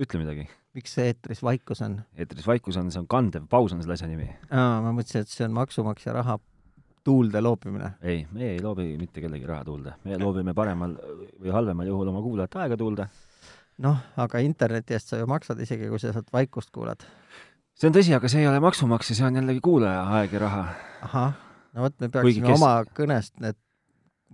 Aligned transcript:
ütle 0.00 0.22
midagi. 0.22 0.46
miks 0.76 0.94
see 0.96 1.10
eetris 1.10 1.42
vaikus 1.44 1.82
on? 1.84 1.98
eetris 2.16 2.46
vaikus 2.48 2.78
on, 2.80 2.90
see 2.92 3.02
on 3.02 3.08
kandev, 3.10 3.44
paus 3.50 3.74
on 3.74 3.82
selle 3.82 3.96
asja 3.98 4.08
nimi. 4.08 4.28
aa, 4.48 4.80
ma 4.84 4.94
mõtlesin, 4.96 5.26
et 5.26 5.32
see 5.32 5.44
on 5.46 5.54
maksumaksja 5.56 6.14
raha 6.16 6.38
tuulde 7.04 7.42
loopimine. 7.42 7.92
ei, 8.00 8.24
meie 8.32 8.54
ei 8.54 8.62
loobi 8.62 8.86
mitte 9.00 9.24
kellegi 9.24 9.48
raha 9.48 9.66
tuulde, 9.68 9.96
me 10.04 10.18
loobime 10.20 10.54
paremal 10.56 10.96
või 11.40 11.52
halvemal 11.52 11.92
juhul 11.92 12.12
oma 12.14 12.22
kuulajate 12.24 12.62
aega 12.64 12.78
tuulde. 12.80 13.08
noh, 13.84 14.00
aga 14.24 14.42
interneti 14.44 14.96
eest 14.96 15.12
sa 15.12 15.20
ju 15.20 15.28
maksad 15.30 15.60
isegi, 15.60 15.90
kui 15.92 16.00
sa 16.00 16.14
sealt 16.14 16.32
vaikust 16.32 16.72
kuulad. 16.72 17.04
see 17.76 17.90
on 17.90 17.96
tõsi, 17.98 18.16
aga 18.16 18.30
see 18.32 18.44
ei 18.44 18.48
ole 18.48 18.62
maksumaksja, 18.64 19.18
see 19.18 19.28
on 19.28 19.40
jällegi 19.42 19.60
kuulaja 19.64 20.06
aeg 20.18 20.38
ja 20.38 20.46
raha. 20.46 20.64
ahah, 21.08 21.36
no 21.74 21.88
vot, 21.88 21.98
me 22.00 22.08
peaksime 22.08 22.48
kes... 22.48 22.56
oma 22.60 22.74
kõnest 22.96 23.36
need 23.44 23.60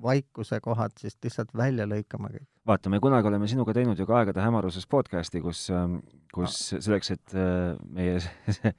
vaikuse 0.03 0.61
kohad 0.65 0.95
siis 1.01 1.17
lihtsalt 1.25 1.51
välja 1.57 1.87
lõikama 1.89 2.31
kõik. 2.33 2.47
vaata, 2.67 2.91
me 2.93 3.01
kunagi 3.03 3.31
oleme 3.31 3.49
sinuga 3.51 3.75
teinud 3.77 3.99
ju 3.99 4.07
ka 4.07 4.21
Aegade 4.21 4.45
hämaruses 4.45 4.87
podcasti, 4.87 5.41
kus, 5.45 5.67
ähm, 5.75 5.99
kus 6.35 6.59
selleks, 6.75 7.11
et 7.17 7.35
äh, 7.35 7.75
meie 7.95 8.21
see, 8.59 8.73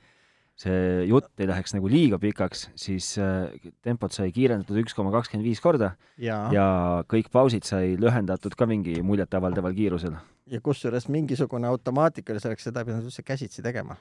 see 0.59 0.79
jutt 1.09 1.31
ei 1.41 1.49
läheks 1.49 1.75
nagu 1.75 1.91
liiga 1.91 2.19
pikaks, 2.21 2.69
siis 2.79 3.11
äh, 3.21 3.49
tempot 3.85 4.15
sai 4.15 4.31
kiirendatud 4.35 4.79
üks 4.83 4.95
koma 4.97 5.13
kakskümmend 5.15 5.47
viis 5.47 5.63
korda 5.63 5.93
ja, 6.17 6.41
ja 6.55 6.69
kõik 7.09 7.31
pausid 7.33 7.67
sai 7.67 7.95
lühendatud 7.99 8.55
ka 8.59 8.69
mingi 8.69 8.99
muljetavaldaval 9.03 9.75
kiirusel. 9.75 10.15
ja 10.49 10.61
kusjuures 10.63 11.09
mingisugune 11.11 11.67
automaatika 11.67 12.33
oli 12.33 12.45
selleks, 12.45 12.69
seda 12.69 12.83
ei 12.83 12.91
pidanud 12.91 13.11
üldse 13.11 13.25
käsitsi 13.27 13.65
tegema. 13.65 13.99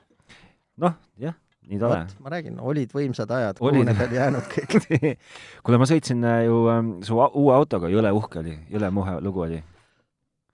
noh, 0.79 0.99
jah 1.19 1.37
nii 1.69 1.81
tore. 1.81 2.03
ma 2.25 2.35
räägin, 2.35 2.61
olid 2.61 2.93
võimsad 2.95 3.33
ajad, 3.39 3.59
kuhu 3.61 3.85
need 3.87 4.05
on 4.05 4.15
jäänud 4.19 4.53
kõik 4.53 4.79
kuule, 5.65 5.81
ma 5.81 5.89
sõitsin 5.89 6.25
äh, 6.25 6.45
ju 6.49 6.63
ähm, 6.73 6.95
su 7.07 7.19
uue 7.19 7.57
autoga, 7.57 7.91
jõle 7.93 8.13
uhke 8.17 8.43
oli, 8.43 8.57
jõle 8.73 8.93
muhe 8.95 9.19
lugu 9.25 9.47
oli 9.47 9.61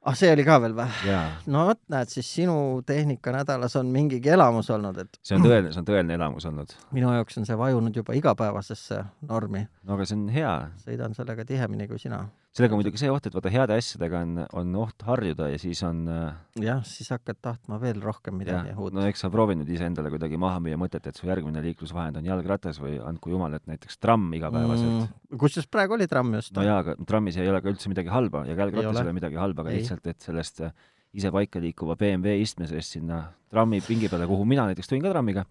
ah, 0.04 0.14
see 0.18 0.30
oli 0.32 0.44
ka 0.46 0.58
veel 0.62 0.74
või? 0.76 1.16
no 1.52 1.66
vot, 1.70 1.80
näed, 1.92 2.12
siis 2.12 2.28
sinu 2.38 2.56
tehnikanädalas 2.86 3.76
on 3.80 3.90
mingigi 3.94 4.32
elamus 4.34 4.70
olnud, 4.74 4.98
et 5.04 5.18
see 5.24 5.38
on 5.38 5.44
tõeline, 5.46 5.72
see 5.72 5.82
on 5.82 5.88
tõeline 5.88 6.16
elamus 6.18 6.48
olnud. 6.50 6.74
minu 6.96 7.12
jaoks 7.16 7.40
on 7.40 7.48
see 7.48 7.58
vajunud 7.58 7.96
juba 8.02 8.16
igapäevasesse 8.18 9.02
normi. 9.28 9.66
no 9.84 9.98
aga 9.98 10.08
see 10.08 10.18
on 10.18 10.26
hea. 10.34 10.54
sõidan 10.84 11.16
sellega 11.16 11.46
tihemini 11.48 11.88
kui 11.90 12.00
sina. 12.02 12.24
Sellega 12.54 12.76
on 12.76 12.78
muidugi 12.78 13.00
see 13.00 13.10
oht, 13.10 13.26
et 13.26 13.34
vaata, 13.34 13.50
heade 13.50 13.76
asjadega 13.80 14.20
on, 14.22 14.34
on 14.60 14.76
oht 14.84 15.02
harjuda 15.08 15.48
ja 15.50 15.58
siis 15.58 15.80
on 15.86 16.04
äh, 16.10 16.36
jah, 16.62 16.84
siis 16.86 17.10
hakkad 17.10 17.40
tahtma 17.42 17.80
veel 17.82 17.98
rohkem 18.02 18.36
midagi 18.38 18.76
uut. 18.78 18.94
no 18.94 19.02
eks 19.08 19.24
sa 19.24 19.30
proovi 19.32 19.56
nüüd 19.58 19.72
iseendale 19.74 20.12
kuidagi 20.14 20.38
maha 20.40 20.60
müüa 20.62 20.78
mõtet, 20.78 21.08
et 21.10 21.18
su 21.18 21.26
järgmine 21.26 21.62
liiklusvahend 21.64 22.20
on 22.20 22.28
jalgratas 22.30 22.78
või 22.82 23.00
andku 23.02 23.34
jumal, 23.34 23.58
et 23.58 23.66
näiteks 23.70 23.98
tramm 23.98 24.30
igapäevaselt 24.38 24.92
mm,. 24.92 25.38
kusjuures 25.40 25.70
praegu 25.70 25.98
oli 25.98 26.06
tramm 26.10 26.38
just. 26.38 26.54
no 26.54 26.66
jaa, 26.66 26.78
aga 26.84 26.96
trammis 27.02 27.40
ei 27.42 27.50
ole 27.50 27.62
ka 27.64 27.72
üldse 27.74 27.90
midagi 27.90 28.14
halba 28.14 28.44
ja 28.46 28.54
jalgratas 28.54 29.02
ei 29.02 29.06
ole 29.08 29.18
midagi 29.18 29.40
halba, 29.42 29.66
aga 29.66 29.74
lihtsalt, 29.74 30.06
et 30.14 30.30
sellest 30.30 30.62
äh, 30.62 30.74
ise 31.14 31.30
paika 31.34 31.62
liikuva 31.62 31.98
BMW 31.98 32.38
istme 32.42 32.70
seest 32.70 32.98
sinna 32.98 33.24
trammi 33.50 33.80
pingi 33.82 34.10
peale, 34.10 34.30
kuhu 34.30 34.46
mina 34.46 34.68
näiteks 34.70 34.90
tulin 34.90 35.02
ka 35.02 35.10
trammiga, 35.10 35.44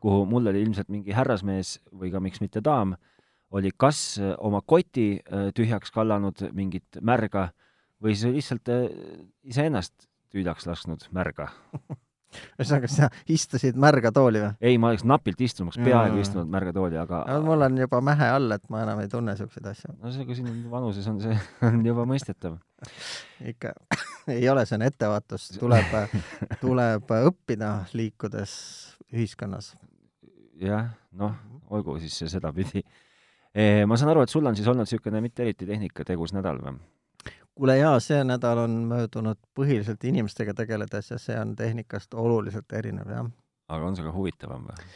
kuhu 0.00 0.24
mul 0.28 0.52
oli 0.52 0.60
ilmselt 0.64 0.92
mingi 0.92 1.16
härrasmees 1.16 1.78
või 1.92 2.12
ka 2.12 2.20
miks 2.24 2.40
mitte 2.44 2.60
daam, 2.64 2.94
oli 3.50 3.72
kas 3.76 4.18
äh, 4.20 4.34
oma 4.38 4.62
koti 4.66 5.08
äh, 5.20 5.50
tühjaks 5.56 5.92
kallanud 5.94 6.46
mingit 6.52 7.00
märga 7.00 7.50
või 8.02 8.14
siis 8.16 8.32
lihtsalt 8.34 8.70
iseennast 9.44 10.08
tühjaks 10.32 10.66
lasknud 10.70 11.08
märga 11.14 11.50
ühesõnaga, 12.30 12.88
sa 12.90 13.08
istusid 13.30 13.78
märga 13.80 14.12
tooli 14.14 14.42
või? 14.42 14.50
ei, 14.70 14.78
ma 14.80 14.90
oleks 14.92 15.04
napilt 15.08 15.40
istunud, 15.42 15.70
oleks 15.70 15.82
peaaegu 15.86 16.20
istunud 16.22 16.50
märga 16.52 16.72
tooli, 16.76 16.98
aga 17.00 17.22
no, 17.28 17.40
mul 17.46 17.66
on 17.66 17.78
juba 17.80 18.00
mähe 18.04 18.28
all, 18.36 18.54
et 18.54 18.66
ma 18.72 18.84
enam 18.84 19.02
ei 19.02 19.10
tunne 19.10 19.34
niisuguseid 19.34 19.66
asju. 19.72 19.94
no 19.98 20.12
see, 20.14 20.26
kui 20.28 20.38
sinu 20.38 20.54
vanuses 20.72 21.08
on 21.10 21.20
see, 21.22 21.36
on 21.68 21.82
juba 21.86 22.06
mõistetav. 22.08 22.58
ikka 23.52 23.74
ei 24.36 24.48
ole, 24.52 24.64
see 24.68 24.78
on 24.78 24.86
ettevaatus, 24.86 25.50
tuleb, 25.58 25.94
tuleb 26.62 27.14
õppida, 27.20 27.72
liikudes 27.98 28.54
ühiskonnas. 29.10 29.74
jah, 30.60 30.92
noh, 31.18 31.36
olgu 31.70 31.98
siis 32.02 32.22
sedapidi. 32.30 32.84
Eh, 33.54 33.84
ma 33.86 33.96
saan 33.98 34.12
aru, 34.12 34.22
et 34.22 34.30
sul 34.30 34.46
on 34.46 34.56
siis 34.56 34.68
olnud 34.70 34.86
niisugune 34.86 35.20
mitte 35.20 35.42
eriti 35.42 35.66
tehnikategus 35.66 36.34
nädal 36.36 36.60
või? 36.62 36.78
kuule 37.60 37.76
jaa, 37.76 37.96
see 38.00 38.20
nädal 38.24 38.62
on 38.62 38.76
möödunud 38.88 39.38
põhiliselt 39.58 40.04
inimestega 40.08 40.54
tegeledes 40.56 41.10
ja 41.10 41.18
see 41.20 41.34
on 41.36 41.56
tehnikast 41.58 42.14
oluliselt 42.14 42.72
erinev, 42.72 43.10
jah. 43.10 43.26
aga 43.68 43.88
on 43.88 43.98
see 43.98 44.06
ka 44.06 44.12
huvitavam 44.14 44.68
või? 44.70 44.86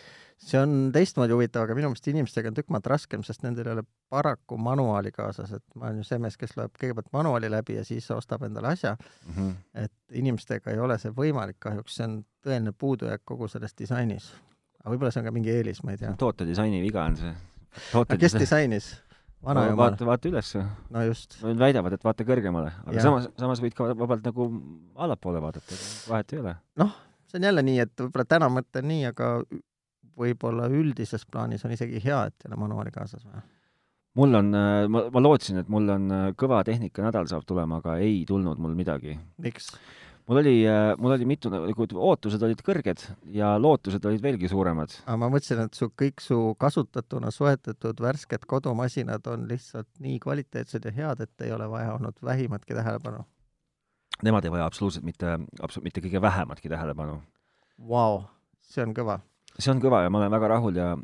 see 0.44 0.60
on 0.60 0.92
teistmoodi 0.94 1.34
huvitav, 1.34 1.64
aga 1.66 1.76
minu 1.76 1.90
meelest 1.90 2.08
inimestega 2.10 2.50
on 2.50 2.56
tükk 2.56 2.72
maad 2.74 2.86
raskem, 2.90 3.22
sest 3.26 3.44
nendel 3.44 3.68
ei 3.68 3.76
ole 3.76 3.84
paraku 4.12 4.58
manuaali 4.60 5.12
kaasas, 5.14 5.52
et 5.56 5.64
ma 5.74 5.88
olen 5.88 6.02
ju 6.02 6.08
see 6.08 6.20
mees, 6.22 6.36
kes 6.40 6.56
loeb 6.58 6.74
kõigepealt 6.80 7.10
manuaali 7.16 7.50
läbi 7.52 7.78
ja 7.78 7.84
siis 7.86 8.10
ostab 8.14 8.46
endale 8.46 8.72
asja 8.74 8.94
mm. 8.96 9.32
-hmm. 9.34 9.54
et 9.84 10.20
inimestega 10.22 10.72
ei 10.72 10.78
ole 10.78 10.98
see 11.02 11.14
võimalik 11.16 11.58
kahjuks, 11.58 11.96
see 11.98 12.06
on 12.08 12.20
tõeline 12.46 12.74
puudujääk 12.78 13.24
kogu 13.24 13.48
selles 13.48 13.74
disainis. 13.78 14.32
aga 14.80 14.94
võib-olla 14.94 15.10
see 15.10 15.24
on 15.24 15.28
ka 15.30 15.34
mingi 15.34 15.50
eelis, 15.50 15.82
ma 15.82 15.92
ei 15.92 15.98
tea. 15.98 16.14
tootedisaini 16.18 16.82
viga 16.82 17.04
on 17.04 17.16
see. 17.16 17.34
Kes 18.18 18.38
disainis? 18.38 18.92
vanajumal. 19.44 19.78
vaata, 19.78 20.06
vaata 20.08 20.30
üles. 20.30 20.52
no 20.94 21.04
just. 21.04 21.38
Nad 21.44 21.60
väidavad, 21.60 21.96
et 21.96 22.04
vaata 22.06 22.26
kõrgemale, 22.28 22.72
aga 22.84 22.96
ja. 22.98 23.06
samas, 23.06 23.28
samas 23.40 23.62
võid 23.64 23.76
ka 23.76 23.90
vabalt 23.92 24.26
nagu 24.26 24.48
allapoole 25.06 25.42
vaadata, 25.44 25.78
vahet 26.10 26.34
ei 26.34 26.42
ole. 26.42 26.54
noh, 26.80 26.94
see 27.30 27.40
on 27.40 27.48
jälle 27.50 27.64
nii, 27.66 27.80
et 27.84 28.04
võib-olla 28.04 28.28
täna 28.28 28.50
mõtlen 28.52 28.88
nii, 28.90 29.08
aga 29.10 29.32
võib-olla 30.20 30.68
üldises 30.70 31.26
plaanis 31.26 31.64
on 31.66 31.74
isegi 31.74 32.00
hea, 32.04 32.22
et 32.30 32.44
ei 32.44 32.52
ole 32.52 32.60
manuaali 32.64 32.94
kaasas 32.94 33.26
või? 33.26 33.42
mul 34.20 34.40
on, 34.40 34.54
ma, 34.94 35.04
ma 35.10 35.24
lootsin, 35.24 35.58
et 35.64 35.70
mul 35.72 35.90
on 35.90 36.08
kõva 36.38 36.62
tehnikanädal 36.66 37.28
saab 37.30 37.46
tulema, 37.48 37.82
aga 37.82 37.98
ei 38.02 38.22
tulnud 38.28 38.60
mul 38.62 38.76
midagi. 38.78 39.18
miks? 39.42 39.72
Mul 40.28 40.40
oli, 40.40 40.54
äh, 40.68 40.94
mul 40.98 41.12
oli 41.16 41.26
mitu, 41.28 41.50
nagu 41.52 41.86
ootused 42.08 42.42
olid 42.46 42.62
kõrged 42.64 43.02
ja 43.34 43.54
lootused 43.60 44.04
olid 44.08 44.22
veelgi 44.24 44.48
suuremad. 44.48 44.96
aga 45.04 45.16
ma 45.20 45.28
mõtlesin, 45.32 45.64
et 45.66 45.76
su 45.76 45.90
kõik 45.90 46.24
su 46.24 46.38
kasutatuna 46.60 47.32
soetatud 47.34 48.00
värsked 48.00 48.46
kodumasinad 48.48 49.26
on 49.32 49.46
lihtsalt 49.50 49.88
nii 50.04 50.18
kvaliteetsed 50.24 50.88
ja 50.88 50.94
head, 50.96 51.20
et 51.20 51.46
ei 51.46 51.52
ole 51.52 51.68
vaja 51.70 51.94
olnud 51.94 52.20
vähimatki 52.24 52.74
tähelepanu. 52.74 53.24
Nemad 54.24 54.44
ei 54.44 54.54
vaja 54.54 54.66
absoluutselt 54.70 55.04
mitte, 55.04 55.36
absoluutselt 55.60 55.84
mitte 55.84 56.00
kõige 56.04 56.22
vähematki 56.22 56.70
tähelepanu. 56.72 57.20
Vau, 57.88 58.22
see 58.62 58.84
on 58.84 58.94
kõva. 58.96 59.20
see 59.58 59.72
on 59.74 59.82
kõva 59.82 60.04
ja 60.04 60.10
ma 60.10 60.22
olen 60.22 60.32
väga 60.32 60.48
rahul 60.56 60.76
ja, 60.78 60.96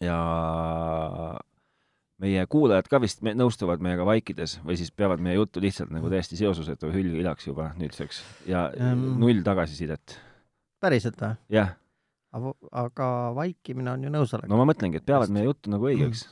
ja 0.00 0.18
meie 2.22 2.44
kuulajad 2.48 2.88
ka 2.90 3.00
vist 3.02 3.22
me, 3.24 3.34
nõustuvad 3.36 3.82
meiega 3.84 4.06
vaikides 4.08 4.58
või 4.64 4.78
siis 4.80 4.92
peavad 4.94 5.22
meie 5.22 5.36
juttu 5.36 5.60
lihtsalt 5.62 5.92
nagu 5.92 6.10
täiesti 6.12 6.38
seosusetu 6.38 6.90
hülgilaks 6.92 7.48
juba 7.48 7.70
nüüdseks 7.80 8.22
ja 8.48 8.66
um, 8.72 9.04
null 9.20 9.42
tagasisidet. 9.44 10.16
päriselt 10.80 11.20
või? 11.20 11.34
jah. 11.52 11.74
aga 12.72 13.10
vaikimine 13.36 13.92
on 13.92 14.08
ju 14.08 14.14
nõusolek. 14.14 14.48
no 14.48 14.60
ma 14.60 14.68
mõtlengi, 14.72 15.02
et 15.02 15.08
peavad 15.08 15.32
meie 15.32 15.48
juttu 15.48 15.72
nagu 15.72 15.90
õigeks. 15.90 16.24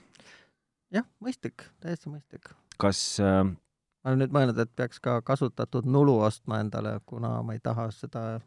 jah, 0.95 1.06
mõistlik, 1.21 1.69
täiesti 1.84 2.09
mõistlik. 2.09 2.49
kas 2.81 3.05
äh, 3.21 3.45
ma 3.45 4.12
olen 4.12 4.25
nüüd 4.25 4.34
mõelnud, 4.37 4.65
et 4.65 4.72
peaks 4.77 5.01
ka 5.05 5.21
kasutatud 5.22 5.84
nulu 5.84 6.19
ostma 6.25 6.62
endale, 6.65 6.99
kuna 7.06 7.37
ma 7.43 7.56
ei 7.56 7.61
taha 7.61 7.91
seda 7.93 8.41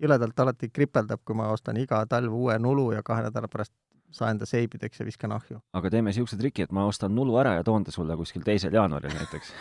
jõledalt 0.00 0.40
alati 0.40 0.72
kripeldab, 0.72 1.20
kui 1.24 1.36
ma 1.36 1.52
ostan 1.52 1.76
iga 1.76 2.00
talv 2.08 2.32
uue 2.32 2.56
nulu 2.58 2.90
ja 2.96 3.02
kahe 3.04 3.28
nädala 3.28 3.48
pärast 3.52 3.72
saa 4.14 4.30
enda 4.34 4.46
seibideks 4.48 5.00
ja 5.00 5.06
viskan 5.06 5.32
ahju. 5.36 5.60
aga 5.72 5.90
teeme 5.90 6.12
niisuguse 6.12 6.38
triki, 6.40 6.68
et 6.68 6.74
ma 6.74 6.86
ostan 6.90 7.14
nulu 7.14 7.38
ära 7.42 7.56
ja 7.58 7.64
toon 7.66 7.84
ta 7.84 7.94
sulle 7.94 8.16
kuskil 8.16 8.44
teisel 8.46 8.74
jaanuaril 8.74 9.14
näiteks 9.14 9.52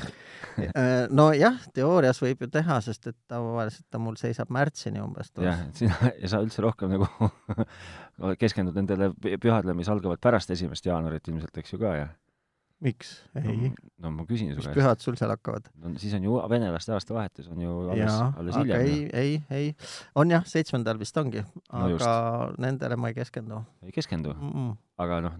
äh, 0.60 1.06
nojah, 1.10 1.58
teoorias 1.74 2.20
võib 2.22 2.44
ju 2.44 2.50
teha, 2.52 2.80
sest 2.84 3.10
et 3.10 3.18
tavaliselt 3.30 3.86
ta 3.90 4.00
mul 4.02 4.16
seisab 4.20 4.50
märtsini 4.54 5.02
umbes. 5.02 5.32
jah, 5.40 5.64
et 5.68 5.82
sina 5.82 5.96
ei 6.20 6.30
saa 6.30 6.42
üldse 6.44 6.64
rohkem 6.64 6.94
nagu 6.94 7.08
keskendud 8.42 8.76
nendele 8.76 9.12
pühadele, 9.20 9.74
mis 9.78 9.90
algavad 9.92 10.20
pärast 10.22 10.52
esimest 10.54 10.86
jaanuarit 10.86 11.28
ilmselt, 11.30 11.62
eks 11.62 11.74
ju 11.74 11.80
ka, 11.82 11.94
jah? 12.02 12.12
Miks? 12.84 13.12
ei. 13.38 13.70
no 14.00 14.12
ma 14.14 14.24
küsin 14.28 14.52
su 14.52 14.60
käest. 14.60 14.70
mis 14.70 14.78
pühad 14.78 15.02
sul 15.04 15.18
seal 15.20 15.32
hakkavad? 15.34 15.68
no 15.82 15.92
siis 16.00 16.14
on 16.16 16.24
ju 16.26 16.38
venelaste 16.50 16.94
aastavahetus 16.96 17.50
on 17.52 17.60
ju 17.64 17.74
alles, 17.94 18.16
alles 18.40 18.56
hiljem. 18.60 18.86
ei, 18.86 19.02
ei, 19.22 19.34
ei, 19.56 19.74
on 20.18 20.32
jah, 20.32 20.46
seitsmendal 20.48 21.00
vist 21.00 21.16
ongi, 21.20 21.44
aga 21.68 21.98
no 22.00 22.64
nendele 22.66 22.98
ma 23.00 23.12
ei 23.12 23.18
keskendu. 23.18 23.60
ei 23.84 23.92
keskendu 23.94 24.34
mm? 24.34 24.54
-mm. 24.54 24.72
aga 25.04 25.20
noh, 25.28 25.36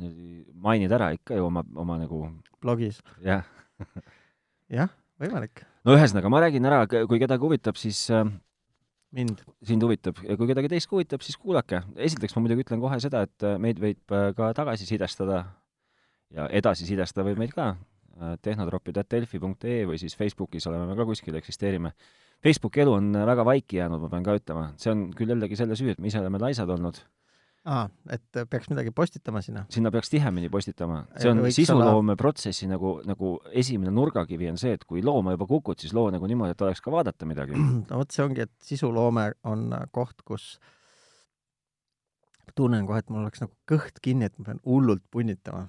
mainid 0.68 0.92
ära 0.92 1.12
ikka 1.16 1.40
ju 1.40 1.48
oma, 1.48 1.64
oma 1.74 1.98
nagu 2.02 2.26
blogis. 2.60 3.00
jah 3.24 3.46
jah, 4.80 4.92
võimalik. 5.20 5.64
no 5.84 5.96
ühesõnaga, 5.96 6.32
ma 6.32 6.44
räägin 6.44 6.68
ära, 6.68 6.84
kui 6.86 7.20
kedagi 7.22 7.46
huvitab, 7.46 7.80
siis 7.80 8.02
äh, 8.12 8.26
mind. 9.16 9.40
sind 9.66 9.82
huvitab 9.86 10.20
ja 10.26 10.36
kui 10.36 10.50
kedagi 10.50 10.70
teist 10.74 10.90
huvitab, 10.92 11.24
siis 11.24 11.38
kuulake. 11.40 11.82
esiteks 11.96 12.36
ma 12.36 12.44
muidugi 12.44 12.66
ütlen 12.66 12.82
kohe 12.82 13.00
seda, 13.02 13.24
et 13.28 13.46
äh, 13.46 13.56
meid 13.62 13.80
võib 13.82 14.16
äh, 14.16 14.30
ka 14.36 14.52
tagasisidestada 14.60 15.44
ja 16.36 16.48
edasisidestada 16.60 17.26
võib 17.28 17.40
meid 17.42 17.54
ka, 17.56 17.72
äh, 18.20 18.34
tehnotropid.delfi.ee 18.42 19.84
või 19.88 20.00
siis 20.02 20.16
Facebookis 20.18 20.68
oleme 20.70 20.90
me 20.90 20.98
ka 20.98 21.06
kuskil, 21.08 21.38
eksisteerime. 21.40 21.94
Facebooki 22.40 22.84
elu 22.84 22.92
on 22.96 23.12
väga 23.28 23.44
vaiki 23.44 23.80
jäänud, 23.82 24.00
ma 24.00 24.08
pean 24.12 24.26
ka 24.26 24.36
ütlema, 24.38 24.68
see 24.80 24.92
on 24.94 25.08
küll 25.16 25.34
jällegi 25.34 25.58
selle 25.60 25.76
süü, 25.76 25.92
et 25.92 26.00
me 26.00 26.08
ise 26.08 26.22
oleme 26.22 26.40
laisad 26.40 26.70
olnud 26.72 27.02
aa, 27.68 27.88
et 28.12 28.38
peaks 28.50 28.70
midagi 28.72 28.92
postitama 28.96 29.42
sinna? 29.44 29.64
sinna 29.72 29.90
peaks 29.92 30.10
tihemini 30.10 30.48
postitama. 30.48 31.02
see 31.20 31.30
on 31.30 31.42
sisuloome 31.52 32.16
protsessi 32.16 32.68
nagu, 32.70 32.94
nagu 33.06 33.34
esimene 33.62 33.92
nurgakivi 33.94 34.48
on 34.50 34.58
see, 34.60 34.72
et 34.76 34.84
kui 34.88 35.04
looma 35.04 35.34
juba 35.36 35.48
kukud, 35.50 35.80
siis 35.80 35.94
loo 35.96 36.08
nagu 36.12 36.28
niimoodi, 36.30 36.56
et 36.56 36.64
oleks 36.64 36.80
ka 36.84 36.92
vaadata 36.94 37.28
midagi. 37.28 37.58
no 37.90 38.00
vot, 38.00 38.10
see 38.14 38.24
ongi, 38.24 38.46
et 38.48 38.54
sisuloome 38.64 39.30
on 39.50 39.68
koht, 39.92 40.24
kus 40.24 40.54
tunnen 42.56 42.88
kohe, 42.88 43.02
et 43.02 43.12
mul 43.12 43.26
oleks 43.26 43.44
nagu 43.44 43.52
kõht 43.68 44.00
kinni, 44.02 44.30
et 44.30 44.38
ma 44.40 44.50
pean 44.50 44.64
hullult 44.64 45.04
punnitama. 45.12 45.68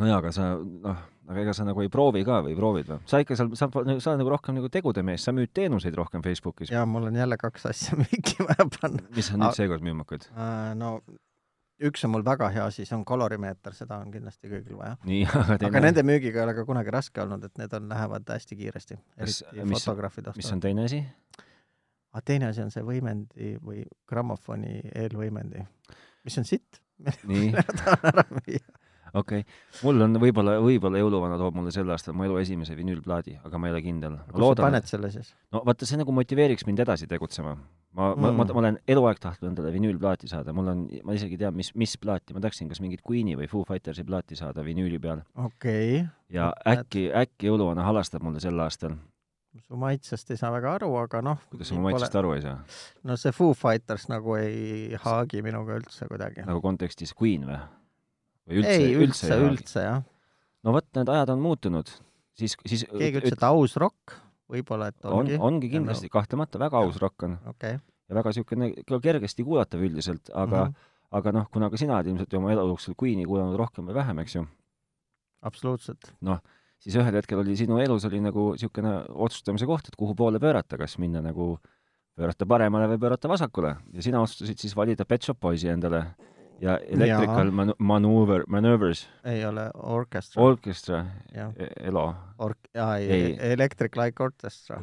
Nojaa, 0.00 0.18
aga 0.20 0.32
sa, 0.34 0.48
noh, 0.60 1.04
aga 1.26 1.42
ega 1.42 1.54
sa 1.56 1.66
nagu 1.66 1.82
ei 1.82 1.90
proovi 1.92 2.22
ka 2.26 2.40
või 2.46 2.56
proovid 2.58 2.90
või? 2.92 2.98
sa 3.10 3.20
ikka 3.22 3.38
seal, 3.38 3.52
sa, 3.58 3.68
sa 3.72 4.12
oled 4.12 4.22
nagu 4.22 4.32
rohkem 4.32 4.58
nagu 4.58 4.70
tegude 4.72 5.04
mees, 5.06 5.24
sa 5.26 5.34
müüd 5.36 5.52
teenuseid 5.56 5.96
rohkem 5.98 6.24
Facebookis. 6.24 6.72
jaa, 6.74 6.86
mul 6.88 7.08
on 7.10 7.18
jälle 7.18 7.38
kaks 7.40 7.68
asja 7.72 7.98
müüki 8.02 8.38
vaja 8.46 8.68
panna. 8.78 9.06
mis 9.16 9.30
sa 9.30 9.38
nüüd 9.40 9.56
seekord 9.58 9.86
müüma 9.86 10.06
hakkad 10.06 10.28
uh,? 10.32 10.74
no 10.78 10.98
üks 11.86 12.04
on 12.06 12.14
mul 12.14 12.24
väga 12.24 12.48
hea 12.54 12.64
asi, 12.70 12.86
see 12.88 12.96
on 12.96 13.04
kolorimeeter, 13.08 13.74
seda 13.76 13.98
on 14.00 14.08
kindlasti 14.12 14.48
kõigil 14.48 14.78
vaja. 14.78 14.96
aga, 15.42 15.58
teine... 15.58 15.68
aga 15.68 15.82
nende 15.84 16.06
müügiga 16.08 16.40
ei 16.40 16.46
ole 16.46 16.56
ka 16.56 16.64
kunagi 16.68 16.94
raske 16.94 17.22
olnud, 17.24 17.44
et 17.44 17.60
need 17.60 17.76
on, 17.76 17.90
lähevad 17.92 18.32
hästi 18.36 18.58
kiiresti, 18.62 18.98
eriti 19.18 19.68
fotograafid 19.74 20.30
ostavad. 20.30 20.40
mis 20.40 20.54
on 20.54 20.64
teine 20.64 20.86
asi? 20.88 21.02
aga 22.14 22.24
teine 22.32 22.50
asi 22.52 22.64
on 22.64 22.72
see 22.72 22.84
võimendi 22.86 23.54
või 23.60 23.84
grammofoni 24.08 24.78
eelvõimendi, 24.94 25.66
mis 26.24 26.40
on 26.40 26.48
sitt. 26.48 26.80
nii 27.28 27.52
okei 29.16 29.44
okay., 29.44 29.80
mul 29.84 30.04
on 30.06 30.18
võib-olla, 30.20 30.56
võib-olla 30.62 31.00
jõuluvana 31.00 31.38
toob 31.40 31.56
mulle 31.58 31.72
sel 31.74 31.90
aastal 31.92 32.16
mu 32.16 32.26
elu 32.26 32.38
esimese 32.42 32.76
vinüülplaadi, 32.78 33.38
aga 33.46 33.60
ma 33.60 33.70
ei 33.70 33.74
ole 33.76 33.82
kindel. 33.84 34.18
kus 34.32 34.44
sa 34.44 34.66
paned 34.66 34.90
selle 34.90 35.10
siis? 35.14 35.32
no 35.54 35.62
vaata, 35.66 35.88
see 35.88 36.00
nagu 36.00 36.14
motiveeriks 36.16 36.66
mind 36.68 36.84
edasi 36.84 37.08
tegutsema. 37.10 37.56
ma 37.96 38.12
mm., 38.12 38.22
ma, 38.22 38.32
ma, 38.36 38.48
ma 38.52 38.62
olen 38.64 38.78
eluaeg 38.96 39.20
tahtnud 39.22 39.52
endale 39.52 39.72
vinüülplaati 39.74 40.30
saada, 40.30 40.54
mul 40.56 40.70
on, 40.72 40.86
ma 41.06 41.16
isegi 41.16 41.38
ei 41.38 41.44
tea, 41.46 41.52
mis, 41.54 41.72
mis 41.78 41.96
plaati, 42.02 42.36
ma 42.36 42.44
tahaksin 42.44 42.70
kas 42.72 42.82
mingit 42.84 43.04
Queen'i 43.06 43.38
või 43.38 43.50
Foo 43.50 43.64
Fightersi 43.68 44.04
plaati 44.06 44.38
saada 44.38 44.64
vinüüli 44.66 45.00
peal. 45.02 45.24
okei 45.34 46.00
okay.. 46.02 46.08
ja 46.32 46.52
äkki, 46.76 47.08
äkki 47.24 47.50
jõuluvana 47.50 47.86
halastab 47.86 48.26
mulle 48.26 48.42
sel 48.44 48.60
aastal 48.60 48.96
su 49.64 49.76
maitsest 49.80 50.30
ei 50.30 50.36
saa 50.36 50.50
väga 50.52 50.74
aru, 50.76 50.90
aga 51.00 51.22
noh. 51.24 51.40
kuidas 51.48 51.70
sa 51.70 51.78
mu 51.78 51.86
maitsest 51.86 52.12
pole... 52.12 52.20
aru 52.20 52.34
ei 52.36 52.44
saa? 52.44 52.58
no 53.08 53.16
see 53.20 53.32
Foo 53.32 53.56
Fighters 53.56 54.04
nagu 54.12 54.36
ei 54.36 54.98
haagi 55.00 55.40
minuga 55.46 55.80
üldse 55.80 56.08
kuidagi. 56.10 56.44
nagu 56.44 56.60
kontekstis 56.64 57.16
Queen 57.16 57.48
või? 57.48 57.58
Või 58.46 58.62
üldse, 58.62 58.74
ei, 58.74 58.94
üldse, 58.94 59.28
üldse, 59.28 59.38
üldse 59.50 59.84
jah. 59.84 60.02
no 60.66 60.74
vot, 60.76 60.86
need 60.98 61.12
ajad 61.12 61.32
on 61.34 61.42
muutunud, 61.44 61.92
siis, 62.38 62.56
siis 62.64 62.86
keegi 62.90 63.20
ütles, 63.20 63.36
et 63.36 63.46
aus 63.46 63.76
rokk, 63.82 64.16
võib-olla, 64.52 64.90
et 64.92 65.08
ongi. 65.10 65.36
on, 65.36 65.46
ongi 65.50 65.70
kindlasti, 65.72 66.10
kahtlemata 66.12 66.60
väga 66.62 66.82
aus 66.82 67.00
rokk 67.02 67.26
on 67.28 67.38
okay.. 67.50 67.80
ja 68.06 68.18
väga 68.18 68.34
niisugune 68.34 68.70
ka 68.86 69.00
kergesti 69.02 69.46
kuulatav 69.46 69.82
üldiselt, 69.86 70.30
aga 70.32 70.66
mm, 70.66 70.74
-hmm. 70.74 70.92
aga 71.20 71.34
noh, 71.40 71.48
kuna 71.52 71.70
ka 71.72 71.80
sina 71.80 71.98
oled 71.98 72.12
ilmselt 72.12 72.38
oma 72.38 72.52
elu 72.54 72.68
jooksul 72.72 72.98
Queen'i 72.98 73.26
kuulanud 73.26 73.58
rohkem 73.58 73.90
või 73.90 73.98
vähem, 73.98 74.22
eks 74.24 74.38
ju? 74.38 74.46
absoluutselt. 75.46 76.12
noh, 76.20 76.42
siis 76.82 76.96
ühel 76.98 77.18
hetkel 77.18 77.42
oli 77.42 77.56
sinu 77.58 77.80
elus 77.82 78.06
oli 78.06 78.20
nagu 78.22 78.52
niisugune 78.54 79.00
otsustamise 79.10 79.66
koht, 79.66 79.90
et 79.90 79.98
kuhu 79.98 80.14
poole 80.14 80.40
pöörata, 80.42 80.78
kas 80.78 80.98
minna 81.02 81.22
nagu 81.24 81.56
pöörata 82.16 82.46
paremale 82.48 82.88
või 82.94 83.00
pöörata 83.02 83.28
vasakule 83.28 83.76
ja 83.92 84.02
sina 84.02 84.22
otsustasid 84.22 84.62
siis 84.62 84.76
valida 84.76 85.04
Pet 85.04 85.26
Shop 85.26 85.40
Boysi 85.40 85.68
endale 85.68 86.04
ja 86.60 86.78
Electrical 86.78 87.50
man 87.50 87.72
Maneuver, 87.78 88.44
Maneuvers. 88.48 89.08
ei 89.24 89.44
ole 89.46 89.70
Orchestra. 89.74 90.42
Orchestra, 90.42 91.04
e-, 91.34 91.68
Elo. 91.88 92.14
Ork-, 92.38 92.70
jaa, 92.74 92.96
ei, 92.96 93.10
ei., 93.10 93.52
Electric 93.52 93.96
Like 93.96 94.22
Orchestra. 94.22 94.80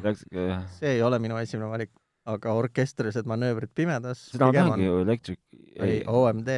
see 0.78 0.94
ei 0.96 1.02
ole 1.02 1.18
minu 1.18 1.36
esimene 1.40 1.70
valik, 1.70 1.92
aga 2.26 2.52
orkestrilised 2.52 3.26
manöövrid 3.26 3.74
pimedas. 3.74 4.28
seda 4.32 4.46
ma 4.50 4.58
tahangi 4.58 4.88
ju, 4.88 4.98
Electric. 5.04 5.40
ei, 5.80 6.02
OMD, 6.06 6.50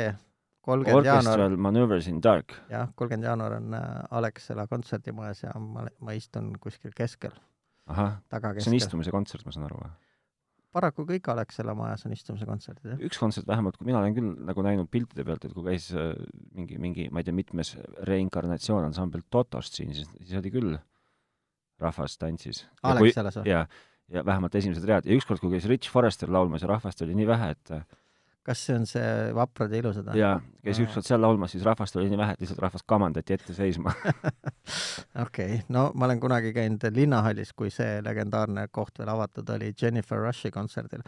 kolmkümmend 0.60 1.06
jaanuar. 1.06 1.32
Orchestral 1.32 1.56
Maneuvers 1.56 2.08
in 2.12 2.22
Dark. 2.22 2.56
jah, 2.70 2.88
kolmkümmend 2.94 3.30
jaanuar 3.30 3.58
on 3.60 3.74
äh, 3.74 3.84
Alexela 4.10 4.66
kontserdimajas 4.66 5.42
ja 5.46 5.54
ma, 5.60 5.86
ma 6.00 6.16
istun 6.16 6.52
kuskil 6.60 6.94
keskel. 6.96 7.32
ahah, 7.86 8.18
see 8.58 8.70
on 8.70 8.80
istumise 8.80 9.14
kontsert, 9.14 9.46
ma 9.46 9.54
saan 9.54 9.68
aru 9.70 9.84
või? 9.84 9.94
Paraku 10.76 11.06
kõik 11.08 11.30
Alexela 11.32 11.74
majas 11.76 12.04
on 12.06 12.14
istumise 12.16 12.46
kontserdid, 12.48 12.92
jah. 12.92 13.02
üks 13.08 13.20
kontsert 13.20 13.48
vähemalt, 13.48 13.78
kui 13.78 13.88
mina 13.88 14.02
olen 14.02 14.16
küll 14.16 14.34
nagu 14.48 14.64
näinud 14.66 14.90
piltide 14.92 15.24
pealt, 15.26 15.48
et 15.48 15.54
kui 15.56 15.64
käis 15.70 15.88
äh, 15.96 16.12
mingi, 16.56 16.80
mingi, 16.82 17.08
ma 17.10 17.22
ei 17.22 17.28
tea, 17.28 17.36
mitmes 17.36 17.74
reinkarnatsioon 18.08 18.88
ansambel 18.90 19.24
Totost 19.32 19.78
siin, 19.78 19.94
siis, 19.96 20.10
siis 20.20 20.36
oli 20.40 20.52
küll 20.54 20.76
rahvas 21.82 22.16
tantsis. 22.20 22.64
Alexelas 22.86 23.40
või? 23.40 23.50
jaa, 23.52 23.64
ja 24.12 24.24
vähemalt 24.26 24.54
esimesed 24.58 24.84
read 24.88 25.08
ja 25.08 25.16
ükskord, 25.16 25.42
kui 25.42 25.54
käis 25.54 25.68
Rich 25.70 25.92
Forrester 25.92 26.30
laulmas 26.32 26.64
ja 26.64 26.70
rahvast 26.70 27.02
oli 27.04 27.16
nii 27.18 27.28
vähe, 27.28 27.52
et 27.56 27.74
kas 28.46 28.62
see 28.66 28.76
on 28.78 28.84
see 28.86 29.06
Vaprad 29.34 29.72
ja 29.74 29.80
ilusad 29.82 30.10
jaa, 30.18 30.36
käis 30.64 30.80
ükskord 30.82 31.06
seal 31.06 31.22
laulmas, 31.22 31.54
siis 31.54 31.64
rahvast 31.66 31.96
oli 31.98 32.10
nii 32.12 32.20
vähe, 32.20 32.36
et 32.36 32.44
lihtsalt 32.44 32.62
rahvast 32.62 32.86
kamandati 32.86 33.34
ette 33.34 33.56
seisma. 33.56 33.94
Okei 35.26 35.62
no 35.74 35.88
ma 35.94 36.06
olen 36.06 36.22
kunagi 36.22 36.52
käinud 36.56 36.86
Linnahallis, 36.94 37.52
kui 37.58 37.72
see 37.74 37.98
legendaarne 38.06 38.68
koht 38.70 39.02
veel 39.02 39.10
avatud 39.14 39.50
oli 39.56 39.72
Jennifer 39.82 40.22
Rushi 40.22 40.52
kontserdil 40.54 41.02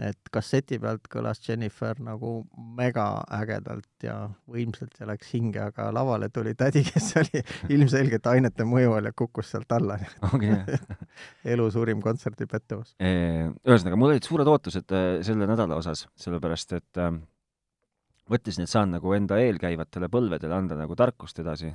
et 0.00 0.30
kasseti 0.32 0.78
pealt 0.82 1.06
kõlas 1.10 1.40
Jennifer 1.44 1.98
nagu 2.02 2.32
megaägedalt 2.78 4.06
ja 4.06 4.16
võimsalt 4.50 4.96
ja 5.00 5.06
läks 5.10 5.30
hinge, 5.34 5.60
aga 5.68 5.90
lavale 5.94 6.28
tuli 6.34 6.54
tädi, 6.58 6.82
kes 6.86 7.12
oli 7.20 7.42
ilmselgelt 7.76 8.26
ainete 8.32 8.66
mõju 8.68 8.96
all 8.96 9.10
ja 9.10 9.14
kukkus 9.16 9.52
sealt 9.54 9.72
alla 9.76 9.98
okay. 10.32 10.78
elu 11.54 11.68
suurim 11.70 12.02
kontserdipettumus. 12.04 12.96
ühesõnaga, 12.98 14.00
mul 14.00 14.16
olid 14.16 14.26
suured 14.26 14.50
ootused 14.50 14.96
äh, 14.96 15.08
selle 15.26 15.48
nädala 15.50 15.78
osas, 15.78 16.06
sellepärast 16.18 16.76
et 16.80 17.02
mõtlesin, 18.30 18.64
et 18.64 18.72
saan 18.72 18.94
nagu 18.94 19.12
enda 19.16 19.38
eelkäivatele 19.42 20.08
põlvedele 20.12 20.56
anda 20.56 20.78
nagu 20.78 20.96
tarkust 20.98 21.38
edasi 21.42 21.70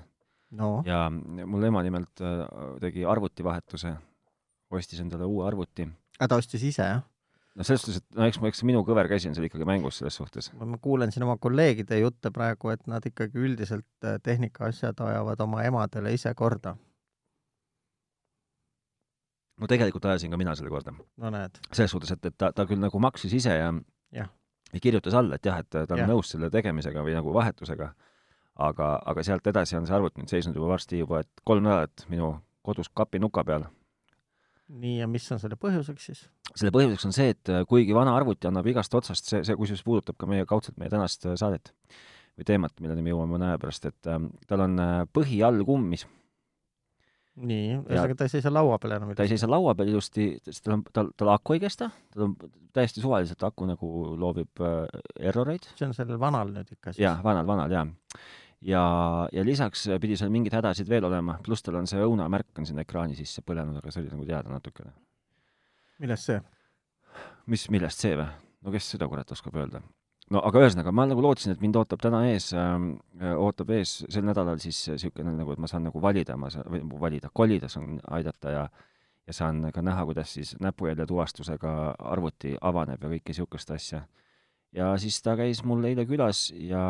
no.. 0.58 0.80
ja 0.88 1.06
mul 1.10 1.68
ema 1.70 1.84
nimelt 1.86 2.24
äh, 2.24 2.44
tegi 2.82 3.06
arvutivahetuse, 3.08 3.94
ostis 4.74 5.02
endale 5.04 5.28
uue 5.30 5.46
arvuti. 5.48 5.88
ta 6.20 6.40
ostis 6.40 6.66
ise, 6.72 6.84
jah? 6.84 7.06
No 7.56 7.66
selles 7.66 7.84
suhtes, 7.84 8.02
et 8.02 8.18
no 8.18 8.28
eks, 8.30 8.40
eks 8.52 8.64
minu 8.68 8.82
kõver 8.88 9.10
käsi 9.12 9.30
on 9.30 9.36
seal 9.38 9.48
ikkagi 9.48 9.68
mängus 9.68 10.00
selles 10.00 10.18
suhtes. 10.20 10.52
ma 10.58 10.78
kuulen 10.82 11.14
siin 11.14 11.26
oma 11.26 11.38
kolleegide 11.42 12.00
jutte 12.02 12.32
praegu, 12.36 12.72
et 12.74 12.86
nad 12.88 13.06
ikkagi 13.06 13.42
üldiselt 13.42 14.06
äh, 14.06 14.20
tehnikaasjad 14.24 15.02
ajavad 15.06 15.42
oma 15.46 15.64
emadele 15.68 16.14
ise 16.14 16.34
korda. 16.38 16.76
no 19.60 19.68
tegelikult 19.68 20.06
ajasin 20.06 20.32
ka 20.32 20.42
mina 20.42 20.56
selle 20.56 20.74
korda. 20.74 20.94
no 20.94 21.34
näed. 21.34 21.62
selles 21.72 21.96
suhtes, 21.96 22.12
et, 22.16 22.26
et 22.26 22.38
ta, 22.38 22.52
ta 22.54 22.68
küll 22.70 22.82
nagu 22.82 23.00
maksis 23.00 23.34
ise 23.42 23.56
ja 23.58 23.74
jah. 24.16 24.30
ja 24.74 24.84
kirjutas 24.84 25.18
alla, 25.18 25.40
et 25.40 25.46
jah, 25.46 25.60
et 25.60 25.70
ta 25.74 25.88
on 25.90 26.06
ja. 26.06 26.08
nõus 26.10 26.32
selle 26.36 26.52
tegemisega 26.54 27.04
või 27.06 27.18
nagu 27.18 27.34
vahetusega, 27.34 27.94
aga, 28.70 28.94
aga 29.06 29.26
sealt 29.26 29.48
edasi 29.48 29.80
on 29.80 29.90
see 29.90 29.98
arvuti 29.98 30.22
nüüd 30.22 30.32
seisnud 30.38 30.56
juba 30.56 30.76
varsti 30.76 31.02
juba, 31.02 31.26
et 31.26 31.44
kolm 31.44 31.66
nädalat 31.66 32.08
minu 32.14 32.38
kodus 32.62 32.92
kapinuka 32.94 33.44
peal 33.44 33.68
nii, 34.70 35.00
ja 35.02 35.08
mis 35.10 35.26
on 35.34 35.42
selle 35.42 35.58
põhjuseks 35.60 36.10
siis? 36.12 36.26
Selle 36.56 36.72
põhjuseks 36.76 37.08
on 37.10 37.16
see, 37.16 37.34
et 37.36 37.52
äh, 37.52 37.66
kuigi 37.70 37.96
vana 37.96 38.16
arvuti 38.18 38.50
annab 38.50 38.68
igast 38.70 38.94
otsast, 38.98 39.28
see, 39.30 39.42
see 39.48 39.58
kusjuures 39.60 39.84
puudutab 39.86 40.18
ka 40.20 40.30
meie, 40.30 40.46
kaudselt 40.50 40.80
meie 40.82 40.92
tänast 40.92 41.28
äh, 41.28 41.38
saadet 41.40 41.74
või 42.40 42.48
teemat, 42.48 42.76
milleni 42.80 43.04
me 43.04 43.14
jõuame 43.14 43.36
mõne 43.36 43.52
aja 43.52 43.60
pärast, 43.62 43.90
et 43.90 44.10
ähm, 44.10 44.32
tal 44.48 44.64
on 44.66 44.80
äh, 44.80 44.96
põhi 45.14 45.42
all 45.46 45.62
kummis. 45.68 46.06
nii, 47.40 47.80
ühesõnaga 47.86 48.18
ta 48.20 48.28
ei 48.28 48.34
seisa 48.34 48.52
laua 48.52 48.80
peal 48.80 48.98
enam 48.98 49.12
ilusti? 49.12 49.20
ta 49.20 49.28
ei 49.28 49.34
seisa 49.34 49.50
laua 49.52 49.76
peal 49.80 49.94
ilusti, 49.94 50.30
sest 50.48 50.66
tal 50.66 50.78
on, 50.78 50.84
tal, 50.96 51.14
tal 51.20 51.34
aku 51.36 51.56
ei 51.56 51.64
kesta, 51.64 51.92
tal 52.14 52.30
on 52.30 52.36
täiesti 52.76 53.04
suvaliselt 53.04 53.44
aku 53.48 53.68
nagu 53.70 53.94
loobib 54.20 54.64
äh, 54.66 55.02
erroreid. 55.32 55.70
see 55.76 55.88
on 55.88 55.96
sellel 55.98 56.20
vanal 56.22 56.54
nüüd 56.56 56.78
ikka 56.78 56.94
siis? 56.94 57.04
jah, 57.06 57.22
vanal, 57.24 57.48
vanal, 57.48 57.72
jaa 57.72 57.88
ja, 58.62 58.84
ja 59.32 59.46
lisaks 59.46 59.88
pidi 60.02 60.18
seal 60.20 60.32
mingeid 60.34 60.58
hädasid 60.60 60.90
veel 60.90 61.08
olema, 61.08 61.38
pluss 61.44 61.64
tal 61.64 61.80
on 61.80 61.88
see 61.88 62.02
õunamärk 62.04 62.60
on 62.60 62.68
sinna 62.68 62.84
ekraani 62.84 63.16
sisse 63.20 63.44
põlenud, 63.46 63.80
aga 63.80 63.94
see 63.94 64.04
oli 64.04 64.12
nagu 64.14 64.28
teada 64.28 64.52
natukene. 64.52 64.96
Millest 66.00 66.30
see? 66.30 66.42
mis, 67.48 67.70
millest 67.74 68.06
see 68.06 68.18
või? 68.20 68.28
no 68.66 68.76
kes 68.76 68.92
seda 68.96 69.08
kurat 69.12 69.32
oskab 69.36 69.58
öelda? 69.60 69.82
no 70.34 70.44
aga 70.46 70.66
ühesõnaga, 70.66 70.94
ma 70.94 71.08
nagu 71.10 71.24
lootsin, 71.26 71.56
et 71.56 71.64
mind 71.64 71.80
ootab 71.80 72.02
täna 72.04 72.26
ees 72.32 72.52
äh,, 72.54 72.78
ootab 73.36 73.74
ees 73.78 74.00
sel 74.08 74.28
nädalal 74.28 74.62
siis 74.64 74.82
niisugune 74.92 75.34
nagu, 75.38 75.56
et 75.56 75.62
ma 75.62 75.72
saan 75.72 75.88
nagu 75.90 76.02
valida, 76.04 76.38
ma 76.38 76.52
saan, 76.54 76.70
või 76.70 76.84
valida, 77.08 77.32
kolida 77.34 77.72
saan 77.72 78.00
aidata 78.20 78.56
ja 78.56 78.70
ja 79.30 79.34
saan 79.36 79.68
ka 79.70 79.82
näha, 79.86 80.08
kuidas 80.10 80.32
siis 80.34 80.56
näpujälje 80.58 81.06
tuvastusega 81.06 81.74
arvuti 82.12 82.56
avaneb 82.66 83.04
ja 83.04 83.12
kõike 83.12 83.30
niisugust 83.30 83.70
asja 83.76 84.00
ja 84.76 84.90
siis 85.02 85.20
ta 85.26 85.36
käis 85.40 85.62
mul 85.66 85.86
eile 85.90 86.06
külas 86.10 86.48
ja 86.54 86.82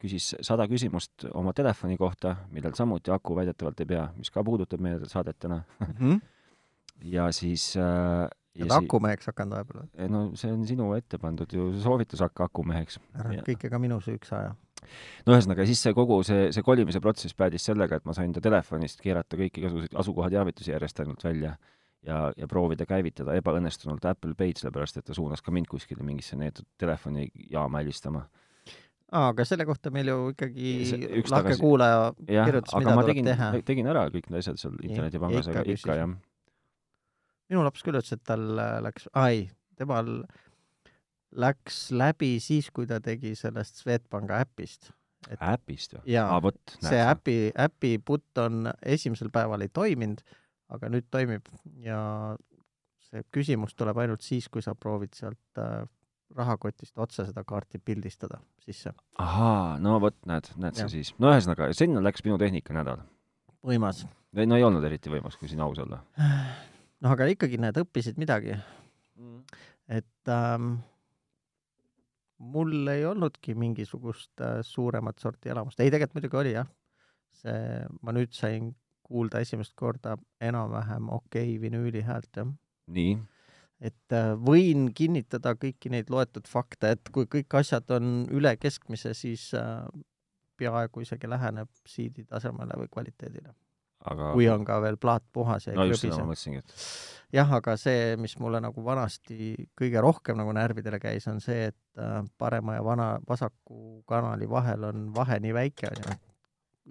küsis 0.00 0.30
sada 0.44 0.66
küsimust 0.68 1.26
oma 1.36 1.52
telefoni 1.56 1.98
kohta, 2.00 2.34
millel 2.52 2.76
samuti 2.76 3.12
aku 3.12 3.36
väidetavalt 3.36 3.80
ei 3.84 3.88
pea, 3.88 4.08
mis 4.16 4.32
ka 4.32 4.44
puudutab 4.44 4.82
meie 4.84 5.00
saadet 5.08 5.38
täna 5.38 5.62
mm. 5.80 5.94
-hmm. 6.00 6.20
ja 7.16 7.30
siis 7.32 7.76
äh, 7.76 8.28
oled 8.66 8.76
akumeheks 8.78 9.30
hakanud 9.30 9.56
vahepeal 9.56 9.82
või? 9.82 10.08
no 10.14 10.22
see 10.38 10.52
on 10.54 10.64
sinu 10.68 10.90
ette 10.96 11.20
pandud 11.22 11.52
ju 11.52 11.70
soovitus 11.82 12.24
hakka 12.24 12.48
akumeheks. 12.48 12.98
ära 13.18 13.42
kõike 13.46 13.70
ka 13.70 13.80
minu 13.82 14.00
süüks 14.04 14.32
aja. 14.36 14.54
no 15.26 15.34
ühesõnaga, 15.34 15.66
siis 15.68 15.82
see 15.84 15.96
kogu 15.96 16.20
see, 16.26 16.52
see 16.54 16.66
kolimise 16.66 17.02
protsess 17.04 17.36
päädis 17.38 17.66
sellega, 17.70 17.98
et 17.98 18.08
ma 18.08 18.16
sain 18.16 18.32
ta 18.34 18.44
telefonist 18.44 19.02
keerata 19.04 19.40
kõik 19.40 19.62
igasuguseid 19.62 19.98
asukohateavitusi 20.04 20.74
järjest 20.74 21.04
ainult 21.04 21.24
välja 21.24 21.56
ja, 22.06 22.18
ja 22.36 22.48
proovida 22.50 22.86
käivitada 22.88 23.36
ebaõnnestunult 23.38 24.04
Apple 24.08 24.34
Pay'd, 24.38 24.60
sellepärast 24.60 25.00
et 25.00 25.08
ta 25.08 25.16
suunas 25.16 25.42
ka 25.44 25.54
mind 25.54 25.70
kuskile 25.70 26.04
mingisse 26.06 26.38
neetud 26.38 26.66
telefonijaama 26.80 27.82
helistama. 27.82 28.26
aa, 29.12 29.28
aga 29.30 29.44
selle 29.48 29.66
kohta 29.68 29.90
meil 29.94 30.10
ju 30.12 30.18
ikkagi 30.34 30.72
lahke 30.92 31.22
tagasi... 31.30 31.60
kuulaja 31.60 32.00
kirjutas, 32.26 32.74
mida 32.78 32.94
tuleb 32.94 33.12
tegin, 33.12 33.30
teha. 33.32 33.52
tegin 33.72 33.92
ära 33.94 34.08
kõik 34.14 34.30
need 34.30 34.42
asjad 34.42 34.60
seal 34.60 34.80
internetipangas, 34.82 35.50
aga 35.52 35.64
ikka 35.74 35.98
jah. 36.02 36.16
Minu 37.48 37.64
laps 37.64 37.84
küll 37.84 37.98
ütles, 37.98 38.14
et 38.14 38.24
tal 38.28 38.44
läks, 38.84 39.08
aa 39.14 39.32
ei, 39.34 39.48
temal 39.78 40.22
läks 41.36 41.88
läbi 41.92 42.36
siis, 42.42 42.70
kui 42.74 42.88
ta 42.88 43.00
tegi 43.04 43.34
sellest 43.38 43.82
Swedbanka 43.82 44.40
äpist. 44.44 44.92
Äpist 45.42 45.96
või? 45.96 46.04
jaa, 46.14 46.38
see 46.84 47.00
äpi, 47.02 47.38
äpi 47.58 47.96
button 47.98 48.70
esimesel 48.86 49.32
päeval 49.34 49.64
ei 49.66 49.72
toiminud, 49.74 50.22
aga 50.72 50.90
nüüd 50.92 51.08
toimib 51.10 51.48
ja 51.82 52.00
see 53.08 53.24
küsimus 53.34 53.74
tuleb 53.74 53.98
ainult 53.98 54.22
siis, 54.24 54.46
kui 54.52 54.62
sa 54.64 54.76
proovid 54.78 55.16
sealt 55.18 55.60
äh, 55.60 55.82
rahakotist 56.36 56.98
otse 57.02 57.26
seda 57.26 57.44
kaarti 57.44 57.80
pildistada 57.82 58.38
sisse. 58.62 58.92
ahaa, 59.18 59.78
no 59.82 59.98
vot, 60.00 60.16
näed, 60.28 60.52
näed 60.60 60.78
sa 60.78 60.88
siis. 60.92 61.14
no 61.18 61.32
ühesõnaga, 61.32 61.70
sinna 61.76 62.02
läks 62.04 62.24
minu 62.26 62.38
tehnikanädal. 62.40 63.02
võimas. 63.64 64.04
no 64.36 64.56
ei 64.60 64.64
olnud 64.64 64.84
eriti 64.84 65.10
võimas, 65.12 65.38
kui 65.40 65.50
siin 65.50 65.64
aus 65.64 65.82
olla. 65.82 66.02
noh, 67.04 67.14
aga 67.14 67.28
ikkagi 67.32 67.60
näed, 67.62 67.80
õppisid 67.82 68.18
midagi 68.20 68.54
mm.. 68.54 69.40
et 69.98 70.32
ähm, 70.34 70.76
mul 72.38 72.92
ei 72.92 73.06
olnudki 73.08 73.54
mingisugust 73.58 74.42
äh, 74.44 74.60
suuremat 74.62 75.18
sorti 75.18 75.52
elamust. 75.54 75.80
ei, 75.80 75.90
tegelikult 75.90 76.20
muidugi 76.20 76.42
oli 76.42 76.54
jah. 76.56 76.68
see, 77.38 77.86
ma 78.02 78.14
nüüd 78.16 78.34
sain 78.34 78.72
kuulda 79.08 79.40
esimest 79.44 79.74
korda 79.78 80.16
enam-vähem 80.44 81.08
okei 81.14 81.54
okay 81.54 81.60
vinüüli 81.62 82.04
häält, 82.06 82.30
jah. 82.36 82.54
nii 82.92 83.18
et 83.78 84.14
äh, 84.14 84.32
võin 84.34 84.88
kinnitada 84.94 85.54
kõiki 85.54 85.90
neid 85.94 86.10
loetud 86.10 86.48
fakte, 86.50 86.96
et 86.96 87.10
kui 87.14 87.28
kõik 87.30 87.60
asjad 87.60 87.90
on 87.94 88.26
üle 88.34 88.56
keskmise, 88.58 89.14
siis 89.14 89.52
äh, 89.54 89.86
peaaegu 90.58 91.04
isegi 91.04 91.30
läheneb 91.30 91.70
siidi 91.86 92.24
tasemele 92.26 92.78
või 92.80 92.90
kvaliteedile. 92.90 93.54
Aga... 94.06 94.32
kui 94.32 94.46
on 94.48 94.62
ka 94.64 94.76
veel 94.82 94.96
plaat 95.00 95.24
puhas 95.34 95.66
ja 95.66 95.72
ei 95.72 95.78
no, 95.78 95.86
krõbise. 95.90 96.22
mõtlesingi, 96.22 96.60
et 96.62 96.74
jah, 97.34 97.50
aga 97.58 97.74
see, 97.80 98.12
mis 98.20 98.36
mulle 98.38 98.60
nagu 98.62 98.84
vanasti 98.84 99.54
kõige 99.78 100.02
rohkem 100.04 100.38
nagu 100.38 100.52
närvidele 100.54 101.00
käis, 101.02 101.26
on 101.30 101.40
see, 101.44 101.68
et 101.72 102.00
äh, 102.00 102.20
parema 102.38 102.78
ja 102.78 102.84
vana, 102.86 103.08
vasaku 103.28 104.04
kanali 104.08 104.48
vahel 104.50 104.86
on 104.92 105.08
vahe 105.14 105.40
nii 105.42 105.56
väike, 105.56 105.90
on 105.90 106.04
ju, 106.04 106.18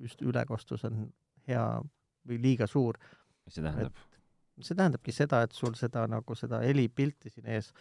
just 0.07 0.21
ülekostus 0.21 0.83
on 0.89 1.07
hea 1.47 1.65
või 2.27 2.41
liiga 2.43 2.67
suur. 2.67 2.99
mis 3.47 3.55
see 3.55 3.63
tähendab? 3.63 4.05
see 4.59 4.75
tähendabki 4.75 5.13
seda, 5.13 5.43
et 5.45 5.53
sul 5.53 5.77
seda 5.77 6.07
nagu 6.09 6.35
seda 6.35 6.59
helipilti 6.65 7.29
siin 7.29 7.47
ees 7.55 7.71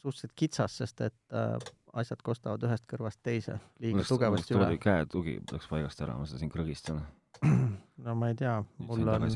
suhteliselt 0.00 0.32
kitsas, 0.38 0.76
sest 0.80 1.00
et 1.04 1.36
äh, 1.36 1.56
asjad 2.00 2.22
kostavad 2.24 2.62
ühest 2.64 2.86
kõrvast 2.90 3.20
teise 3.26 3.58
liiga 3.82 4.04
tugevasti 4.08 4.56
üle. 4.56 4.70
käetugi 4.80 5.40
läks 5.52 5.68
paigast 5.70 6.00
ära, 6.04 6.16
ma 6.18 6.28
seda 6.28 6.40
siin 6.42 6.52
krõgistan. 6.52 7.02
no 8.04 8.14
ma 8.18 8.30
ei 8.30 8.36
tea, 8.38 8.58
mul 8.78 9.08
on, 9.08 9.26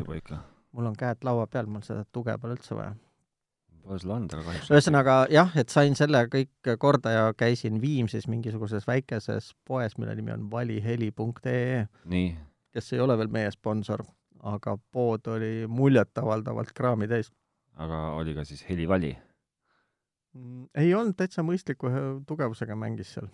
mul 0.73 0.90
on 0.90 0.96
käed 0.99 1.26
laua 1.26 1.46
peal, 1.50 1.70
mul 1.70 1.84
seda 1.87 2.04
tuge 2.12 2.37
pole 2.40 2.58
üldse 2.58 2.76
vaja. 2.78 2.94
Pole 3.84 4.00
sulle 4.00 4.16
anda, 4.16 4.38
aga 4.38 4.49
kahjuks. 4.49 4.73
ühesõnaga 4.73 5.14
jah, 5.32 5.52
et 5.61 5.73
sain 5.73 5.96
selle 5.99 6.25
kõik 6.32 6.75
korda 6.80 7.12
ja 7.12 7.25
käisin 7.37 7.82
Viimsis 7.82 8.28
mingisuguses 8.32 8.87
väikeses 8.88 9.52
poes, 9.68 9.99
mille 9.99 10.16
nimi 10.16 10.32
on 10.32 10.50
valiheli.ee. 10.50 11.87
kes 12.73 12.92
ei 12.92 13.00
ole 13.04 13.18
veel 13.20 13.32
meie 13.32 13.50
sponsor 13.52 14.06
aga 14.44 14.76
pood 14.92 15.26
oli 15.32 15.66
muljetavaldavalt 15.68 16.73
kraami 16.76 17.08
täis. 17.08 17.32
aga 17.76 18.00
oli 18.18 18.34
ka 18.34 18.44
siis 18.44 18.64
helivali? 18.68 19.14
Mm, 20.34 20.66
ei 20.75 20.94
olnud, 20.94 21.16
täitsa 21.16 21.42
mõistliku 21.46 21.90
tugevusega 22.28 22.76
mängis 22.76 23.14
seal, 23.16 23.28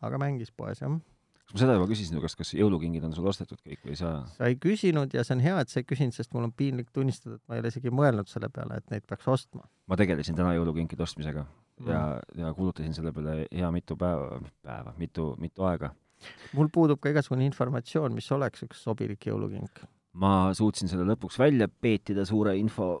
aga 0.00 0.18
mängis 0.18 0.52
poes, 0.52 0.80
jah. 0.80 0.96
Kas 1.44 1.56
ma 1.56 1.60
seda 1.60 1.76
juba 1.76 1.88
küsisin 1.90 2.16
su 2.16 2.22
käest, 2.24 2.38
kas 2.40 2.52
jõulukingid 2.56 3.04
on 3.06 3.16
sul 3.16 3.28
ostetud 3.30 3.60
kõik 3.60 3.82
või 3.88 3.98
sa? 4.00 4.14
sa 4.36 4.50
ei 4.50 4.56
küsinud 4.60 5.14
ja 5.16 5.24
see 5.26 5.36
on 5.36 5.44
hea, 5.44 5.58
et 5.60 5.72
sa 5.72 5.80
ei 5.82 5.88
küsinud, 5.88 6.16
sest 6.16 6.32
mul 6.36 6.48
on 6.48 6.54
piinlik 6.56 6.92
tunnistada, 6.94 7.36
et 7.38 7.44
ma 7.48 7.58
ei 7.58 7.64
ole 7.64 7.72
isegi 7.74 7.92
mõelnud 7.94 8.30
selle 8.30 8.50
peale, 8.54 8.80
et 8.80 8.94
neid 8.94 9.06
peaks 9.08 9.28
ostma. 9.30 9.66
ma 9.90 9.98
tegelesin 10.00 10.38
täna 10.38 10.54
jõulukinkide 10.56 11.04
ostmisega 11.04 11.44
mm. 11.44 11.90
ja, 11.90 12.04
ja 12.44 12.54
kulutasin 12.56 12.96
selle 12.96 13.12
peale 13.16 13.44
hea 13.50 13.70
mitu 13.74 13.98
päeva, 14.00 14.40
päeva, 14.64 14.94
mitu, 15.00 15.32
mitu 15.40 15.68
aega. 15.68 15.92
mul 16.56 16.72
puudub 16.72 17.02
ka 17.02 17.12
igasugune 17.12 17.46
informatsioon, 17.50 18.16
mis 18.16 18.30
oleks 18.32 18.64
üks 18.68 18.84
sobilik 18.88 19.28
jõulukink 19.28 19.84
ma 20.20 20.52
suutsin 20.54 20.90
selle 20.90 21.06
lõpuks 21.08 21.38
välja 21.40 21.68
peetida 21.68 22.24
suure 22.28 22.54
info, 22.58 22.96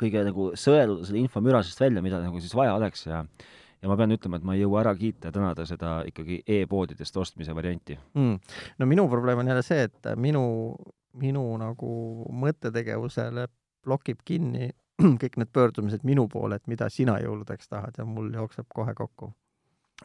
kõige 0.00 0.24
nagu 0.26 0.50
sõeluda 0.58 1.06
selle 1.06 1.22
infomürasest 1.22 1.80
välja, 1.84 2.02
mida 2.04 2.20
nagu 2.22 2.40
siis 2.42 2.54
vaja 2.56 2.74
oleks 2.78 3.06
ja 3.06 3.22
ja 3.84 3.90
ma 3.90 3.96
pean 4.00 4.14
ütlema, 4.16 4.40
et 4.40 4.46
ma 4.48 4.56
ei 4.56 4.62
jõua 4.62 4.80
ära 4.80 4.94
kiita 4.96 5.28
ja 5.28 5.34
tänada 5.34 5.66
seda 5.68 5.98
ikkagi 6.08 6.40
e-poodidest 6.56 7.16
ostmise 7.20 7.54
varianti. 7.56 7.98
Mm.. 8.16 8.38
no 8.80 8.88
minu 8.88 9.04
probleem 9.12 9.42
on 9.42 9.52
jälle 9.52 9.62
see, 9.66 9.84
et 9.90 10.08
minu, 10.16 10.44
minu 11.20 11.44
nagu 11.60 11.90
mõttetegevusele 12.44 13.46
blokib 13.84 14.24
kinni 14.24 14.70
kõik 15.22 15.36
need 15.40 15.52
pöördumised 15.52 16.06
minu 16.08 16.26
poole, 16.32 16.56
et 16.56 16.70
mida 16.70 16.88
sina 16.88 17.18
jõuludeks 17.20 17.68
tahad 17.68 17.98
ja 18.00 18.06
mul 18.08 18.32
jookseb 18.32 18.70
kohe 18.72 18.94
kokku. 18.96 19.32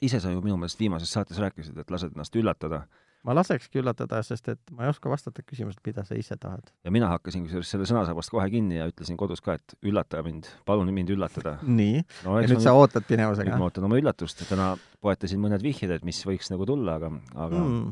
ise 0.01 0.19
sa 0.19 0.31
ju 0.31 0.41
minu 0.41 0.57
meelest 0.57 0.79
viimases 0.79 1.13
saates 1.13 1.39
rääkisid, 1.39 1.77
et 1.77 1.91
lased 1.91 2.11
ennast 2.11 2.35
üllatada 2.35 2.83
ma 3.27 3.35
lasekski 3.35 3.81
üllatada, 3.81 4.21
sest 4.23 4.47
et 4.53 4.73
ma 4.75 4.85
ei 4.85 4.93
oska 4.93 5.11
vastata 5.11 5.43
küsimusele, 5.43 5.83
mida 5.85 6.05
sa 6.07 6.17
ise 6.17 6.37
tahad. 6.39 6.71
ja 6.85 6.91
mina 6.93 7.09
hakkasin 7.11 7.43
kusjuures 7.45 7.71
selle 7.73 7.87
sõnasabast 7.89 8.31
kohe 8.31 8.47
kinni 8.51 8.79
ja 8.79 8.87
ütlesin 8.89 9.19
kodus 9.19 9.43
ka, 9.43 9.57
et 9.59 9.75
üllata 9.83 10.23
mind, 10.25 10.47
palun 10.67 10.91
mind 10.95 11.11
üllatada. 11.15 11.57
nii 11.81 11.99
no,, 12.25 12.37
ja 12.39 12.47
nüüd 12.47 12.63
sa 12.63 12.71
nüüd, 12.71 12.83
ootad 12.85 13.07
pinevusega? 13.09 13.51
nüüd 13.51 13.61
ma 13.61 13.69
ootan 13.69 13.87
oma 13.89 13.99
üllatust, 13.99 14.43
täna 14.49 14.71
poetasin 15.03 15.41
mõned 15.43 15.63
vihjed, 15.63 15.91
et 15.97 16.05
mis 16.07 16.21
võiks 16.27 16.51
nagu 16.53 16.67
tulla, 16.69 16.99
aga, 16.99 17.11
aga 17.35 17.63
mm., 17.63 17.89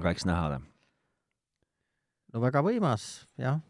aga 0.00 0.14
eks 0.14 0.26
näha 0.26 0.46
ole. 0.50 0.62
no 2.34 2.42
väga 2.42 2.64
võimas, 2.66 3.10
jah. 3.38 3.60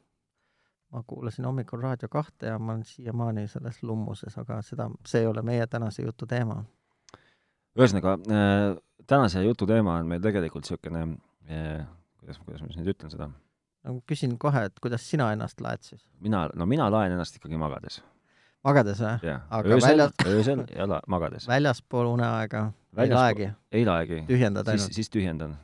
ma 0.92 1.02
kuulasin 1.08 1.48
hommikul 1.48 1.84
Raadio 1.84 2.08
kahte 2.12 2.48
ja 2.48 2.56
ma 2.58 2.78
olen 2.78 2.86
siiamaani 2.88 3.44
selles 3.48 3.82
lummuses, 3.84 4.38
aga 4.40 4.62
seda, 4.64 4.88
see 5.04 5.20
ei 5.20 5.28
ole 5.28 5.44
meie 5.44 5.68
tänase 5.68 6.06
jutu 6.06 6.28
teema. 6.30 6.62
ühesõnaga 7.76 8.16
äh, 8.24 8.80
tänase 9.06 9.42
jutu 9.44 9.66
teema 9.66 9.96
on 10.00 10.08
meil 10.10 10.22
tegelikult 10.22 10.66
niisugune 10.66 11.02
eh,, 11.48 11.82
kuidas, 12.20 12.38
kuidas 12.38 12.62
ma 12.62 12.70
siis 12.70 12.80
nüüd 12.80 12.92
ütlen 12.94 13.12
seda? 13.12 13.28
no 13.82 13.98
küsin 14.08 14.36
kohe, 14.40 14.66
et 14.70 14.80
kuidas 14.82 15.04
sina 15.08 15.32
ennast 15.34 15.60
laed 15.64 15.84
siis? 15.86 16.02
mina, 16.20 16.46
no 16.54 16.66
mina 16.70 16.88
laen 16.92 17.16
ennast 17.16 17.38
ikkagi 17.38 17.58
magades. 17.60 18.00
magades 18.66 19.02
või? 19.02 19.18
jah, 19.26 19.44
öösel 19.62 19.88
välja..., 19.88 20.08
öösel 20.30 20.64
ja 20.76 20.88
la-, 20.88 21.02
magades. 21.08 21.48
väljaspool 21.50 22.14
uneaega 22.14 22.70
Väljaspool, 22.92 23.04
ei 23.04 23.18
laegi? 23.18 23.52
ei 23.72 23.86
laegi. 23.88 24.24
tühjendad 24.28 24.72
ainult? 24.72 24.98
siis 24.98 25.10
tühjendan 25.12 25.56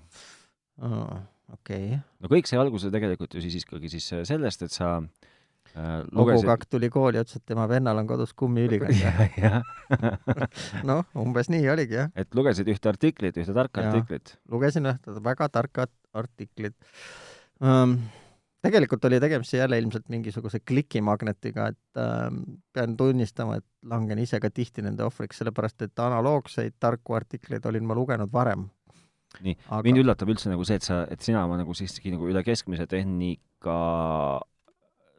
oh,. 0.82 1.18
okei 1.52 1.90
okay.. 1.92 2.04
no 2.22 2.32
kõik 2.32 2.50
sai 2.50 2.60
alguse 2.62 2.90
tegelikult 2.94 3.36
ju 3.36 3.44
siis 3.44 3.60
ikkagi 3.62 3.92
siis 3.92 4.12
sellest, 4.30 4.64
et 4.66 4.74
sa 4.74 4.96
äh, 4.98 5.27
Äh, 5.76 6.04
Logukakk 6.12 6.64
tuli 6.70 6.88
kooli 6.90 7.20
ütles, 7.20 7.38
et 7.38 7.44
tema 7.46 7.66
vennal 7.70 8.00
on 8.00 8.06
kodus 8.08 8.32
kummiülikond. 8.38 9.02
noh, 10.88 11.02
umbes 11.18 11.50
nii 11.52 11.68
oligi, 11.70 11.98
jah. 12.00 12.12
et 12.18 12.34
lugesid 12.34 12.70
ühte 12.72 12.90
artiklit, 12.90 13.36
ühte 13.36 13.56
tarka 13.56 13.84
ja, 13.84 13.92
artiklit? 13.92 14.36
lugesin 14.52 14.88
ühte 14.88 15.18
väga 15.24 15.50
tarka 15.52 15.88
artiklit 16.16 16.74
um,. 17.60 17.98
tegelikult 18.64 19.04
oli 19.06 19.20
tegemist 19.22 19.54
jälle 19.54 19.78
ilmselt 19.78 20.08
mingisuguse 20.08 20.60
klikimagnetiga, 20.66 21.68
et 21.70 22.00
ähm, 22.02 22.40
pean 22.74 22.96
tunnistama, 22.96 23.60
et 23.60 23.66
langen 23.86 24.18
ise 24.18 24.40
ka 24.40 24.50
tihti 24.50 24.82
nende 24.82 25.04
ohvriks, 25.06 25.38
sellepärast 25.38 25.86
et 25.86 26.04
analoogseid 26.04 26.74
tarku 26.80 27.14
artikleid 27.14 27.66
olin 27.70 27.86
ma 27.86 27.96
lugenud 27.98 28.32
varem 28.32 28.66
nii 29.44 29.54
Aga..., 29.68 29.82
mind 29.86 30.02
üllatab 30.02 30.30
üldse 30.32 30.50
nagu 30.50 30.64
see, 30.66 30.78
et 30.80 30.86
sa, 30.86 31.02
et 31.12 31.22
sina 31.24 31.44
oma 31.46 31.58
nagu 31.60 31.76
siiski 31.76 32.12
nagu 32.14 32.28
üle 32.30 32.42
keskmise 32.46 32.88
tehnika 32.90 33.78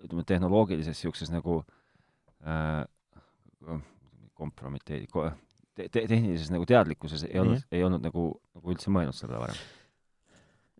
ütleme, 0.03 0.25
tehnoloogilises 0.27 0.97
niisuguses 0.97 1.31
nagu 1.33 1.61
äh, 2.45 2.83
kompromiteeri- 4.39 5.09
ko,, 5.11 5.29
te-, 5.75 5.89
te-, 5.89 6.05
tehnilises 6.07 6.51
nagu 6.53 6.67
teadlikkuses 6.69 7.25
ei 7.29 7.41
olnud, 7.41 7.65
ei 7.71 7.83
olnud 7.83 8.05
nagu, 8.05 8.31
nagu 8.55 8.73
üldse 8.75 8.93
mõelnud 8.93 9.17
selle 9.17 9.41
varem? 9.41 9.59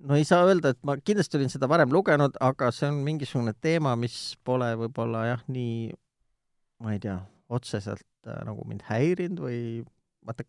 no 0.07 0.15
ei 0.15 0.27
saa 0.27 0.45
öelda, 0.47 0.73
et 0.73 0.83
ma 0.87 0.95
kindlasti 0.97 1.39
olin 1.39 1.51
seda 1.51 1.67
varem 1.71 1.91
lugenud, 1.91 2.37
aga 2.43 2.71
see 2.75 2.87
on 2.87 3.01
mingisugune 3.05 3.53
teema, 3.59 3.95
mis 3.99 4.37
pole 4.47 4.71
võib-olla 4.79 5.25
jah, 5.33 5.41
nii 5.51 5.89
ma 6.83 6.95
ei 6.95 7.01
tea, 7.03 7.17
otseselt 7.51 8.05
äh, 8.27 8.43
nagu 8.47 8.63
mind 8.67 8.85
häirinud 8.87 9.43
või 9.43 9.59
vaata, 10.25 10.45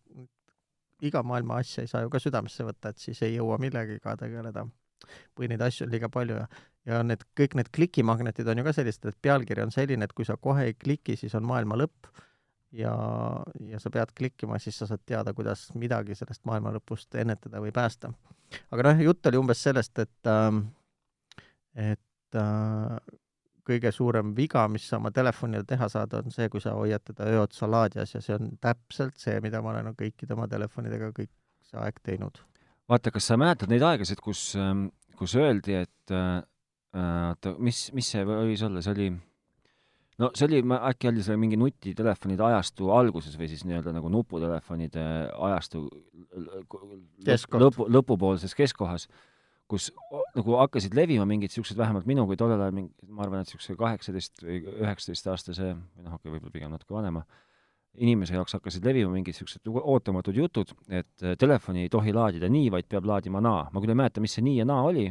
iga 1.07 1.23
maailma 1.27 1.61
asja 1.62 1.85
ei 1.85 1.91
saa 1.91 2.05
ju 2.05 2.12
ka 2.12 2.21
südamesse 2.23 2.67
võtta, 2.67 2.93
et 2.93 3.03
siis 3.03 3.23
ei 3.27 3.35
jõua 3.35 3.59
millegagi 3.59 3.99
tegeleda. 4.21 4.67
või 5.39 5.49
neid 5.49 5.62
asju 5.65 5.87
on 5.87 5.93
liiga 5.95 6.09
palju 6.12 6.37
ja 6.37 6.47
ja 6.89 7.03
need, 7.05 7.23
kõik 7.37 7.55
need 7.59 7.71
klikimagnetid 7.75 8.49
on 8.49 8.61
ju 8.61 8.67
ka 8.67 8.75
sellised, 8.77 9.07
et 9.11 9.23
pealkiri 9.23 9.65
on 9.67 9.73
selline, 9.75 10.07
et 10.07 10.17
kui 10.17 10.27
sa 10.29 10.39
kohe 10.41 10.71
ei 10.71 10.75
kliki, 10.75 11.17
siis 11.21 11.35
on 11.37 11.47
maailma 11.49 11.79
lõpp 11.81 12.11
ja, 12.73 12.95
ja 13.69 13.81
sa 13.83 13.93
pead 13.93 14.15
klikkima, 14.17 14.59
siis 14.63 14.79
sa 14.81 14.89
saad 14.89 15.03
teada, 15.07 15.35
kuidas 15.37 15.69
midagi 15.79 16.17
sellest 16.19 16.45
maailma 16.49 16.73
lõpust 16.77 17.19
ennetada 17.21 17.63
või 17.63 17.73
päästa. 17.75 18.13
aga 18.71 18.87
noh, 18.89 19.03
jutt 19.11 19.27
oli 19.31 19.41
umbes 19.41 19.63
sellest, 19.63 19.99
et 19.99 20.31
äh, 20.31 20.53
et 21.91 22.39
äh, 22.39 23.19
kõige 23.67 23.93
suurem 23.95 24.35
viga, 24.37 24.67
mis 24.73 24.87
sa 24.89 24.99
oma 24.99 25.13
telefonile 25.15 25.65
teha 25.69 25.89
saad, 25.91 26.15
on 26.19 26.33
see, 26.35 26.49
kui 26.51 26.63
sa 26.63 26.75
hoiad 26.79 27.05
teda 27.07 27.29
öö 27.31 27.43
otsa 27.45 27.69
laadijas 27.71 28.15
ja 28.17 28.23
see 28.25 28.37
on 28.37 28.55
täpselt 28.63 29.19
see, 29.21 29.37
mida 29.45 29.63
ma 29.63 29.75
olen 29.75 29.93
kõikide 29.99 30.35
oma 30.35 30.49
telefonidega 30.51 31.13
kõik 31.17 31.31
see 31.69 31.79
aeg 31.79 32.01
teinud. 32.03 32.41
vaata, 32.91 33.13
kas 33.15 33.29
sa 33.31 33.39
mäletad 33.39 33.71
neid 33.71 33.85
aegasid, 33.87 34.23
kus, 34.25 34.55
ähm, 34.59 34.89
kus 35.19 35.37
öeldi, 35.39 35.77
et 35.85 36.15
äh, 36.15 36.41
oota, 36.97 37.55
mis, 37.63 37.89
mis 37.95 38.09
see 38.15 38.25
võis 38.27 38.63
olla, 38.67 38.83
see 38.83 38.95
oli 38.97 39.11
no 40.21 40.31
see 40.37 40.47
oli, 40.49 40.61
äkki 40.91 41.11
oli 41.11 41.25
see 41.25 41.37
mingi 41.41 41.59
nutitelefonide 41.61 42.45
ajastu 42.51 42.91
alguses 42.95 43.37
või 43.41 43.49
siis 43.51 43.65
nii-öelda 43.69 43.95
nagu 43.97 44.11
nuputelefonide 44.13 45.05
ajastu 45.49 45.87
lõpu, 47.61 47.87
lõpupoolses 47.89 48.55
keskkohas, 48.59 49.07
kus 49.71 49.91
nagu 50.37 50.57
hakkasid 50.61 50.97
levima 50.99 51.27
mingid 51.29 51.53
niisugused, 51.53 51.79
vähemalt 51.79 52.09
minu 52.11 52.27
kui 52.29 52.39
tollel 52.41 52.61
ajal 52.61 52.75
mingi, 52.77 52.93
ma 53.07 53.25
arvan, 53.25 53.45
et 53.45 53.51
niisuguse 53.51 53.79
kaheksateist 53.79 54.43
või 54.45 54.59
üheksateistaastase 54.81 55.71
või 55.71 56.09
noh, 56.09 56.19
okei, 56.19 56.35
võib-olla 56.35 56.57
pigem 56.57 56.75
natuke 56.75 56.97
vanema, 56.97 57.25
inimese 58.03 58.37
jaoks 58.37 58.59
hakkasid 58.59 58.85
levima 58.87 59.15
mingid 59.15 59.33
niisugused 59.33 59.71
ootamatud 59.71 60.37
jutud, 60.37 60.75
et 60.91 61.29
telefoni 61.39 61.87
ei 61.87 61.93
tohi 61.93 62.15
laadida 62.15 62.51
nii, 62.51 62.69
vaid 62.75 62.91
peab 62.91 63.09
laadima 63.09 63.43
naa. 63.45 63.69
ma 63.73 63.83
küll 63.83 63.95
ei 63.95 64.03
mäleta, 64.03 64.23
mis 64.23 64.37
see 64.37 64.45
nii 64.47 64.61
ja 64.61 64.69
naa 64.69 64.85
oli, 64.91 65.09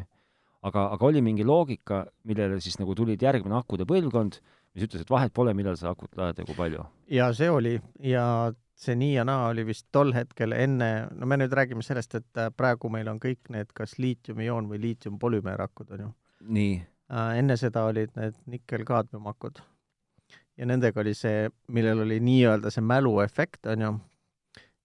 aga, 0.61 0.89
aga 0.93 1.05
oli 1.05 1.21
mingi 1.21 1.45
loogika, 1.47 2.05
millele 2.27 2.59
siis 2.63 2.79
nagu 2.79 2.95
tulid 2.95 3.21
järgmine 3.21 3.55
akude 3.59 3.87
põlvkond 3.89 4.41
mis 4.75 4.85
ütles, 4.85 5.03
et 5.03 5.11
vahet 5.11 5.33
pole, 5.35 5.53
millal 5.57 5.77
sa 5.79 5.93
akut 5.93 6.17
laed 6.19 6.39
ja 6.39 6.45
kui 6.47 6.57
palju. 6.57 6.85
ja 7.11 7.29
see 7.35 7.49
oli 7.51 7.75
ja 8.05 8.25
see 8.79 8.95
nii 8.95 9.15
ja 9.17 9.25
naa 9.27 9.49
oli 9.49 9.65
vist 9.67 9.87
tol 9.91 10.13
hetkel 10.15 10.53
enne, 10.55 10.91
no 11.11 11.27
me 11.27 11.39
nüüd 11.41 11.53
räägime 11.55 11.83
sellest, 11.85 12.15
et 12.15 12.39
äh, 12.39 12.51
praegu 12.55 12.91
meil 12.93 13.09
on 13.11 13.19
kõik 13.19 13.51
need 13.53 13.73
kas 13.75 13.97
liitiumioon 13.99 14.69
või 14.71 14.81
liitiumpolümeerakud, 14.85 15.91
on 15.95 16.05
ju. 16.05 16.11
nii 16.59 16.77
äh,. 16.79 17.33
enne 17.41 17.57
seda 17.59 17.87
olid 17.89 18.13
need 18.19 18.37
nikkel-kaadmiumakud. 18.53 19.63
ja 20.57 20.69
nendega 20.69 21.01
oli 21.01 21.15
see, 21.17 21.49
millel 21.67 22.05
oli 22.05 22.21
nii-öelda 22.23 22.71
see 22.71 22.85
mäluefekt, 22.85 23.65
on 23.73 23.87
ju, 23.87 23.93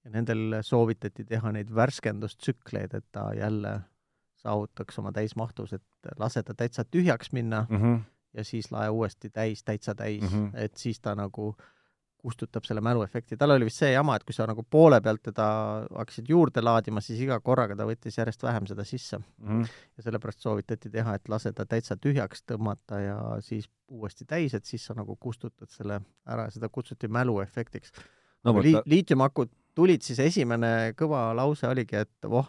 ja 0.04 0.14
nendel 0.16 0.60
soovitati 0.62 1.26
teha 1.28 1.52
neid 1.54 1.70
värskendustsükleid, 1.74 2.96
et 2.96 3.06
ta 3.12 3.30
jälle 3.36 3.80
saavutaks 4.44 4.98
oma 5.00 5.12
täismahtus, 5.12 5.72
et 5.72 6.12
lase 6.20 6.42
ta 6.42 6.54
täitsa 6.54 6.84
tühjaks 6.84 7.32
minna 7.32 7.66
mm, 7.68 7.80
-hmm 7.82 8.02
ja 8.34 8.44
siis 8.44 8.72
lae 8.72 8.88
uuesti 8.90 9.30
täis, 9.30 9.62
täitsa 9.64 9.94
täis 9.94 10.22
mm, 10.22 10.28
-hmm. 10.28 10.58
et 10.58 10.76
siis 10.76 11.00
ta 11.00 11.14
nagu 11.14 11.54
kustutab 12.24 12.64
selle 12.64 12.80
mäluefekti. 12.80 13.36
tal 13.36 13.50
oli 13.50 13.66
vist 13.68 13.82
see 13.82 13.90
jama, 13.92 14.16
et 14.16 14.24
kui 14.24 14.34
sa 14.34 14.46
nagu 14.48 14.62
poole 14.70 15.00
pealt 15.04 15.22
teda 15.28 15.46
hakkasid 15.98 16.28
juurde 16.28 16.62
laadima, 16.64 17.02
siis 17.04 17.20
iga 17.20 17.36
korraga 17.40 17.76
ta 17.76 17.84
võttis 17.88 18.16
järjest 18.18 18.42
vähem 18.42 18.66
seda 18.70 18.84
sisse 18.84 19.18
mm. 19.18 19.26
-hmm. 19.48 19.74
ja 19.96 20.06
sellepärast 20.06 20.46
soovitati 20.46 20.90
teha, 20.90 21.14
et 21.14 21.28
lase 21.28 21.52
ta 21.52 21.66
täitsa 21.66 21.96
tühjaks 21.96 22.46
tõmmata 22.52 23.00
ja 23.02 23.18
siis 23.40 23.68
uuesti 23.88 24.24
täis, 24.24 24.54
et 24.54 24.64
siis 24.64 24.86
sa 24.86 24.94
nagu 24.94 25.16
kustutad 25.16 25.68
selle 25.70 26.00
ära, 26.26 26.48
seda 26.50 26.68
kutsuti 26.68 27.08
mäluefektiks 27.08 27.92
no,. 28.44 28.56
Li-, 28.62 28.82
liitiumakud 28.84 29.52
tulid, 29.74 30.02
siis 30.02 30.18
esimene 30.18 30.94
kõva 30.96 31.26
lause 31.36 31.68
oligi, 31.68 31.96
et 31.96 32.30
voh, 32.30 32.48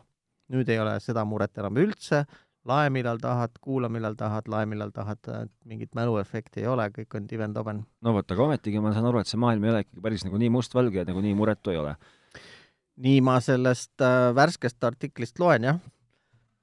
nüüd 0.54 0.70
ei 0.70 0.80
ole 0.82 0.98
seda 1.04 1.24
muret 1.28 1.58
enam 1.62 1.78
üldse, 1.82 2.24
lae 2.70 2.90
millal 2.94 3.20
tahad, 3.22 3.54
kuula 3.62 3.90
millal 3.94 4.18
tahad, 4.18 4.50
lae 4.52 4.66
millal 4.70 4.92
tahad, 4.94 5.22
mingit 5.70 5.94
mäluefekti 5.98 6.64
ei 6.64 6.70
ole, 6.70 6.88
kõik 6.94 7.18
on 7.18 7.28
tiven-toben. 7.30 7.84
no 8.02 8.14
vot, 8.16 8.32
aga 8.32 8.48
ometigi 8.50 8.82
ma 8.82 8.94
saan 8.94 9.10
aru, 9.10 9.22
et 9.22 9.32
see 9.32 9.42
maailm 9.42 9.66
ei 9.66 9.74
ole 9.74 9.84
ikkagi 9.86 10.06
päris 10.06 10.26
nagu 10.26 10.42
nii 10.42 10.52
mustvalge 10.54 11.04
ja 11.04 11.08
nagu 11.10 11.22
nii 11.26 11.36
muretu 11.38 11.74
ei 11.74 11.82
ole. 11.82 11.96
nii 13.06 13.22
ma 13.26 13.40
sellest 13.44 14.02
äh, 14.02 14.32
värskest 14.36 14.84
artiklist 14.88 15.40
loen, 15.40 15.70
jah. 15.70 15.80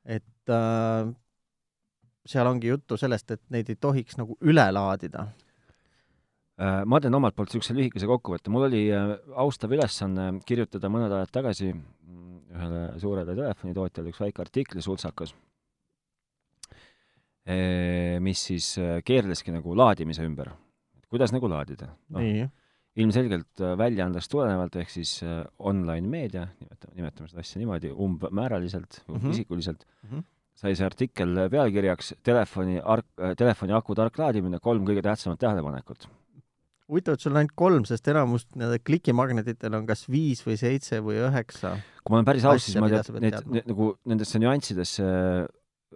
et 0.05 0.51
äh, 0.51 1.12
seal 2.27 2.51
ongi 2.51 2.71
juttu 2.71 2.99
sellest, 2.99 3.31
et 3.31 3.43
neid 3.51 3.71
ei 3.71 3.79
tohiks 3.79 4.19
nagu 4.21 4.39
üle 4.41 4.67
laadida 4.75 5.29
äh,. 5.29 5.51
Ma 6.59 7.00
teen 7.00 7.14
omalt 7.14 7.35
poolt 7.35 7.49
niisuguse 7.52 7.75
lühikese 7.76 8.06
kokkuvõtte, 8.11 8.50
mul 8.52 8.68
oli 8.68 8.82
äh, 8.92 9.14
austav 9.40 9.73
ülesanne 9.73 10.28
kirjutada 10.47 10.90
mõned 10.92 11.14
ajad 11.16 11.32
tagasi 11.32 11.73
mm, 11.73 12.37
ühele 12.52 12.82
suurele 13.00 13.35
telefonitootjale 13.38 14.12
üks 14.12 14.21
väike 14.21 14.44
artikli 14.44 14.85
sultsakas 14.85 15.32
Eh, 17.42 18.20
mis 18.22 18.38
siis 18.38 18.66
eh, 18.79 19.00
keerleski 19.03 19.50
nagu 19.50 19.74
laadimise 19.74 20.22
ümber. 20.22 20.53
kuidas 21.11 21.33
nagu 21.35 21.48
laadida 21.50 21.90
no,? 22.14 22.20
ilmselgelt 22.96 23.61
väljaandest 23.77 24.31
tulenevalt, 24.33 24.77
ehk 24.81 24.90
siis 24.92 25.11
online 25.59 26.09
meedia, 26.09 26.46
nimetame, 26.61 26.94
nimetame 26.96 27.29
seda 27.29 27.42
asja 27.42 27.61
niimoodi, 27.61 27.90
umbmääraliselt 27.90 29.00
mm, 29.03 29.16
-hmm. 29.16 29.31
isikuliselt 29.33 29.85
mm, 29.85 30.09
-hmm. 30.09 30.24
sai 30.55 30.77
see 30.77 30.87
artikkel 30.87 31.48
pealkirjaks 31.50 32.14
Telefoni 32.22 32.79
ark-, 32.81 33.35
telefoni 33.37 33.72
aku 33.72 33.96
tark 33.98 34.18
laadimine, 34.18 34.61
kolm 34.61 34.87
kõige 34.87 35.03
tähtsamat 35.03 35.40
tähelepanekut 35.40 36.07
huvitav, 36.90 37.16
et 37.16 37.25
sul 37.25 37.33
on 37.33 37.40
ainult 37.42 37.55
kolm, 37.59 37.87
sest 37.88 38.09
enamus 38.12 38.47
nende 38.59 38.79
klikimagnetitel 38.83 39.79
on 39.79 39.88
kas 39.88 40.05
viis 40.11 40.42
või 40.47 40.59
seitse 40.61 41.01
või 41.05 41.21
üheksa. 41.23 41.77
kui 42.03 42.14
ma 42.14 42.21
olen 42.21 42.29
päris 42.29 42.47
aus, 42.49 42.66
siis 42.66 42.79
ma 42.83 42.90
tean, 42.92 43.18
need, 43.23 43.40
need 43.57 43.73
nagu 43.73 43.95
nendesse 44.11 44.40
nüanssidesse 44.42 45.09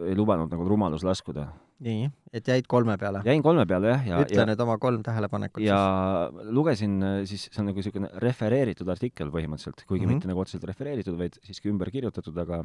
ei 0.07 0.17
lubanud 0.17 0.53
nagu 0.53 0.67
rumalus 0.69 1.05
laskuda. 1.07 1.49
nii, 1.85 2.09
et 2.33 2.47
jäid 2.49 2.69
kolme 2.73 2.97
peale? 3.01 3.21
jäin 3.27 3.43
kolme 3.45 3.67
peale, 3.69 3.91
jah, 3.93 4.05
ja 4.09 4.21
ütle 4.25 4.41
ja, 4.41 4.47
nüüd 4.49 4.63
oma 4.65 4.79
kolm 4.81 5.03
tähelepanekut 5.05 5.65
ja 5.65 5.79
siis. 6.33 6.53
lugesin 6.57 6.95
äh, 7.05 7.17
siis, 7.29 7.49
see 7.51 7.61
on 7.61 7.71
nagu 7.71 7.83
niisugune 7.83 8.11
refereeritud 8.23 8.89
artikkel 8.93 9.33
põhimõtteliselt, 9.35 9.85
kuigi 9.85 10.07
mm 10.07 10.09
-hmm. 10.09 10.15
mitte 10.17 10.31
nagu 10.31 10.41
otseselt 10.41 10.65
refereeritud, 10.71 11.19
vaid 11.21 11.37
siiski 11.45 11.73
ümber 11.73 11.93
kirjutatud, 11.93 12.39
aga 12.47 12.63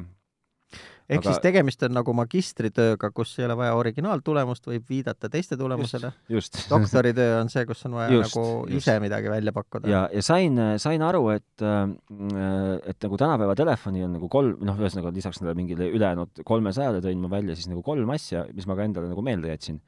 ehk 0.72 1.20
aga... 1.20 1.28
siis 1.28 1.42
tegemist 1.44 1.82
on 1.86 1.94
nagu 1.96 2.14
magistritööga, 2.16 3.10
kus 3.14 3.34
ei 3.38 3.46
ole 3.46 3.56
vaja 3.58 3.74
originaaltulemust, 3.78 4.66
võib 4.70 4.88
viidata 4.88 5.30
teiste 5.32 5.58
tulemusele. 5.60 6.12
doktoritöö 6.72 7.40
on 7.40 7.52
see, 7.52 7.66
kus 7.68 7.84
on 7.88 7.98
vaja 8.00 8.16
just, 8.16 8.36
nagu 8.36 8.66
just. 8.70 8.82
ise 8.82 8.98
midagi 9.04 9.32
välja 9.32 9.54
pakkuda. 9.56 9.90
ja, 9.90 10.02
ja 10.12 10.24
sain, 10.24 10.58
sain 10.82 11.04
aru, 11.06 11.24
et, 11.36 11.64
et 11.64 13.08
nagu 13.08 13.20
tänapäeva 13.20 13.56
telefoni 13.58 14.04
on 14.06 14.16
nagu 14.18 14.30
kolm, 14.32 14.58
noh, 14.66 14.80
ühesõnaga 14.80 15.14
lisaks 15.14 15.42
nendele 15.42 15.58
mingile 15.60 15.90
ülejäänud 15.92 16.44
kolmesajale 16.48 17.02
tõin 17.04 17.22
ma 17.22 17.32
välja 17.32 17.58
siis 17.58 17.70
nagu 17.70 17.84
kolm 17.86 18.14
asja, 18.14 18.46
mis 18.54 18.68
ma 18.70 18.78
ka 18.78 18.88
endale 18.88 19.12
nagu 19.12 19.24
meelde 19.26 19.52
jätsin 19.52 19.82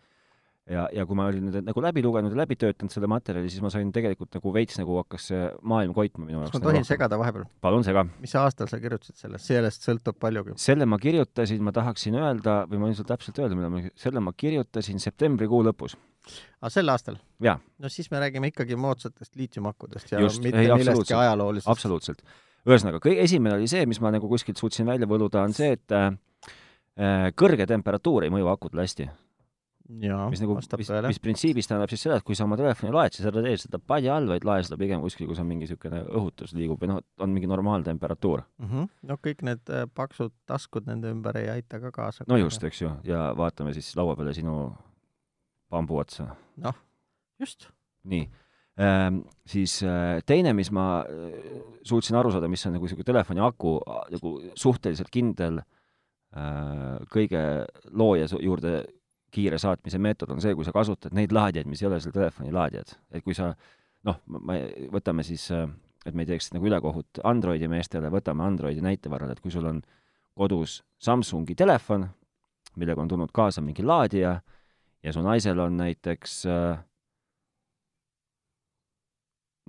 ja, 0.70 0.84
ja 0.94 1.04
kui 1.08 1.16
ma 1.18 1.26
olin 1.28 1.48
nüüd 1.48 1.66
nagu 1.66 1.82
läbi 1.84 2.02
lugenud 2.04 2.32
ja 2.32 2.40
läbi 2.40 2.56
töötanud 2.60 2.92
selle 2.92 3.08
materjali, 3.10 3.50
siis 3.52 3.62
ma 3.64 3.70
sain 3.72 3.90
tegelikult 3.94 4.32
nagu 4.36 4.52
veits 4.54 4.78
nagu 4.80 4.96
hakkas 5.02 5.28
see 5.30 5.42
maailm 5.68 5.92
koitma 5.96 6.24
minu 6.24 6.38
jaoks. 6.38 6.54
kas 6.54 6.62
ma 6.62 6.64
tohin 6.64 6.80
nagu 6.80 6.88
segada 6.88 7.18
vahepeal? 7.20 7.44
palun 7.64 7.84
sega. 7.86 8.06
mis 8.22 8.34
aastal 8.40 8.70
sa 8.70 8.80
kirjutasid 8.82 9.18
sellest, 9.20 9.48
sellest 9.50 9.84
sõltub 9.84 10.18
paljugi. 10.20 10.56
selle 10.60 10.88
ma 10.88 10.98
kirjutasin, 11.02 11.60
ma 11.64 11.74
tahaksin 11.76 12.16
öelda, 12.20 12.62
või 12.70 12.80
ma 12.80 12.88
võin 12.88 12.96
sulle 12.98 13.10
täpselt 13.12 13.40
öelda, 13.42 13.58
millal 13.58 13.74
ma, 13.74 13.82
selle 14.00 14.22
ma 14.24 14.32
kirjutasin 14.44 15.02
septembrikuu 15.04 15.60
lõpus. 15.68 15.98
aa, 16.62 16.72
sel 16.72 16.88
aastal? 16.92 17.20
no 17.44 17.92
siis 17.92 18.08
me 18.14 18.22
räägime 18.24 18.52
ikkagi 18.52 18.78
moodsatest 18.80 19.36
liitiumakkudest 19.36 20.14
ja 20.16 20.22
Just, 20.24 20.40
mitte 20.44 20.62
ei, 20.64 20.72
millestki 20.72 21.16
ajaloolisest. 21.18 21.68
absoluutselt. 21.74 22.24
ühesõnaga, 22.64 23.02
kõige 23.04 23.20
esimene 23.26 23.58
oli 23.58 23.68
see, 23.68 23.84
mis 23.90 24.00
ma 24.00 24.14
nagu 24.14 24.32
kuskilt 24.32 24.56
suutsin 24.60 24.88
välja 24.88 25.08
võluda, 25.10 25.44
on 25.44 25.52
see, 25.52 25.76
et 25.76 25.92
äh, 25.92 27.28
kõrge 27.36 27.68
temperatuur 27.68 28.24
ei 28.24 28.32
mõju 28.32 28.48
akudele 28.54 28.88
hästi 28.88 29.10
mis 29.84 30.40
nagu, 30.40 30.54
mis, 30.56 30.90
mis 31.04 31.20
printsiibis 31.20 31.68
tähendab 31.68 31.90
siis 31.92 32.04
seda, 32.06 32.16
et 32.16 32.24
kui 32.24 32.36
sa 32.36 32.46
oma 32.46 32.56
telefoni 32.56 32.92
laed, 32.94 33.12
siis 33.12 33.26
ära 33.28 33.42
tee 33.44 33.58
seda 33.60 33.80
padja 33.82 34.14
all, 34.16 34.30
vaid 34.32 34.46
lae 34.48 34.62
seda 34.64 34.78
pigem 34.80 35.02
kuskil, 35.04 35.28
kus 35.28 35.42
on 35.42 35.48
mingi 35.50 35.66
niisugune 35.66 36.00
õhutus 36.08 36.54
liigub 36.56 36.80
või 36.80 36.94
noh, 36.94 37.02
on 37.20 37.34
mingi 37.34 37.50
normaalne 37.50 37.84
temperatuur 37.84 38.46
mm. 38.46 38.70
-hmm. 38.70 38.88
no 39.10 39.18
kõik 39.20 39.44
need 39.44 39.72
äh, 39.72 39.84
paksud 39.92 40.32
taskud 40.48 40.88
nende 40.88 41.12
ümber 41.12 41.36
ei 41.40 41.50
aita 41.58 41.82
ka 41.82 41.92
kaasa. 41.92 42.24
no 42.28 42.40
just, 42.40 42.64
eks 42.64 42.80
ju, 42.80 42.94
ja 43.04 43.26
vaatame 43.36 43.74
siis 43.76 43.92
laua 43.96 44.16
peale 44.16 44.32
sinu 44.32 44.72
bambu 45.70 46.00
otsa. 46.00 46.32
noh, 46.56 46.80
just. 47.40 47.68
nii 48.04 48.24
ähm,. 48.80 49.22
Siis 49.46 49.82
äh, 49.82 50.22
teine, 50.26 50.52
mis 50.52 50.72
ma 50.72 51.04
äh, 51.04 51.60
suutsin 51.84 52.16
aru 52.16 52.32
saada, 52.32 52.48
mis 52.48 52.64
on 52.66 52.72
nagu 52.72 52.88
niisugune 52.88 53.04
telefoni 53.04 53.40
aku 53.40 53.80
nagu 54.10 54.40
suhteliselt 54.54 55.12
kindel 55.12 55.60
kõige 57.14 57.40
looja 57.94 58.26
juurde 58.42 58.80
kiire 59.34 59.58
saatmise 59.60 59.98
meetod 59.98 60.30
on 60.34 60.42
see, 60.42 60.54
kui 60.54 60.66
sa 60.66 60.72
kasutad 60.74 61.14
neid 61.16 61.34
laadijaid, 61.34 61.68
mis 61.70 61.82
ei 61.82 61.88
ole 61.90 62.00
selle 62.00 62.14
telefoni 62.14 62.52
laadijad. 62.54 62.94
et 63.12 63.24
kui 63.24 63.34
sa 63.36 63.52
noh, 64.06 64.20
ma, 64.26 64.58
võtame 64.94 65.24
siis, 65.26 65.48
et 66.04 66.14
me 66.14 66.24
ei 66.24 66.30
teeks 66.32 66.52
nagu 66.54 66.68
ülekohut 66.68 67.22
Androidi 67.24 67.68
meestele, 67.70 68.10
võtame 68.12 68.44
Androidi 68.46 68.84
näite 68.84 69.12
varal, 69.12 69.32
et 69.34 69.42
kui 69.42 69.52
sul 69.54 69.66
on 69.70 69.82
kodus 70.34 70.82
Samsungi 70.98 71.54
telefon, 71.58 72.08
millega 72.80 73.02
on 73.02 73.10
tulnud 73.10 73.32
kaasa 73.34 73.62
mingi 73.62 73.84
laadija 73.86 74.34
ja 75.04 75.12
su 75.12 75.22
naisel 75.22 75.60
on 75.62 75.76
näiteks 75.78 76.40
äh, 76.50 76.78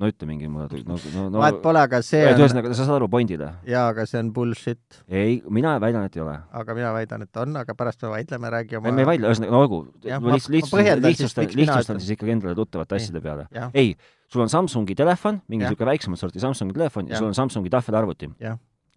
no 0.02 0.10
ütle 0.12 0.28
mingi 0.28 0.50
mulle, 0.52 0.82
no, 0.88 0.98
no, 1.14 1.26
no 1.32 1.40
vahet 1.40 1.62
pole, 1.64 1.80
aga 1.88 2.02
see 2.04 2.20
on 2.28 2.42
ühesõnaga, 2.42 2.72
sa 2.76 2.84
saad 2.88 2.98
aru 2.98 3.08
pointile? 3.12 3.48
jaa, 3.70 3.86
aga 3.94 4.04
see 4.10 4.20
on 4.20 4.32
bullshit. 4.36 5.00
ei, 5.08 5.38
mina 5.58 5.76
väidan, 5.80 6.10
et 6.10 6.18
ei 6.18 6.24
ole. 6.26 6.36
aga 6.60 6.76
mina 6.76 6.92
väidan, 6.96 7.24
et 7.24 7.40
on, 7.40 7.56
aga 7.62 7.76
pärast 7.80 8.04
me 8.04 8.12
vaidleme, 8.12 8.52
räägi 8.58 8.80
oma 8.80 8.92
me 8.92 9.06
ei 9.06 9.10
vaidle, 9.12 9.32
ühesõnaga, 9.32 9.56
no 9.56 9.64
olgu, 9.64 9.80
ma 9.88 10.36
lihtsalt, 10.36 10.52
lihtsustan, 10.58 11.00
lihtsustan, 11.08 11.56
lihtsustan 11.62 12.04
siis 12.04 12.18
ikkagi 12.18 12.36
endale 12.36 12.58
tuttavate 12.60 13.00
asjade 13.00 13.24
peale. 13.24 13.48
ei, 13.72 13.96
sul 14.32 14.44
on 14.44 14.52
Samsungi 14.52 15.00
telefon, 15.00 15.40
mingi 15.48 15.64
niisugune 15.64 15.94
väiksemat 15.94 16.20
sorti 16.20 16.44
Samsungi 16.44 16.76
telefon 16.76 17.08
ja, 17.08 17.16
ja 17.16 17.24
sul 17.24 17.32
on 17.32 17.40
Samsungi 17.40 17.72
tahvelarvuti. 17.72 18.32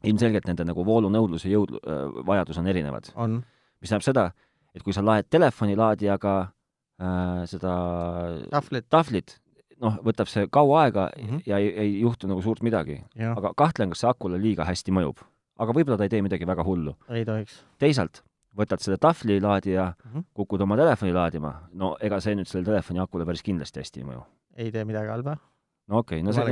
ilmselgelt 0.08 0.46
nende 0.46 0.66
nagu 0.66 0.84
voolunõudlus 0.87 1.46
ja 1.46 1.56
jõud 1.56 1.78
äh,, 1.78 2.04
vajadus 2.26 2.58
on 2.58 2.66
erinevad. 2.70 3.11
mis 3.14 3.90
tähendab 3.90 4.06
seda, 4.06 4.30
et 4.74 4.82
kui 4.82 4.94
sa 4.94 5.02
laed 5.02 5.26
telefonilaadijaga 5.30 6.38
äh, 6.42 7.44
seda 7.50 7.74
tahvlit, 8.50 8.87
tahvlit, 8.90 9.38
noh, 9.82 9.98
võtab 10.04 10.30
see 10.30 10.46
kaua 10.52 10.84
aega 10.86 11.08
mm 11.10 11.26
-hmm. 11.26 11.42
ja 11.46 11.58
ei, 11.62 11.72
ei 11.84 11.90
juhtu 12.00 12.30
nagu 12.30 12.42
suurt 12.42 12.62
midagi. 12.62 13.00
aga 13.36 13.52
kahtlen, 13.56 13.90
kas 13.90 14.04
see 14.04 14.10
akule 14.10 14.40
liiga 14.40 14.64
hästi 14.64 14.94
mõjub. 14.94 15.22
aga 15.58 15.72
võib-olla 15.72 15.98
ta 15.98 16.04
ei 16.06 16.14
tee 16.14 16.22
midagi 16.22 16.46
väga 16.46 16.64
hullu. 16.64 16.96
ei 17.08 17.24
tohiks. 17.24 17.64
teisalt, 17.78 18.22
võtad 18.56 18.82
selle 18.82 18.98
tahvlilaadija 18.98 19.84
mm, 19.92 20.10
-hmm. 20.12 20.24
kukud 20.34 20.60
oma 20.60 20.76
telefoni 20.76 21.12
laadima, 21.12 21.54
no 21.72 21.96
ega 22.00 22.20
see 22.20 22.34
nüüd 22.34 22.48
sellele 22.48 22.72
telefoni 22.72 23.00
akule 23.00 23.26
päris 23.26 23.42
kindlasti 23.42 23.80
hästi 23.80 24.00
ei 24.00 24.06
mõju. 24.10 24.24
ei 24.56 24.72
tee 24.72 24.84
midagi 24.84 25.08
halba. 25.08 25.36
no 25.88 25.98
okei 25.98 26.20
okay,, 26.20 26.26
no 26.26 26.32
see 26.32 26.44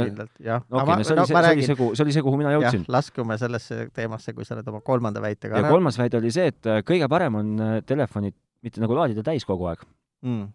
jah. 0.45 0.63
no 0.69 0.83
okei 0.83 0.95
okay,, 0.95 0.97
no 0.97 1.05
see 1.05 1.15
oli 1.15 1.27
see, 1.27 1.37
see 1.43 1.53
oli 1.53 1.67
see, 1.67 1.77
kuhu, 1.77 1.95
see 1.95 2.05
oli 2.05 2.13
see, 2.13 2.23
kuhu 2.23 2.37
mina 2.37 2.53
jõudsin. 2.53 2.85
laskume 2.89 3.39
sellesse 3.39 3.89
teemasse, 3.93 4.33
kui 4.33 4.45
sa 4.45 4.55
oled 4.55 4.69
oma 4.69 4.81
kolmanda 4.81 5.23
väitega 5.23 5.63
ja 5.63 5.69
kolmas 5.69 5.99
väide 5.99 6.19
oli 6.19 6.31
see, 6.31 6.47
et 6.55 6.67
äh, 6.67 6.83
kõige 6.87 7.09
parem 7.09 7.35
on 7.35 7.57
äh, 7.61 7.79
telefonid 7.87 8.35
mitte 8.63 8.81
nagu 8.81 8.95
laadida 8.95 9.23
täis 9.23 9.45
kogu 9.45 9.67
aeg 9.71 9.83
mm., 10.23 10.49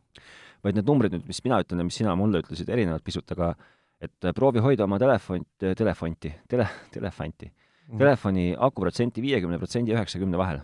vaid 0.65 0.77
need 0.77 0.87
numbrid 0.87 1.15
nüüd, 1.15 1.27
mis 1.29 1.41
mina 1.45 1.59
ütlen 1.63 1.81
ja 1.81 1.87
mis 1.87 1.97
sina 1.97 2.15
mulle 2.17 2.41
ütlesid, 2.43 2.69
erinevad 2.71 3.03
pisut, 3.05 3.29
aga 3.35 3.53
et 4.01 4.25
äh, 4.25 4.33
proovi 4.37 4.63
hoida 4.63 4.85
oma 4.87 4.99
telefon, 5.01 5.45
telefonti, 5.61 6.33
tele, 6.49 6.67
telefanti 6.93 7.47
mm., 7.49 8.01
telefoni 8.01 8.49
akuprotsenti 8.57 9.23
viiekümne 9.23 9.61
protsendi 9.61 9.93
ja 9.93 9.99
üheksakümne 9.99 10.41
vahel. 10.41 10.61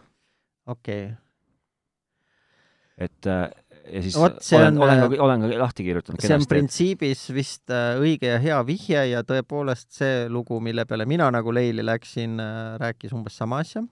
okei 0.68 1.06
okay. 1.06 1.16
et 3.08 3.30
äh, 3.30 3.50
ja 3.94 4.02
siis 4.06 4.18
Oot, 4.20 4.40
olen, 4.58 4.80
olen 4.82 5.04
ka, 5.04 5.22
olen 5.24 5.44
ka 5.44 5.52
lahti 5.64 5.86
kirjutanud. 5.88 6.22
see 6.22 6.38
on 6.38 6.48
printsiibis 6.50 7.28
vist 7.34 7.74
äh, 7.74 8.00
õige 8.02 8.34
ja 8.36 8.42
hea 8.44 8.64
vihje 8.70 9.06
ja 9.12 9.26
tõepoolest 9.28 9.94
see 10.00 10.26
lugu, 10.30 10.60
mille 10.64 10.86
peale 10.90 11.10
mina 11.10 11.30
nagu 11.34 11.54
leili 11.54 11.86
läksin, 11.86 12.42
rääkis 12.82 13.14
umbes 13.18 13.38
sama 13.38 13.62
asja. 13.66 13.86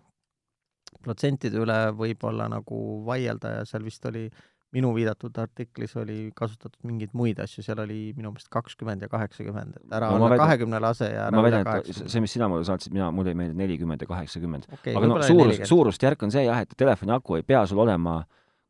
protsentide 1.05 1.61
üle 1.61 1.79
võib 1.93 2.23
olla 2.25 2.49
nagu 2.49 2.81
vaielda 3.05 3.59
ja 3.59 3.65
seal 3.69 3.83
vist 3.85 4.05
oli 4.09 4.25
äh, 4.25 4.43
minu 4.75 4.91
viidatud 4.95 5.37
artiklis 5.39 5.95
oli 5.99 6.17
kasutatud 6.35 6.79
mingeid 6.87 7.13
muid 7.17 7.39
asju, 7.43 7.63
seal 7.65 7.79
oli 7.83 7.99
minu 8.17 8.33
meelest 8.33 8.49
kakskümmend 8.53 9.05
ja 9.05 9.09
kaheksakümmend, 9.11 9.77
et 9.79 9.95
ära 9.99 10.09
no, 10.11 10.25
olla 10.27 10.39
kahekümne 10.41 10.81
lase 10.83 11.09
ja 11.13 11.29
ära 11.29 11.39
olla 11.39 11.61
kaheksakümmend. 11.63 12.11
see, 12.11 12.23
mis 12.25 12.35
sina 12.35 12.49
mulle 12.51 12.67
saatsid, 12.67 12.95
mina, 12.95 13.11
mulle 13.15 13.31
ei 13.31 13.39
meeldi 13.39 13.57
nelikümmend 13.61 14.03
ja 14.03 14.09
kaheksakümmend 14.09 14.67
okay,. 14.71 14.95
aga 14.95 15.11
no 15.11 15.21
suurus, 15.23 15.61
suurusjärk 15.71 16.27
on 16.27 16.35
see 16.35 16.45
jah, 16.47 16.63
et 16.65 16.75
telefoni 16.77 17.15
aku 17.15 17.39
ei 17.39 17.47
pea 17.47 17.63
sul 17.69 17.81
olema 17.85 18.19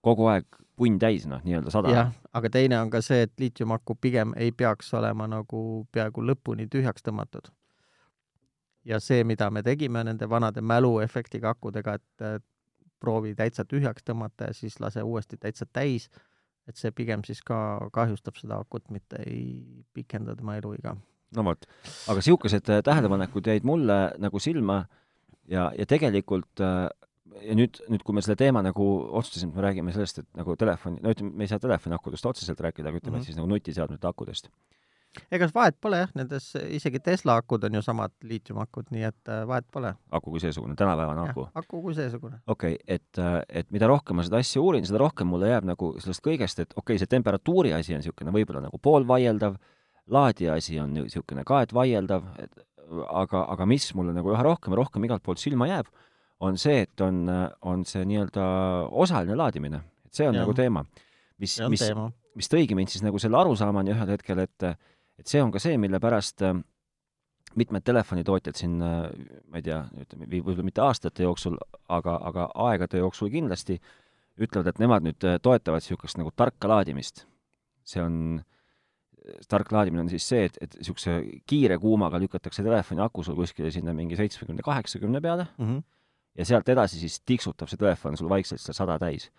kogu 0.05 0.29
aeg 0.29 0.61
punn 0.75 0.99
täis, 0.99 1.25
noh, 1.29 1.41
nii-öelda 1.43 1.71
sada. 1.73 1.91
jah, 1.93 2.15
aga 2.35 2.51
teine 2.51 2.79
on 2.81 2.91
ka 2.93 3.01
see, 3.05 3.25
et 3.25 3.33
liitiumaku 3.39 3.95
pigem 4.01 4.33
ei 4.37 4.51
peaks 4.51 4.93
olema 4.93 5.27
nagu 5.31 5.61
peaaegu 5.95 6.25
lõpuni 6.29 6.67
tühjaks 6.71 7.05
tõmmatud. 7.05 7.49
ja 8.85 8.99
see, 8.99 9.23
mida 9.23 9.49
me 9.49 9.63
tegime 9.63 10.03
nende 10.03 10.29
vanade 10.29 10.61
mäluefektiga 10.61 11.55
akudega, 11.55 11.95
et 11.95 12.45
proovi 12.99 13.35
täitsa 13.35 13.65
tühjaks 13.67 14.05
tõmmata 14.07 14.49
ja 14.49 14.57
siis 14.57 14.79
lase 14.79 15.03
uuesti 15.03 15.37
täitsa 15.37 15.65
täis, 15.65 16.09
et 16.69 16.79
see 16.79 16.91
pigem 16.95 17.23
siis 17.27 17.41
ka 17.45 17.57
kahjustab 17.93 18.39
seda 18.41 18.59
akut, 18.63 18.87
mitte 18.93 19.21
ei 19.25 19.83
pikenda 19.93 20.35
tema 20.35 20.57
eluiga. 20.57 20.95
no 21.35 21.43
vot, 21.43 21.65
aga 22.07 22.21
niisugused 22.21 22.69
äh, 22.69 22.83
tähelepanekud 22.85 23.47
jäid 23.51 23.65
mulle 23.67 23.99
nagu 24.21 24.39
silma 24.39 24.85
ja, 25.49 25.71
ja 25.77 25.85
tegelikult 25.85 26.63
äh, 26.63 26.87
ja 27.43 27.57
nüüd, 27.57 27.81
nüüd 27.91 28.05
kui 28.05 28.15
me 28.15 28.23
selle 28.23 28.37
teema 28.39 28.63
nagu 28.65 28.85
otsustasime, 29.19 29.51
et 29.51 29.59
me 29.59 29.65
räägime 29.65 29.93
sellest, 29.95 30.23
et 30.23 30.29
nagu 30.39 30.55
telefoni, 30.59 31.01
no 31.03 31.11
ütleme, 31.11 31.33
me 31.35 31.45
ei 31.45 31.51
saa 31.51 31.61
telefoni 31.61 31.97
akudest 31.97 32.25
otseselt 32.31 32.61
rääkida, 32.63 32.89
aga 32.89 33.01
ütleme 33.01 33.17
mm 33.17 33.21
-hmm. 33.21 33.25
siis 33.25 33.37
nagu 33.37 33.49
nutiseadmete 33.51 34.07
akudest 34.07 34.49
ega 35.31 35.47
vahet 35.55 35.77
pole 35.81 35.99
jah, 36.01 36.11
nendes 36.17 36.47
isegi 36.75 37.01
Tesla 37.03 37.37
akud 37.41 37.63
on 37.67 37.77
ju 37.77 37.81
samad 37.85 38.13
liitiumakud, 38.25 38.89
nii 38.95 39.05
et 39.07 39.31
äh, 39.31 39.43
vahet 39.47 39.67
pole. 39.71 39.93
aku 40.11 40.35
kui 40.35 40.43
seesugune, 40.43 40.75
tänapäevane 40.79 41.29
aku? 41.29 41.47
aku 41.61 41.81
kui 41.87 41.95
seesugune. 41.97 42.39
okei 42.47 42.75
okay,, 42.75 42.97
et, 42.97 43.21
äh, 43.21 43.39
et 43.61 43.71
mida 43.75 43.89
rohkem 43.91 44.19
ma 44.19 44.25
seda 44.27 44.41
asja 44.43 44.61
uurin, 44.61 44.85
seda 44.87 45.01
rohkem 45.01 45.29
mulle 45.31 45.51
jääb 45.51 45.67
nagu 45.71 45.93
sellest 45.99 46.23
kõigest, 46.25 46.61
et 46.61 46.73
okei 46.75 46.95
okay,, 46.95 47.03
see 47.03 47.11
temperatuuri 47.11 47.73
asi 47.77 47.95
on 47.95 48.03
niisugune 48.03 48.33
võib-olla 48.35 48.65
nagu 48.67 48.79
poolvaieldav, 48.81 49.59
laadija 50.11 50.57
asi 50.59 50.79
on 50.79 50.93
niisugune 50.95 51.45
ka, 51.47 51.63
et 51.65 51.73
vaieldav, 51.75 52.27
et 52.41 52.65
aga, 53.09 53.45
aga 53.55 53.67
mis 53.69 53.87
mulle 53.97 54.13
nagu 54.15 54.33
üha 54.33 54.43
rohkem 54.45 54.75
ja 54.75 54.81
rohkem 54.81 55.07
igalt 55.07 55.23
poolt 55.25 55.41
silma 55.41 55.69
jääb, 55.69 55.89
on 56.45 56.59
see, 56.59 56.83
et 56.85 57.01
on, 57.01 57.23
on 57.65 57.85
see 57.87 58.03
nii-öelda 58.05 58.45
osaline 58.91 59.37
laadimine. 59.39 59.81
et 60.05 60.13
see 60.13 60.27
on 60.27 60.35
ja. 60.35 60.43
nagu 60.43 60.53
teema. 60.53 60.85
mis, 61.39 61.57
mis, 61.71 61.85
mis 62.35 62.51
tõigi 62.51 62.75
mind 62.77 62.91
siis 62.91 63.03
nagu 63.03 63.19
selle 63.19 63.39
arusaamani 63.39 63.93
ühel 63.95 64.11
hetkel, 64.15 64.43
et 64.43 64.67
et 65.19 65.27
see 65.27 65.41
on 65.43 65.51
ka 65.53 65.61
see, 65.63 65.77
mille 65.81 65.99
pärast 66.03 66.43
äh, 66.45 66.55
mitmed 67.55 67.85
telefonitootjad 67.87 68.57
siin, 68.59 68.79
äh, 68.83 69.05
ma 69.49 69.61
ei 69.61 69.65
tea, 69.65 69.81
ütleme, 70.01 70.27
võib-olla 70.31 70.65
mitte 70.67 70.83
aastate 70.85 71.25
jooksul, 71.25 71.57
aga, 71.89 72.17
aga 72.31 72.49
aegade 72.67 72.99
jooksul 72.99 73.31
kindlasti 73.33 73.79
ütlevad, 74.41 74.71
et 74.71 74.81
nemad 74.83 75.05
nüüd 75.05 75.27
äh, 75.27 75.39
toetavad 75.43 75.83
niisugust 75.83 76.19
nagu 76.19 76.33
tarka 76.35 76.69
laadimist. 76.71 77.25
see 77.85 78.01
on, 78.01 78.15
tark 79.49 79.69
laadimine 79.71 80.01
on 80.01 80.07
siis 80.09 80.25
see, 80.25 80.45
et, 80.49 80.55
et 80.61 80.75
niisuguse 80.79 81.19
kiire 81.49 81.77
kuumaga 81.81 82.17
lükatakse 82.21 82.63
telefoni 82.65 83.03
aku 83.05 83.23
sul 83.23 83.37
kuskile 83.37 83.69
sinna 83.71 83.93
mingi 83.93 84.17
seitsmekümne, 84.17 84.65
kaheksakümne 84.65 85.21
peale 85.21 85.47
mm 85.57 85.65
-hmm. 85.65 85.83
ja 86.37 86.45
sealt 86.45 86.69
edasi 86.69 86.99
siis 86.99 87.19
tiksutab 87.21 87.69
see 87.69 87.77
telefon 87.77 88.17
sul 88.17 88.29
vaikselt 88.29 88.61
seda 88.61 88.73
sada 88.73 88.99
täis. 88.99 89.31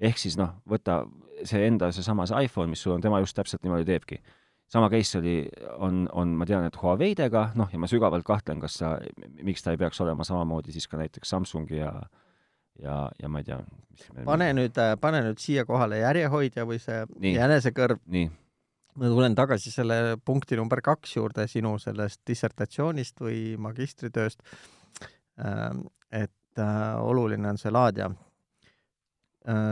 ehk 0.00 0.18
siis 0.18 0.36
noh, 0.36 0.50
võta 0.68 1.06
see 1.44 1.66
enda, 1.66 1.92
seesama 1.92 2.26
see 2.26 2.44
iPhone, 2.44 2.66
mis 2.66 2.82
sul 2.82 2.92
on, 2.92 3.00
tema 3.00 3.20
just 3.20 3.36
täpselt 3.36 3.62
niimoodi 3.62 3.84
teebki 3.84 4.20
sama 4.68 4.90
case 4.90 5.18
oli, 5.18 5.36
on, 5.78 6.06
on, 6.12 6.34
ma 6.38 6.46
tean, 6.46 6.66
et 6.66 6.76
Huawei'dega, 6.80 7.50
noh, 7.58 7.68
ja 7.72 7.78
ma 7.78 7.88
sügavalt 7.90 8.26
kahtlen, 8.26 8.60
kas 8.62 8.80
sa, 8.80 8.96
miks 9.46 9.62
ta 9.62 9.74
ei 9.74 9.80
peaks 9.80 10.00
olema 10.02 10.26
samamoodi 10.26 10.74
siis 10.74 10.88
ka 10.90 10.98
näiteks 11.00 11.30
Samsungi 11.36 11.78
ja 11.78 11.92
ja, 12.82 13.10
ja 13.22 13.28
ma 13.28 13.40
ei 13.40 13.46
tea. 13.46 13.60
pane 14.24 14.50
nüüd, 14.56 14.76
äh, 14.80 14.96
pane 15.00 15.22
nüüd 15.24 15.40
siia 15.40 15.64
kohale 15.68 16.00
järjehoidja 16.02 16.66
või 16.68 16.80
see 16.82 17.04
Nii. 17.14 17.36
jänesekõrv. 17.38 18.02
ma 18.96 19.12
tulen 19.12 19.36
tagasi 19.36 19.70
selle 19.72 20.16
punkti 20.24 20.56
number 20.56 20.80
kaks 20.84 21.16
juurde 21.16 21.46
sinu 21.48 21.76
sellest 21.78 22.20
dissertatsioonist 22.28 23.20
või 23.20 23.56
magistritööst. 23.60 24.40
Ähm, 25.36 25.86
et 26.10 26.58
äh, 26.58 27.00
oluline 27.00 27.48
on 27.48 27.58
see 27.60 27.72
laadija 27.72 28.10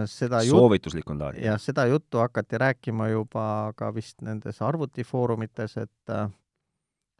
seda 0.07 0.41
soovituslik 0.47 1.09
on 1.11 1.19
laadija. 1.19 1.53
jah, 1.53 1.61
seda 1.61 1.87
juttu 1.91 2.21
hakati 2.23 2.59
rääkima 2.63 3.09
juba 3.11 3.73
ka 3.77 3.91
vist 3.95 4.23
nendes 4.23 4.61
arvutifoorumites, 4.63 5.77
et 5.83 6.15
äh, 6.15 6.29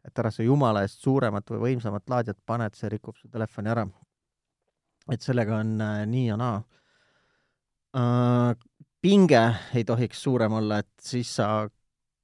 et 0.05 0.21
ära 0.21 0.31
sa 0.31 0.45
jumala 0.45 0.85
eest 0.85 1.01
suuremat 1.03 1.49
või 1.51 1.61
võimsamat 1.69 2.09
laadijat 2.09 2.39
pane, 2.45 2.69
et 2.69 2.77
see 2.77 2.91
rikub 2.93 3.17
su 3.17 3.27
telefoni 3.31 3.73
ära. 3.73 3.87
et 5.11 5.21
sellega 5.21 5.59
on 5.59 5.81
äh, 5.81 6.05
nii 6.05 6.27
ja 6.27 6.37
naa 6.37 6.61
äh,. 7.97 8.55
pinge 9.01 9.43
ei 9.75 9.83
tohiks 9.83 10.23
suurem 10.23 10.53
olla, 10.53 10.79
et 10.79 10.93
siis 11.01 11.35
sa 11.35 11.67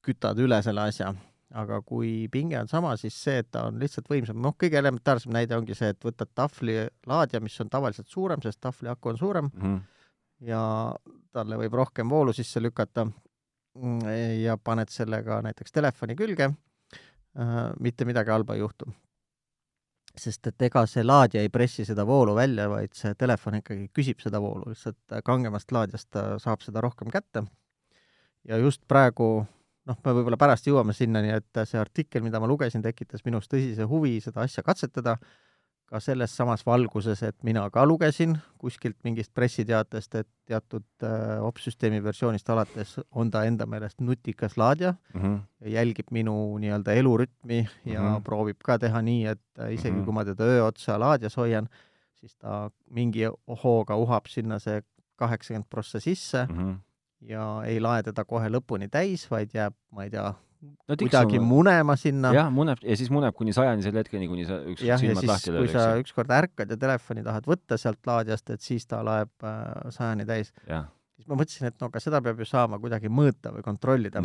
kütad 0.02 0.40
üle 0.40 0.58
selle 0.64 0.82
asja, 0.82 1.12
aga 1.54 1.82
kui 1.86 2.28
pinge 2.32 2.58
on 2.58 2.68
sama, 2.68 2.96
siis 2.98 3.14
see, 3.24 3.44
et 3.44 3.52
ta 3.52 3.68
on 3.68 3.78
lihtsalt 3.78 4.08
võimsam, 4.10 4.40
noh, 4.42 4.56
kõige 4.58 4.80
elementaarsem 4.80 5.34
näide 5.36 5.58
ongi 5.58 5.76
see, 5.78 5.92
et 5.94 6.06
võtad 6.06 6.32
tahvlilaadija, 6.34 7.42
mis 7.44 7.60
on 7.62 7.70
tavaliselt 7.70 8.10
suurem, 8.10 8.42
sest 8.42 8.62
tahvli 8.62 8.90
aku 8.90 9.12
on 9.12 9.18
suurem 9.20 9.52
mm, 9.52 9.62
-hmm 9.62 9.91
ja 10.46 10.62
talle 11.34 11.60
võib 11.60 11.76
rohkem 11.78 12.10
voolu 12.10 12.34
sisse 12.34 12.62
lükata 12.62 13.06
mm, 13.06 14.02
ja 14.42 14.58
paned 14.58 14.92
sellega 14.92 15.42
näiteks 15.46 15.72
telefoni 15.72 16.18
külge, 16.20 16.52
äh, 16.52 17.56
mitte 17.80 18.06
midagi 18.06 18.34
halba 18.34 18.58
ei 18.58 18.64
juhtu. 18.66 18.92
sest 20.18 20.48
et 20.48 20.62
ega 20.68 20.82
see 20.92 21.06
laadija 21.06 21.42
ei 21.42 21.50
pressi 21.50 21.86
seda 21.88 22.04
voolu 22.06 22.34
välja, 22.36 22.68
vaid 22.70 22.92
see 22.94 23.14
telefon 23.16 23.62
ikkagi 23.62 23.88
küsib 23.96 24.20
seda 24.20 24.42
voolu, 24.44 24.74
lihtsalt 24.74 25.22
kangemast 25.24 25.72
laadijast 25.72 26.10
ta 26.12 26.26
saab 26.40 26.62
seda 26.62 26.82
rohkem 26.82 27.10
kätte. 27.12 27.46
ja 28.44 28.58
just 28.58 28.82
praegu 28.88 29.46
noh, 29.88 29.98
me 30.06 30.14
võib-olla 30.14 30.38
pärast 30.38 30.68
jõuame 30.68 30.94
sinnani, 30.94 31.32
et 31.38 31.64
see 31.66 31.80
artikkel, 31.80 32.24
mida 32.26 32.40
ma 32.40 32.50
lugesin, 32.50 32.84
tekitas 32.86 33.26
minus 33.26 33.48
tõsise 33.48 33.88
huvi 33.88 34.20
seda 34.22 34.46
asja 34.46 34.64
katsetada 34.64 35.18
ka 35.92 36.00
selles 36.00 36.32
samas 36.32 36.64
valguses, 36.64 37.20
et 37.28 37.36
mina 37.44 37.66
ka 37.74 37.84
lugesin 37.84 38.38
kuskilt 38.62 38.96
mingist 39.04 39.34
pressiteatest, 39.36 40.16
et 40.22 40.28
teatud 40.48 40.86
äh, 41.04 41.42
opsüsteemi 41.44 42.00
versioonist 42.04 42.50
alates 42.54 42.96
on 43.12 43.32
ta 43.32 43.44
enda 43.48 43.68
meelest 43.68 44.00
nutikas 44.00 44.56
laadija 44.58 44.94
mm 45.14 45.22
-hmm. 45.22 45.40
ja 45.66 45.74
jälgib 45.80 46.12
minu 46.12 46.36
nii-öelda 46.64 46.94
elurütmi 46.94 47.68
ja 47.86 48.02
mm 48.02 48.08
-hmm. 48.08 48.24
proovib 48.24 48.64
ka 48.64 48.78
teha 48.80 49.02
nii, 49.02 49.26
et 49.26 49.44
äh, 49.60 49.74
isegi 49.74 49.92
mm 49.92 50.02
-hmm. 50.02 50.06
kui 50.06 50.14
ma 50.14 50.26
teda 50.26 50.44
öö 50.44 50.64
otsa 50.68 51.00
laadijas 51.00 51.38
hoian, 51.38 51.68
siis 52.14 52.36
ta 52.36 52.72
mingi 52.90 53.28
hooga 53.64 53.96
uhab 53.96 54.26
sinna 54.28 54.60
see 54.60 54.82
kaheksakümmend 55.16 55.70
prossa 55.70 56.00
sisse 56.00 56.46
mm 56.46 56.58
-hmm. 56.58 56.78
ja 57.22 57.64
ei 57.66 57.80
lae 57.80 58.04
teda 58.04 58.26
kohe 58.26 58.50
lõpuni 58.50 58.88
täis, 58.92 59.32
vaid 59.32 59.50
jääb, 59.54 59.74
ma 59.92 60.04
ei 60.04 60.10
tea, 60.10 60.34
no, 60.62 60.96
kuidagi 60.96 61.40
on... 61.40 61.48
munema 61.48 61.96
sinna. 62.00 62.32
jah, 62.36 62.50
muneb 62.54 62.82
ja 62.86 62.98
siis 63.00 63.12
muneb 63.14 63.36
kuni 63.38 63.56
sajani 63.56 63.86
selle 63.86 64.04
hetkeni, 64.04 64.30
kuni 64.32 64.48
sa 64.48 64.62
ükskord 64.62 65.04
silmad 65.04 65.30
lahti 65.34 65.54
lööd. 65.54 65.66
kui 65.66 65.74
sa 65.74 65.86
ükskord 66.02 66.34
ärkad 66.38 66.74
ja 66.74 66.80
telefoni 66.80 67.26
tahad 67.26 67.48
võtta 67.50 67.78
sealt 67.82 68.02
laadijast, 68.08 68.50
et 68.54 68.66
siis 68.66 68.88
ta 68.90 69.02
laeb 69.06 69.32
äh, 69.48 69.62
sajani 69.94 70.28
täis. 70.30 70.54
siis 70.62 71.30
ma 71.30 71.38
mõtlesin, 71.40 71.72
et 71.72 71.78
no 71.82 71.92
aga 71.92 72.04
seda 72.04 72.24
peab 72.24 72.42
ju 72.42 72.50
saama 72.50 72.82
kuidagi 72.82 73.12
mõõta 73.12 73.54
või 73.56 73.66
kontrollida. 73.66 74.22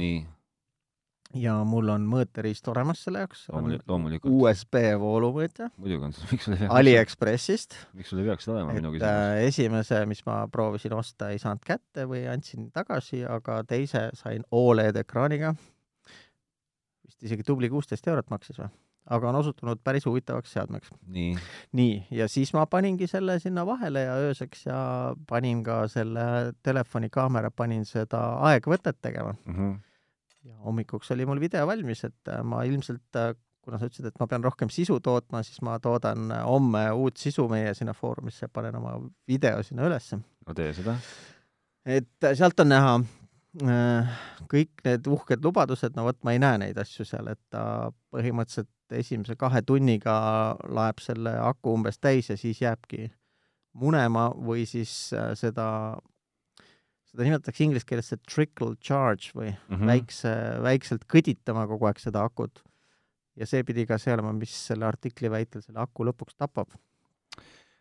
ja 1.36 1.54
mul 1.66 1.88
on 1.90 2.04
mõõteriist 2.10 2.68
olemas 2.70 3.00
selle 3.06 3.24
jaoks. 3.24 3.46
loomulikult. 3.88 4.32
USB 4.32 4.82
voolumõõtja. 5.00 5.70
muidugi 5.76 6.10
on 6.10 6.16
miks 6.32 6.44
sul 6.44 6.56
ei 6.56 6.60
peaks 6.64 6.74
Aliekspressist. 6.80 7.78
miks 7.94 8.12
sul 8.12 8.20
ei 8.20 8.28
peaks 8.28 8.44
seda 8.48 8.58
olema, 8.58 8.76
minu 8.76 8.92
küsimus 8.92 9.08
äh,. 9.08 9.46
esimese, 9.48 10.02
mis 10.10 10.20
ma 10.28 10.42
proovisin 10.52 10.98
osta, 10.98 11.30
ei 11.32 11.40
saanud 11.42 11.64
kätte 11.64 12.04
või 12.10 12.26
andsin 12.28 12.68
tagasi, 12.76 13.24
aga 13.24 13.62
teise 13.64 14.10
sain 14.20 14.44
Oled 14.52 15.00
ekraaniga 15.00 15.54
vist 17.16 17.32
isegi 17.32 17.46
tubli 17.46 17.70
kuusteist 17.72 18.06
eurot 18.08 18.30
maksis 18.30 18.58
või? 18.60 18.68
aga 19.06 19.28
on 19.30 19.36
osutunud 19.38 19.78
päris 19.84 20.06
huvitavaks 20.06 20.52
seadmeks. 20.52 20.90
nii, 21.06 21.36
nii, 21.78 22.06
ja 22.10 22.26
siis 22.28 22.52
ma 22.54 22.66
paningi 22.66 23.06
selle 23.06 23.38
sinna 23.38 23.66
vahele 23.66 24.02
ja 24.02 24.16
ööseks 24.18 24.66
ja 24.66 24.78
panin 25.28 25.62
ka 25.64 25.86
selle 25.88 26.52
telefoni 26.62 27.10
kaamera, 27.10 27.50
panin 27.50 27.84
seda 27.86 28.22
aegvõtet 28.50 28.98
tegema 29.02 29.34
mm. 29.44 29.54
-hmm. 29.54 29.76
ja 30.44 30.56
hommikuks 30.64 31.10
oli 31.10 31.26
mul 31.26 31.40
video 31.40 31.66
valmis, 31.66 32.04
et 32.04 32.28
äh, 32.28 32.42
ma 32.42 32.62
ilmselt, 32.62 33.06
äh, 33.16 33.34
kuna 33.62 33.78
sa 33.78 33.86
ütlesid, 33.86 34.06
et 34.06 34.18
ma 34.20 34.26
pean 34.26 34.44
rohkem 34.44 34.70
sisu 34.70 34.98
tootma, 35.00 35.42
siis 35.42 35.62
ma 35.62 35.78
toodan 35.78 36.30
äh, 36.30 36.42
homme 36.44 36.90
uut 36.90 37.16
sisu 37.16 37.48
meie 37.48 37.74
sinna 37.74 37.94
foorumisse, 37.94 38.48
panen 38.48 38.76
oma 38.76 38.98
video 39.28 39.62
sinna 39.62 39.86
ülesse. 39.86 40.18
no 40.46 40.54
tee 40.54 40.72
seda. 40.72 40.98
et 41.86 42.10
sealt 42.34 42.60
on 42.60 42.68
näha 42.74 42.98
kõik 43.56 44.82
need 44.84 45.06
uhked 45.08 45.44
lubadused, 45.44 45.94
no 45.96 46.06
vot, 46.08 46.18
ma 46.26 46.34
ei 46.34 46.40
näe 46.42 46.58
neid 46.60 46.80
asju 46.80 47.06
seal, 47.08 47.30
et 47.32 47.40
ta 47.52 47.92
põhimõtteliselt 48.14 48.96
esimese 48.96 49.36
kahe 49.38 49.62
tunniga 49.66 50.16
laeb 50.68 51.00
selle 51.02 51.32
aku 51.42 51.74
umbes 51.74 51.98
täis 51.98 52.30
ja 52.30 52.36
siis 52.38 52.60
jääbki 52.62 53.08
munema 53.76 54.28
või 54.30 54.64
siis 54.68 54.92
äh, 55.16 55.32
seda, 55.38 55.96
seda 57.10 57.26
nimetatakse 57.26 57.64
inglise 57.64 57.88
keeles 57.88 58.12
see 58.12 58.22
trickle 58.28 58.76
charge 58.80 59.34
või 59.34 59.50
mm 59.50 59.74
-hmm. 59.74 59.92
väikse, 59.92 60.32
väikselt 60.62 61.06
kõditama 61.12 61.66
kogu 61.66 61.90
aeg 61.90 62.00
seda 62.00 62.24
akut. 62.24 62.62
ja 63.36 63.46
see 63.46 63.64
pidi 63.64 63.86
ka 63.86 63.98
see 63.98 64.14
olema, 64.14 64.32
mis 64.32 64.54
selle 64.68 64.86
artikli 64.86 65.30
väitel 65.30 65.62
selle 65.62 65.80
aku 65.80 66.04
lõpuks 66.04 66.36
tapab. 66.38 66.68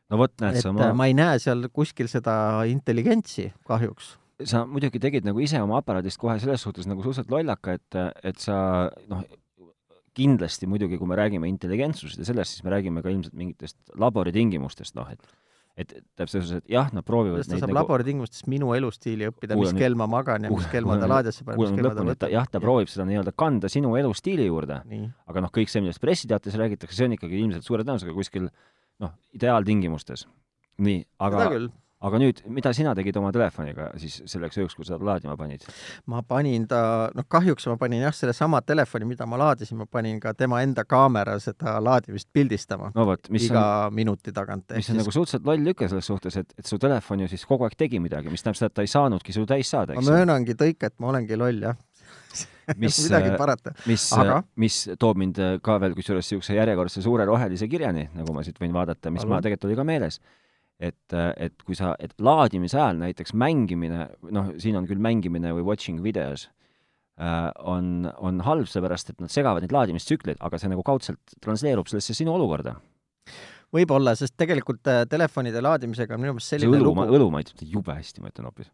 no 0.09 0.17
vot, 0.17 0.33
näed 0.41 0.61
sa, 0.61 0.73
ma 0.73 0.93
ma 0.93 1.07
ei 1.07 1.13
näe 1.13 1.39
seal 1.39 1.69
kuskil 1.69 2.07
seda 2.07 2.63
intelligentsi 2.65 3.53
kahjuks 3.67 4.17
sa 4.43 4.65
muidugi 4.67 4.99
tegid 4.99 5.25
nagu 5.27 5.39
ise 5.43 5.61
oma 5.63 5.79
aparaadist 5.79 6.19
kohe 6.19 6.35
selles 6.41 6.63
suhtes 6.65 6.89
nagu 6.89 7.03
suhteliselt 7.03 7.31
lollaka, 7.31 7.77
et, 7.79 7.99
et 8.27 8.41
sa 8.41 8.57
noh, 9.11 9.23
kindlasti 10.15 10.67
muidugi, 10.71 10.99
kui 10.99 11.09
me 11.09 11.17
räägime 11.19 11.47
intelligentsusest 11.51 12.21
ja 12.21 12.27
sellest, 12.27 12.55
siis 12.55 12.65
me 12.65 12.73
räägime 12.73 13.03
ka 13.03 13.11
ilmselt 13.11 13.35
mingitest 13.37 13.79
laboritingimustest, 13.99 14.95
noh, 14.99 15.09
et 15.11 15.35
et 15.75 15.89
täpselt 16.15 16.45
selles 16.45 16.61
et 16.61 16.69
jah, 16.71 16.87
nad 16.95 17.03
proovivad 17.03 17.41
ta 17.43 17.57
saab 17.57 17.67
nagu... 17.67 17.75
laboritingimustes 17.81 18.45
minu 18.47 18.69
elustiili 18.77 19.27
õppida, 19.27 19.57
mis 19.59 19.73
kell 19.75 19.97
ma 19.99 20.07
magan 20.07 20.47
ja 20.47 20.51
mis 20.53 20.69
kell 20.71 20.87
ma 20.87 20.95
ta 21.01 21.09
laadesse 21.11 21.43
panen, 21.43 21.59
mis 21.59 21.73
kell 21.75 21.89
ma 21.89 21.97
ta 21.97 22.05
võtan? 22.07 22.31
jah, 22.31 22.47
ta 22.47 22.61
proovib 22.63 22.91
seda 22.91 23.03
nii-öelda 23.09 23.33
kanda 23.35 23.67
sinu 23.71 23.91
elustiili 23.99 24.47
juurde, 24.47 24.79
aga 25.27 25.43
noh, 25.43 25.51
kõik 25.57 25.71
see, 25.71 25.83
millest 25.83 25.99
pressiteates 26.03 26.55
räägitakse, 26.61 26.95
see 26.95 27.09
on 27.09 27.17
ikkagi 27.17 27.41
ilmselt 27.41 27.67
suure 27.67 27.83
tõenäosusega 27.83 28.15
kuskil 28.15 28.47
noh, 29.03 29.11
ideaaltingimustes. 29.35 30.23
nii, 30.79 31.03
aga 31.27 31.49
aga 32.03 32.19
nüüd, 32.19 32.41
mida 32.51 32.71
sina 32.75 32.91
tegid 32.97 33.15
oma 33.19 33.31
telefoniga 33.33 33.87
siis 34.01 34.17
selleks 34.29 34.59
ööks, 34.59 34.75
kui 34.77 34.87
sa 34.87 34.97
laadima 34.99 35.37
panid? 35.39 35.63
ma 36.11 36.21
panin 36.27 36.67
ta, 36.69 36.79
noh 37.15 37.27
kahjuks 37.31 37.69
ma 37.71 37.77
panin 37.81 38.03
jah, 38.03 38.15
sellesama 38.15 38.61
telefoni, 38.67 39.07
mida 39.13 39.27
ma 39.29 39.39
laadisin, 39.39 39.79
ma 39.79 39.87
panin 39.89 40.19
ka 40.23 40.35
tema 40.37 40.61
enda 40.65 40.83
kaamera 40.87 41.37
seda 41.43 41.77
laadimist 41.83 42.29
pildistama 42.35 42.91
no 42.95 43.07
vot, 43.11 43.31
mis 43.33 43.47
iga 43.49 43.65
on, 43.87 43.95
minuti 43.95 44.35
tagant. 44.35 44.67
mis 44.75 44.89
on 44.89 44.91
siis... 44.91 45.01
nagu 45.01 45.15
suhteliselt 45.15 45.47
loll 45.47 45.65
lüke 45.71 45.89
selles 45.91 46.11
suhtes, 46.11 46.39
et, 46.43 46.53
et 46.59 46.67
su 46.67 46.79
telefon 46.81 47.25
ju 47.25 47.31
siis 47.31 47.47
kogu 47.47 47.67
aeg 47.67 47.79
tegi 47.79 48.03
midagi, 48.03 48.31
mis 48.33 48.43
tähendab 48.43 48.59
seda, 48.59 48.73
et 48.73 48.79
ta 48.81 48.85
ei 48.85 48.91
saanudki 48.91 49.35
su 49.35 49.47
täis 49.49 49.71
saada, 49.71 49.95
eks? 49.95 50.03
ma 50.03 50.19
möönangi 50.19 50.57
tõike, 50.59 50.91
et 50.91 50.99
ma 50.99 51.13
olengi 51.13 51.39
loll, 51.39 51.63
jah 51.69 51.79
mis 52.81 52.97
äh, 53.11 53.27
mis 53.85 54.07
Aga..., 54.13 54.39
mis 54.59 54.79
toob 54.99 55.19
mind 55.21 55.39
äh, 55.41 55.57
ka 55.63 55.77
veel 55.81 55.93
kusjuures 55.97 56.25
niisuguse 56.25 56.57
järjekordse 56.57 57.03
suure 57.05 57.25
rohelise 57.29 57.69
kirjani, 57.71 58.09
nagu 58.17 58.33
ma 58.35 58.43
siit 58.45 58.57
võin 58.61 58.73
vaadata, 58.75 59.13
mis 59.13 59.23
Allu. 59.23 59.35
ma 59.35 59.41
tegelikult 59.45 59.69
oli 59.69 59.77
ka 59.79 59.85
meeles 59.87 60.19
et, 60.79 61.15
et 61.15 61.63
kui 61.63 61.77
sa, 61.77 61.93
et 62.03 62.11
laadimise 62.19 62.77
ajal 62.77 62.99
näiteks 62.99 63.35
mängimine, 63.37 64.09
noh, 64.35 64.51
siin 64.61 64.77
on 64.79 64.87
küll 64.89 65.01
mängimine 65.01 65.53
või 65.55 65.63
watching 65.69 66.01
videos 66.03 66.47
äh,, 67.19 67.49
on, 67.63 68.09
on 68.17 68.43
halb, 68.47 68.67
sellepärast 68.71 69.13
et 69.13 69.23
nad 69.23 69.31
segavad 69.31 69.63
neid 69.63 69.75
laadimistsükleid, 69.75 70.41
aga 70.43 70.59
see 70.59 70.71
nagu 70.71 70.83
kaudselt 70.87 71.37
transleerub 71.43 71.87
sellesse 71.91 72.17
sinu 72.17 72.35
olukorda. 72.35 72.75
võib-olla, 73.75 74.15
sest 74.19 74.35
tegelikult 74.39 74.87
äh, 74.91 75.03
telefonide 75.11 75.63
laadimisega 75.63 76.15
on 76.17 76.25
minu 76.25 76.35
meelest 76.35 76.55
selline 76.55 76.71
see 76.71 76.83
õlu, 76.83 76.91
lugu 76.91 77.19
õlu 77.19 77.31
maitseb 77.33 77.63
jube 77.71 77.95
hästi, 77.95 78.23
ma 78.23 78.33
ütlen 78.33 78.51
hoopis 78.51 78.71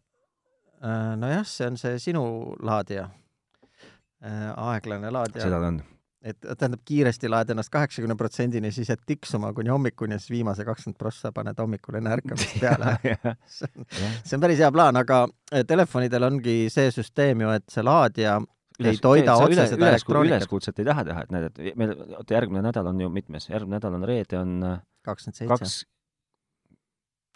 äh,. 0.82 1.14
nojah, 1.22 1.46
see 1.46 1.70
on 1.70 1.80
see 1.80 2.02
sinu 2.10 2.24
laadija 2.62 3.08
aeglane 4.22 5.10
laadija. 5.10 5.42
seda 5.42 5.58
ta 5.58 5.70
on 5.72 5.80
et 6.22 6.38
tähendab, 6.38 6.82
kiiresti 6.86 7.30
laed 7.30 7.50
ennast 7.50 7.72
kaheksakümne 7.74 8.14
protsendini, 8.18 8.70
siis 8.74 8.90
jääd 8.92 9.02
tiksuma 9.06 9.52
kuni 9.56 9.72
hommikuni 9.72 10.14
ja 10.14 10.22
siis 10.22 10.30
viimase 10.30 10.64
kakskümmend 10.64 10.98
prossa 10.98 11.32
paned 11.34 11.58
hommikul 11.58 11.98
enne 11.98 12.12
ärkamist 12.14 12.58
peale 12.62 12.96
see 13.56 13.68
on, 13.68 13.86
see 14.22 14.36
on 14.36 14.44
päris 14.44 14.62
hea 14.62 14.70
plaan, 14.74 14.98
aga 15.00 15.24
eh, 15.50 15.64
telefonidel 15.68 16.28
ongi 16.28 16.56
see 16.72 16.90
süsteem 16.94 17.42
ju, 17.44 17.54
et 17.58 17.66
see 17.72 17.84
laadija 17.86 18.38
üles, 18.80 18.98
ei 18.98 19.00
toida 19.02 19.36
otse 19.40 19.66
seda 19.74 19.90
elektroonikat. 19.92 20.36
üleskutset 20.42 20.82
ei 20.82 20.88
taha 20.88 21.06
teha, 21.08 21.24
et 21.26 21.34
näed, 21.34 21.48
et 21.50 21.80
meil, 21.80 21.96
oota, 22.18 22.36
järgmine 22.38 22.62
nädal 22.68 22.92
on 22.92 23.02
ju 23.02 23.10
mitmes, 23.12 23.48
järgmine 23.50 23.78
nädal 23.80 23.98
on 23.98 24.06
reede, 24.08 24.38
on 24.38 24.54
äh, 24.68 24.78
kakskümmend 25.06 25.42
seitse. 25.42 25.90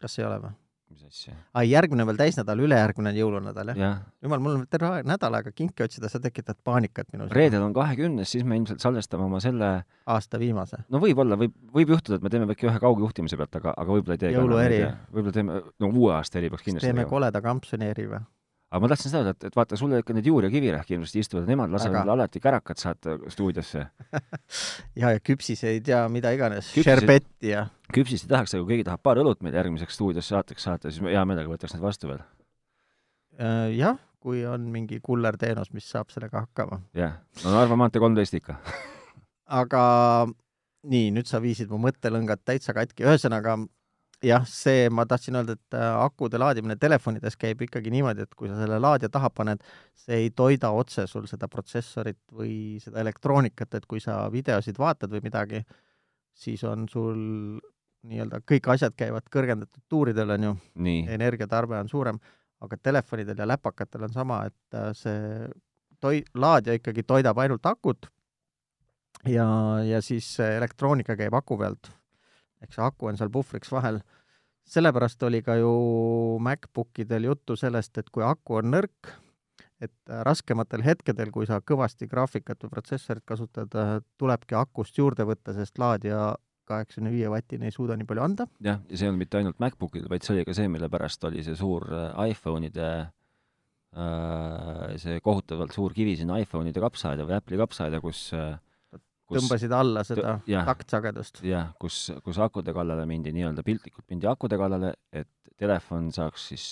kas 0.02 0.18
ei 0.20 0.28
ole 0.28 0.40
või? 0.46 0.54
Mis 0.90 1.04
asja? 1.06 1.34
ai, 1.54 1.66
järgmine 1.70 2.04
on 2.04 2.10
veel 2.10 2.20
täisnädal, 2.20 2.60
ülejärgmine 2.66 3.12
on 3.12 3.18
jõulunädal, 3.20 3.72
jah 3.72 3.80
ja.? 3.80 3.90
jumal, 4.24 4.42
mul 4.44 4.58
on 4.58 4.66
terve 4.70 4.90
aeg, 4.92 5.08
nädal 5.08 5.38
aega 5.38 5.52
kinke 5.54 5.86
otsida, 5.86 6.10
sa 6.12 6.20
tekitad 6.22 6.58
paanikat 6.66 7.10
minus. 7.14 7.32
reedel 7.34 7.64
on 7.66 7.74
kahekümnes, 7.76 8.30
siis 8.36 8.46
me 8.46 8.58
ilmselt 8.60 8.84
salvestame 8.84 9.26
oma 9.26 9.40
selle 9.44 9.72
aasta 10.06 10.40
viimase. 10.42 10.82
no 10.92 11.02
võib-olla, 11.02 11.38
võib, 11.40 11.56
võib 11.74 11.96
juhtuda, 11.96 12.20
et 12.20 12.26
me 12.26 12.32
teeme 12.32 12.48
äkki 12.54 12.70
ühe 12.70 12.78
kaugjuhtimise 12.82 13.40
pealt, 13.40 13.60
aga, 13.60 13.74
aga 13.76 13.98
võib-olla 13.98 14.18
ei 14.18 14.24
tee 14.24 14.32
jõulueri. 14.36 14.80
võib-olla 15.10 15.36
teeme, 15.40 15.60
no 15.82 15.92
uue 15.92 16.14
aasta 16.16 16.40
eri 16.42 16.52
peaks 16.52 16.66
kindlasti 16.68 16.90
teeme 16.92 17.08
koleda 17.10 17.42
kampsuni 17.44 17.92
eri 17.94 18.08
või? 18.12 18.22
Aga 18.70 18.82
ma 18.82 18.90
tahtsin 18.90 19.12
seda 19.12 19.22
öelda, 19.22 19.48
et, 19.48 19.56
vaata, 19.56 19.78
sul 19.78 19.94
ikka 19.96 20.16
need 20.16 20.26
Juur 20.26 20.46
ja 20.46 20.50
Kivirähk 20.52 20.90
ilmselt 20.94 21.20
istuvad, 21.22 21.46
nemad 21.50 21.72
lasevad 21.74 22.02
aga... 22.02 22.16
alati 22.16 22.42
kärakat 22.42 22.82
saata 22.82 23.16
stuudiosse 23.32 23.84
ja, 25.00 25.12
ja 25.14 25.20
küpsiseid 25.22 25.86
ja 25.90 26.02
mida 26.12 26.32
iganes, 26.34 26.72
šerbetti 26.74 27.52
ja 27.52 27.68
küpsist 27.94 28.26
ei 28.26 28.34
tahaks, 28.34 28.56
aga 28.56 28.64
kui 28.64 28.74
keegi 28.74 28.88
tahab 28.88 29.04
paar 29.06 29.20
õlut 29.22 29.44
meil 29.46 29.54
järgmiseks 29.58 29.98
stuudiosse 29.98 30.34
saateks 30.34 30.66
saata, 30.68 30.90
siis 30.90 31.04
ma 31.04 31.14
hea 31.14 31.22
meelega 31.28 31.52
võtaks 31.52 31.76
need 31.76 31.84
vastu 31.84 32.10
veel. 32.10 32.24
Äh, 33.38 33.70
jah, 33.76 34.00
kui 34.22 34.42
on 34.48 34.66
mingi 34.72 34.98
kullerteenus, 35.04 35.70
mis 35.76 35.86
saab 35.92 36.10
sellega 36.14 36.42
hakkama. 36.46 36.80
jah, 36.96 37.20
no 37.44 37.54
Narva 37.54 37.78
maantee 37.78 38.02
kolmteist 38.02 38.34
ikka 38.40 38.58
aga 39.60 39.84
nii, 40.90 41.12
nüüd 41.14 41.30
sa 41.30 41.40
viisid 41.42 41.70
mu 41.70 41.78
mõttelõngad 41.86 42.42
täitsa 42.46 42.74
katki, 42.76 43.06
ühesõnaga 43.06 43.58
jah, 44.24 44.44
see, 44.48 44.88
ma 44.92 45.04
tahtsin 45.08 45.36
öelda, 45.36 45.56
et 45.56 45.76
äh, 45.76 45.86
akude 46.00 46.38
laadimine 46.40 46.76
telefonides 46.80 47.36
käib 47.40 47.60
ikkagi 47.66 47.92
niimoodi, 47.92 48.24
et 48.24 48.34
kui 48.38 48.48
sa 48.48 48.58
selle 48.62 48.78
laadija 48.80 49.10
taha 49.12 49.30
paned, 49.34 49.64
see 50.06 50.22
ei 50.24 50.30
toida 50.36 50.70
otse 50.72 51.06
sul 51.10 51.26
seda 51.28 51.48
protsessorit 51.52 52.20
või 52.32 52.78
seda 52.82 53.02
elektroonikat, 53.04 53.76
et 53.76 53.86
kui 53.86 54.00
sa 54.00 54.24
videosid 54.32 54.80
vaatad 54.80 55.12
või 55.12 55.24
midagi, 55.26 55.62
siis 56.36 56.64
on 56.64 56.88
sul 56.88 57.20
nii-öelda 58.06 58.40
kõik 58.46 58.70
asjad 58.72 58.96
käivad 58.96 59.28
kõrgendatud 59.32 59.82
tuuridel, 59.90 60.32
on 60.36 60.48
ju, 60.48 60.56
energiatarve 61.18 61.78
on 61.80 61.92
suurem, 61.92 62.20
aga 62.64 62.78
telefonidel 62.80 63.42
ja 63.42 63.48
läpakatel 63.52 64.06
on 64.08 64.14
sama, 64.16 64.44
et 64.48 64.78
äh, 64.78 64.92
see 64.96 65.48
toi-, 66.00 66.24
laadija 66.34 66.78
ikkagi 66.80 67.04
toidab 67.04 67.38
ainult 67.44 67.66
akut 67.68 68.08
ja, 69.28 69.46
ja 69.84 70.00
siis 70.04 70.38
elektroonika 70.40 71.18
käib 71.18 71.36
aku 71.36 71.58
pealt 71.60 71.92
ehk 72.62 72.72
see 72.74 72.84
aku 72.84 73.10
on 73.10 73.18
seal 73.20 73.32
puhvriks 73.32 73.72
vahel. 73.72 74.00
sellepärast 74.66 75.22
oli 75.22 75.42
ka 75.46 75.54
ju 75.60 75.72
MacBookidel 76.42 77.28
juttu 77.28 77.56
sellest, 77.56 77.98
et 77.98 78.10
kui 78.10 78.24
aku 78.26 78.58
on 78.58 78.72
nõrk, 78.74 79.12
et 79.80 79.94
raskematel 80.26 80.82
hetkedel, 80.82 81.30
kui 81.30 81.46
sa 81.46 81.60
kõvasti 81.60 82.08
graafikat 82.10 82.64
või 82.64 82.72
protsessorit 82.72 83.22
kasutad, 83.24 83.76
tulebki 84.18 84.56
akust 84.58 84.98
juurde 84.98 85.26
võtta, 85.28 85.54
sest 85.54 85.78
laadija 85.78 86.34
kaheksakümne 86.66 87.12
viie 87.14 87.30
vatini 87.30 87.68
ei 87.68 87.74
suuda 87.74 87.96
nii 87.96 88.08
palju 88.08 88.24
anda. 88.24 88.46
jah, 88.64 88.80
ja 88.88 88.96
see 88.96 89.06
ei 89.06 89.10
olnud 89.10 89.22
mitte 89.22 89.38
ainult 89.40 89.60
MacBookidel, 89.62 90.08
vaid 90.10 90.26
see 90.26 90.34
oli 90.34 90.46
ka 90.48 90.56
see, 90.56 90.70
mille 90.72 90.88
pärast 90.92 91.24
oli 91.28 91.44
see 91.46 91.56
suur 91.58 91.86
äh, 91.94 92.30
iPhone'ide 92.32 92.88
äh, 93.96 94.96
see 95.02 95.20
kohutavalt 95.24 95.76
suur 95.76 95.94
kivi 95.96 96.16
sinna 96.18 96.40
iPhone'ide 96.42 96.82
kapsaaeda 96.82 97.28
või 97.28 97.38
Apple'i 97.38 97.60
kapsaaeda, 97.60 98.02
kus 98.02 98.28
äh, 98.36 98.56
kus 99.26 99.42
tõmbasid 99.42 99.74
alla 99.74 100.04
seda 100.06 100.38
taktsagedust. 100.46 101.42
jah, 101.46 101.72
kus, 101.80 102.10
kus 102.24 102.38
akude 102.42 102.74
kallale 102.76 103.06
mindi, 103.10 103.34
nii-öelda 103.34 103.64
piltlikult 103.66 104.06
mindi 104.10 104.28
akude 104.30 104.58
kallale, 104.60 104.94
et 105.12 105.30
telefon 105.58 106.12
saaks 106.14 106.48
siis 106.52 106.66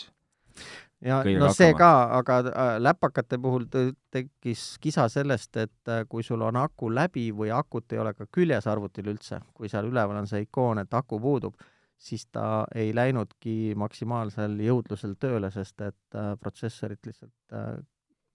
ja 1.05 1.21
no 1.39 1.51
see 1.53 1.73
hakkama. 1.73 1.79
ka, 1.79 2.19
aga 2.19 2.39
äh, 2.51 2.73
läpakate 2.83 3.39
puhul 3.43 3.67
tekkis 3.71 4.65
kisa 4.81 5.09
sellest, 5.13 5.57
et 5.57 5.93
äh, 5.93 6.05
kui 6.09 6.23
sul 6.23 6.43
on 6.47 6.57
aku 6.57 6.91
läbi 6.95 7.29
või 7.37 7.53
akut 7.55 7.93
ei 7.93 8.03
ole 8.03 8.15
ka 8.15 8.27
küljes 8.33 8.69
arvutil 8.71 9.11
üldse, 9.13 9.41
kui 9.55 9.69
seal 9.69 9.91
üleval 9.91 10.23
on 10.23 10.31
see 10.31 10.47
ikoon, 10.47 10.81
et 10.85 10.95
aku 10.95 11.21
puudub, 11.21 11.57
siis 11.99 12.27
ta 12.33 12.65
ei 12.75 12.95
läinudki 12.97 13.75
maksimaalsel 13.81 14.57
jõudlusel 14.65 15.17
tööle, 15.21 15.51
sest 15.55 15.81
et 15.81 16.21
äh, 16.21 16.35
protsessorit 16.41 17.05
lihtsalt 17.07 17.91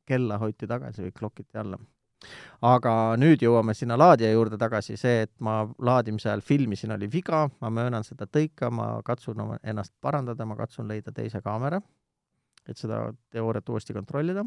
kella 0.10 0.40
hoiti 0.42 0.68
tagasi 0.68 1.04
või 1.06 1.14
klokiti 1.14 1.58
alla 1.62 1.78
aga 2.66 2.94
nüüd 3.20 3.44
jõuame 3.44 3.74
sinna 3.78 3.98
laadija 4.00 4.32
juurde 4.34 4.58
tagasi, 4.60 4.98
see, 5.00 5.24
et 5.26 5.32
ma 5.46 5.62
laadimise 5.86 6.30
ajal 6.30 6.44
filmisin, 6.46 6.92
oli 6.96 7.08
viga, 7.12 7.46
ma 7.62 7.72
möönan 7.74 8.04
seda 8.04 8.28
tõika, 8.28 8.72
ma 8.72 8.92
katsun 9.06 9.40
oma, 9.46 9.60
ennast 9.64 9.94
parandada, 10.02 10.46
ma 10.46 10.58
katsun 10.60 10.90
leida 10.90 11.14
teise 11.16 11.42
kaamera, 11.46 11.80
et 12.68 12.78
seda 12.78 13.06
teooriat 13.32 13.70
uuesti 13.70 13.96
kontrollida. 13.96 14.46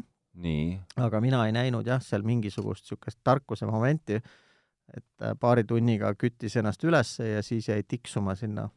aga 0.97 1.21
mina 1.21 1.45
ei 1.45 1.53
näinud 1.53 1.87
jah, 1.87 2.01
seal 2.01 2.23
mingisugust 2.25 2.85
niisugust 2.85 3.19
tarkuse 3.23 3.65
momenti, 3.65 4.15
et 4.93 5.21
äh, 5.21 5.35
paari 5.39 5.63
tunniga 5.63 6.13
küttis 6.15 6.57
ennast 6.57 6.83
üles 6.83 7.19
ja 7.19 7.43
siis 7.43 7.69
jäi 7.69 7.83
tiksuma 7.87 8.35
sinna. 8.35 8.69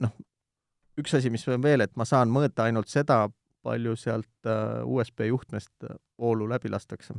noh, 0.00 0.14
üks 0.98 1.14
asi, 1.16 1.30
mis 1.30 1.46
on 1.48 1.62
veel, 1.62 1.80
et 1.80 1.96
ma 1.96 2.04
saan 2.04 2.28
mõõta 2.28 2.64
ainult 2.64 2.88
seda, 2.88 3.28
palju 3.62 3.96
sealt 3.96 4.48
äh, 4.48 4.80
USB 4.84 5.28
juhtmest 5.28 5.84
voolu 6.18 6.48
läbi 6.48 6.68
lastakse. 6.68 7.14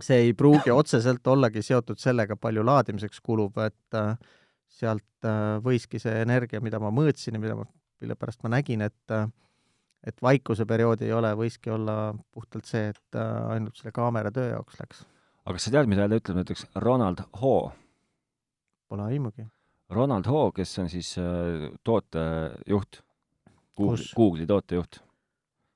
See 0.00 0.28
ei 0.28 0.32
pruugi 0.34 0.72
otseselt 0.72 1.26
ollagi 1.26 1.62
seotud 1.62 2.00
sellega, 2.00 2.36
palju 2.36 2.64
laadimiseks 2.64 3.20
kulub, 3.20 3.58
et 3.64 3.98
äh, 3.98 4.16
sealt 4.72 5.04
võiski 5.62 6.00
see 6.02 6.22
energia, 6.22 6.60
mida 6.64 6.80
ma 6.82 6.88
mõõtsin 6.90 7.36
ja 7.36 7.40
mida 7.42 7.54
ma, 7.58 7.66
mille 8.02 8.16
pärast 8.18 8.42
ma 8.42 8.50
nägin, 8.56 8.82
et 8.88 9.16
et 10.02 10.16
vaikuseperiood 10.18 11.04
ei 11.06 11.12
ole, 11.14 11.30
võiski 11.38 11.70
olla 11.70 12.10
puhtalt 12.34 12.66
see, 12.66 12.88
et 12.90 13.18
ainult 13.22 13.76
selle 13.78 13.92
kaamera 13.94 14.32
töö 14.34 14.48
jaoks 14.48 14.80
läks 14.80 15.04
aga 15.44 15.58
kas 15.58 15.66
sa 15.66 15.74
tead, 15.74 15.90
mida 15.90 16.06
jälle 16.06 16.18
ütleb 16.20 16.38
näiteks 16.40 16.66
Ronald 16.84 17.24
Ho? 17.40 17.54
Pole 18.88 19.06
aimugi. 19.10 19.46
Ronald 19.92 20.28
Ho, 20.30 20.42
kes 20.54 20.74
on 20.78 20.90
siis 20.92 21.14
äh, 21.20 21.70
tootejuht, 21.84 23.02
Google, 23.76 24.06
Google'i 24.16 24.46
tootejuht, 24.48 25.00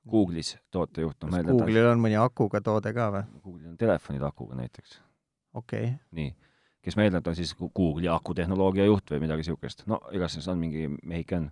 Google'is 0.07 0.55
tootejuht, 0.73 1.19
noh, 1.23 1.33
kas 1.33 1.47
Google'il 1.47 1.91
on 1.91 2.01
mõni 2.03 2.17
akuga 2.19 2.61
toode 2.63 2.93
ka 2.95 3.11
või? 3.13 3.23
Google'il 3.43 3.71
on 3.73 3.77
telefonid 3.79 4.25
akuga 4.27 4.57
näiteks. 4.59 4.99
okei 5.53 5.85
okay.. 5.91 5.95
nii, 6.17 6.33
kes 6.85 6.97
ma 6.97 7.07
eeldan, 7.07 7.23
et 7.23 7.31
on 7.31 7.37
siis 7.37 7.55
Google'i 7.57 8.11
akutehnoloogia 8.11 8.87
juht 8.89 9.15
või 9.15 9.23
midagi 9.25 9.45
niisugust, 9.45 9.87
no 9.91 10.01
igastahes 10.15 10.47
on 10.51 10.61
mingi 10.61 10.87
mehike 10.97 11.39
on. 11.41 11.49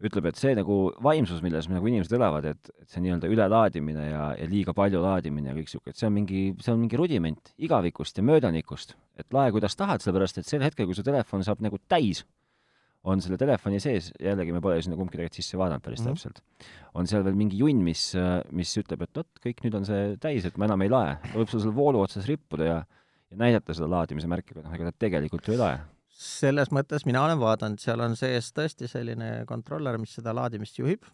ütleb, 0.00 0.30
et 0.30 0.40
see 0.40 0.54
nagu 0.56 0.76
vaimsus, 1.04 1.42
milles 1.44 1.68
nagu 1.68 1.88
inimesed 1.90 2.14
elavad, 2.16 2.46
et, 2.54 2.72
et 2.80 2.88
see 2.88 3.02
nii-öelda 3.04 3.28
ülelaadimine 3.28 4.06
ja, 4.06 4.26
ja 4.38 4.48
liiga 4.48 4.72
palju 4.76 5.02
laadimine 5.04 5.52
ja 5.52 5.56
kõik 5.56 5.68
niisugune, 5.68 5.92
et 5.92 6.00
see 6.00 6.08
on 6.08 6.14
mingi, 6.16 6.42
see 6.64 6.72
on 6.72 6.80
mingi 6.80 7.00
rudiment 7.00 7.52
igavikust 7.60 8.16
ja 8.16 8.24
möödanikust. 8.24 8.96
et 9.20 9.36
lae 9.36 9.52
kuidas 9.52 9.76
tahad, 9.76 10.00
sellepärast 10.00 10.40
et 10.40 10.48
sel 10.48 10.64
hetkel, 10.64 10.88
kui 10.88 10.96
su 10.96 11.04
telefon 11.04 11.44
saab 11.44 11.60
nagu 11.60 11.76
täis, 11.88 12.24
on 13.08 13.22
selle 13.24 13.38
telefoni 13.40 13.80
sees, 13.80 14.10
jällegi 14.20 14.52
me 14.52 14.60
pole 14.64 14.80
sinna 14.84 14.98
kumbki 14.98 15.16
tegelikult 15.16 15.38
sisse 15.38 15.58
vaadanud 15.60 15.84
päris 15.84 16.02
mm 16.02 16.10
-hmm. 16.10 16.18
täpselt, 16.18 16.42
on 16.94 17.06
seal 17.08 17.24
veel 17.24 17.38
mingi 17.38 17.60
junn, 17.60 17.82
mis, 17.84 18.10
mis 18.52 18.74
ütleb, 18.76 19.06
et 19.06 19.22
vot, 19.22 19.30
kõik 19.44 19.62
nüüd 19.64 19.76
on 19.78 19.86
see 19.88 20.16
täis, 20.20 20.44
et 20.44 20.58
ma 20.60 20.68
enam 20.68 20.82
ei 20.82 20.92
lae. 20.92 21.16
võib 21.34 21.48
sul 21.48 21.62
seal 21.64 21.74
voolu 21.74 22.02
otsas 22.04 22.28
rippuda 22.28 22.64
ja, 22.64 22.82
ja 23.30 23.40
näidata 23.40 23.74
seda 23.74 23.88
laadimise 23.88 24.28
märki, 24.28 24.52
aga 24.52 24.68
noh, 24.68 24.74
ega 24.74 24.90
ta 24.90 25.06
tegelikult 25.06 25.48
ju 25.48 25.56
ei 25.56 25.62
lae 25.64 25.80
selles 26.20 26.68
mõttes 26.74 27.06
mina 27.08 27.22
olen 27.24 27.38
vaadanud, 27.40 27.80
seal 27.80 28.02
on 28.04 28.16
sees 28.18 28.50
tõesti 28.52 28.88
selline 28.90 29.46
kontroller, 29.48 29.96
mis 29.98 30.12
seda 30.18 30.34
laadimist 30.36 30.76
juhib. 30.76 31.06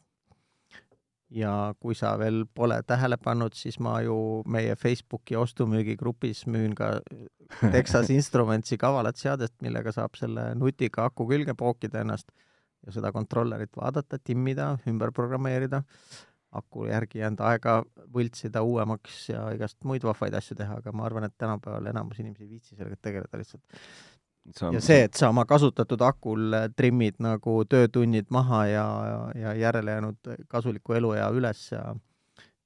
Ja 1.30 1.74
kui 1.80 1.94
sa 1.98 2.14
veel 2.18 2.44
pole 2.54 2.78
tähele 2.86 3.18
pannud, 3.18 3.54
siis 3.58 3.78
ma 3.82 3.98
ju 4.04 4.42
meie 4.46 4.76
Facebooki 4.78 5.36
ostu-müügigrupis 5.36 6.44
müün 6.46 6.74
ka 6.78 7.00
Texas 7.72 8.10
Instrumentsi 8.18 8.78
kavalat 8.78 9.18
seadet, 9.18 9.54
millega 9.62 9.92
saab 9.92 10.16
selle 10.18 10.52
nutika 10.54 11.08
aku 11.10 11.26
külge 11.30 11.56
pookida 11.58 12.04
ennast 12.04 12.30
ja 12.86 12.94
seda 12.94 13.12
kontrollerit 13.12 13.74
vaadata, 13.76 14.18
timmida, 14.22 14.76
ümber 14.86 15.10
programmeerida, 15.14 15.82
aku 16.56 16.86
järgi 16.86 17.20
jäänud 17.20 17.42
aega 17.44 17.80
võltsida 18.14 18.62
uuemaks 18.62 19.24
ja 19.32 19.48
igast 19.56 19.82
muid 19.84 20.06
vahvaid 20.06 20.36
asju 20.38 20.56
teha, 20.56 20.78
aga 20.80 20.92
ma 20.94 21.08
arvan, 21.08 21.26
et 21.26 21.34
tänapäeval 21.38 21.90
enamus 21.90 22.20
inimesi 22.22 22.46
ei 22.46 22.52
viitsi 22.54 22.76
sellega 22.76 22.96
tegeleda 23.02 23.40
lihtsalt 23.40 23.82
Sa... 24.54 24.70
ja 24.70 24.80
see, 24.80 25.06
et 25.08 25.18
sa 25.18 25.32
oma 25.32 25.42
kasutatud 25.48 26.02
akul 26.06 26.54
trimmid 26.76 27.16
nagu 27.24 27.64
töötunnid 27.66 28.28
maha 28.30 28.66
ja, 28.70 28.84
ja 29.34 29.54
järelejäänud 29.58 30.36
kasuliku 30.48 30.94
eluea 30.94 31.26
üles 31.34 31.70
ja 31.72 31.94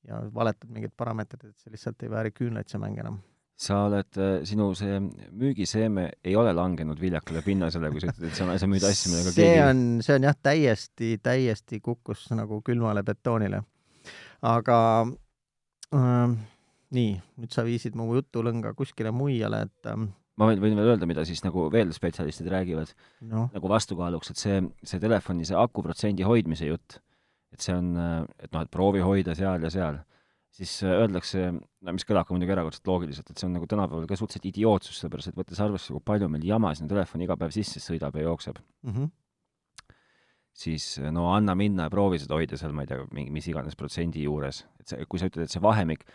ja 0.09 0.21
valetad 0.35 0.71
mingeid 0.73 0.95
parameetreid, 0.97 1.51
et 1.51 1.61
see 1.61 1.75
lihtsalt 1.75 2.05
ei 2.05 2.13
vääri 2.13 2.33
küünlaid, 2.35 2.69
see 2.71 2.81
mäng 2.81 2.99
enam. 3.01 3.21
sa 3.61 3.83
oled, 3.85 4.17
sinu 4.49 4.71
see 4.73 4.95
müügiseeme 5.37 6.07
ei 6.25 6.33
ole 6.41 6.55
langenud 6.57 7.01
viljakale 7.01 7.43
pinnasele, 7.45 7.91
kui 7.93 8.01
sa 8.01 8.09
ütled, 8.09 8.31
et 8.31 8.39
sa, 8.39 8.47
sa 8.57 8.69
müüd 8.71 8.87
asju, 8.89 9.11
millega 9.13 9.35
see 9.35 9.49
keegi... 9.51 9.65
on, 9.67 9.83
see 10.07 10.15
on 10.17 10.29
jah, 10.31 10.39
täiesti, 10.49 11.11
täiesti 11.23 11.81
kukkus 11.85 12.25
nagu 12.33 12.63
külmale 12.65 13.05
betoonile. 13.05 13.61
aga 14.49 14.79
äh, 15.93 16.33
nii, 16.97 17.13
nüüd 17.43 17.53
sa 17.53 17.67
viisid 17.69 17.99
mu 18.01 18.09
jutulõnga 18.17 18.73
kuskile 18.79 19.13
muiale, 19.13 19.67
et 19.69 19.93
äh, 19.93 20.09
ma 20.41 20.49
võin, 20.49 20.61
võin 20.63 20.79
veel 20.79 20.95
öelda, 20.95 21.09
mida 21.09 21.25
siis 21.29 21.43
nagu 21.45 21.67
veel 21.73 21.93
spetsialistid 21.95 22.49
räägivad 22.51 22.93
no. 23.29 23.49
nagu 23.53 23.71
vastukaaluks, 23.71 24.33
et 24.33 24.41
see, 24.41 24.61
see 24.83 25.03
telefoni 25.03 25.47
see 25.49 25.59
akuprotsendi 25.59 26.25
hoidmise 26.27 26.71
jutt, 26.71 27.01
et 27.53 27.65
see 27.65 27.77
on, 27.77 27.93
et 28.41 28.49
noh, 28.49 28.65
et 28.65 28.73
proovi 28.73 29.05
hoida 29.05 29.37
seal 29.37 29.67
ja 29.67 29.73
seal, 29.75 30.01
siis 30.57 30.73
öeldakse, 30.87 31.51
no 31.53 31.95
mis 31.95 32.07
kõlab 32.09 32.27
ka 32.27 32.35
muidugi 32.35 32.55
erakordselt 32.57 32.91
loogiliselt, 32.91 33.31
et 33.31 33.41
see 33.41 33.49
on 33.49 33.57
nagu 33.59 33.69
tänapäeval 33.71 34.09
ka 34.09 34.19
suhteliselt 34.19 34.49
idiootsus, 34.51 34.99
sellepärast 35.03 35.33
et 35.33 35.39
võttes 35.39 35.61
arvesse, 35.63 35.93
kui 35.95 36.05
palju 36.13 36.31
meil 36.33 36.47
jama 36.49 36.73
sinna 36.75 36.91
telefoni 36.91 37.29
iga 37.29 37.37
päev 37.41 37.55
sisse 37.55 37.83
sõidab 37.85 38.17
ja 38.19 38.27
jookseb 38.27 38.59
mm, 38.59 38.95
-hmm. 38.97 39.13
siis 40.65 40.89
no 41.13 41.29
anna 41.35 41.55
minna 41.55 41.87
ja 41.87 41.93
proovi 41.93 42.19
seda 42.19 42.41
hoida 42.41 42.59
seal, 42.59 42.73
ma 42.73 42.87
ei 42.87 42.91
tea, 42.91 43.05
mingi 43.13 43.31
mis 43.31 43.47
iganes 43.53 43.77
protsendi 43.77 44.25
juures, 44.25 44.65
et 44.81 44.89
see, 44.89 45.07
kui 45.07 45.21
sa 45.21 45.31
ütled, 45.31 45.45
et 45.45 45.55
see 45.55 45.63
vahemik 45.63 46.09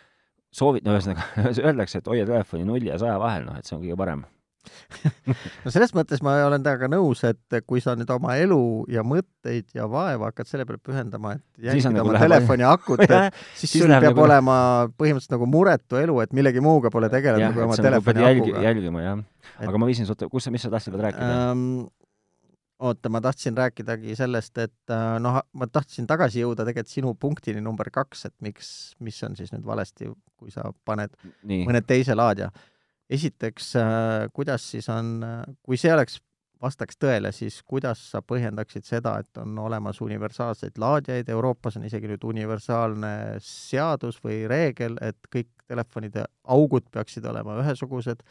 soovid, 0.54 0.86
no 0.86 0.96
ühesõnaga, 0.96 1.26
öeldakse, 1.68 2.00
et 2.00 2.08
hoia 2.10 2.28
telefoni 2.28 2.68
nulli 2.68 2.90
ja 2.92 2.98
saja 3.02 3.18
vahel, 3.22 3.46
noh, 3.48 3.58
et 3.58 3.68
see 3.68 3.76
on 3.78 3.84
kõige 3.84 3.98
parem 3.98 4.24
no 5.64 5.72
selles 5.72 5.92
mõttes 5.96 6.22
ma 6.24 6.36
olen 6.46 6.64
temaga 6.64 6.88
nõus, 6.90 7.22
et 7.28 7.58
kui 7.68 7.82
sa 7.82 7.96
nüüd 7.98 8.10
oma 8.12 8.36
elu 8.40 8.60
ja 8.92 9.04
mõtteid 9.06 9.68
ja 9.76 9.88
vaeva 9.90 10.30
hakkad 10.30 10.50
selle 10.50 10.66
peale 10.68 10.80
pühendama, 10.82 11.36
et 11.38 11.68
jälgida 11.68 11.92
nagu 11.94 12.10
oma 12.10 12.16
läheb... 12.16 12.26
telefoni 12.26 12.66
akut, 12.68 13.02
siis, 13.06 13.66
siis 13.66 13.76
sul 13.84 13.92
peab 13.92 14.08
nagu... 14.10 14.24
olema 14.26 14.56
põhimõtteliselt 14.98 15.36
nagu 15.36 15.50
muretu 15.50 16.00
elu, 16.00 16.18
et 16.24 16.34
millegi 16.36 16.62
muuga 16.64 16.92
pole 16.94 17.10
tegelenud 17.12 17.56
kui 17.56 17.66
oma 17.66 17.78
telefoni 17.80 18.22
nagu 18.22 18.46
akuga. 18.46 18.64
jälgima, 18.68 19.04
jah. 19.04 19.22
aga 19.58 19.70
et... 19.72 19.80
ma 19.82 19.90
viisin, 19.90 20.10
oota, 20.12 20.30
kus 20.32 20.48
sa, 20.48 20.54
mis 20.54 20.66
sa 20.66 20.72
tahtsid 20.72 20.98
rääkida 21.06 21.32
um,? 21.52 21.86
Oota, 22.78 23.08
ma 23.08 23.20
tahtsin 23.24 23.56
rääkidagi 23.56 24.16
sellest, 24.16 24.58
et 24.58 24.92
äh, 24.92 25.16
noh, 25.22 25.40
ma 25.52 25.68
tahtsin 25.72 26.06
tagasi 26.08 26.42
jõuda 26.42 26.66
tegelikult 26.66 26.92
sinu 26.92 27.14
punktini 27.20 27.62
number 27.64 27.90
kaks, 27.92 28.26
et 28.28 28.34
miks, 28.44 28.70
mis 29.00 29.18
on 29.24 29.36
siis 29.38 29.52
nüüd 29.54 29.64
valesti, 29.66 30.10
kui 30.36 30.52
sa 30.52 30.68
paned 30.84 31.14
Nii. 31.42 31.64
mõne 31.68 31.82
teise 31.86 32.16
laadija. 32.16 32.50
esiteks, 33.10 33.76
äh, 33.80 34.28
kuidas 34.34 34.70
siis 34.70 34.88
on, 34.90 35.20
kui 35.62 35.78
see 35.78 35.92
oleks, 35.94 36.18
vastaks 36.62 36.96
tõele, 36.96 37.32
siis 37.36 37.58
kuidas 37.68 38.00
sa 38.10 38.22
põhjendaksid 38.24 38.86
seda, 38.88 39.18
et 39.20 39.38
on 39.40 39.58
olemas 39.60 40.00
universaalseid 40.00 40.78
laadijaid, 40.80 41.28
Euroopas 41.28 41.76
on 41.76 41.84
isegi 41.84 42.08
nüüd 42.08 42.24
universaalne 42.24 43.12
seadus 43.44 44.18
või 44.24 44.42
reegel, 44.48 44.96
et 45.04 45.18
kõik 45.32 45.50
telefonide 45.68 46.24
augud 46.56 46.88
peaksid 46.92 47.26
olema 47.28 47.58
ühesugused 47.62 48.22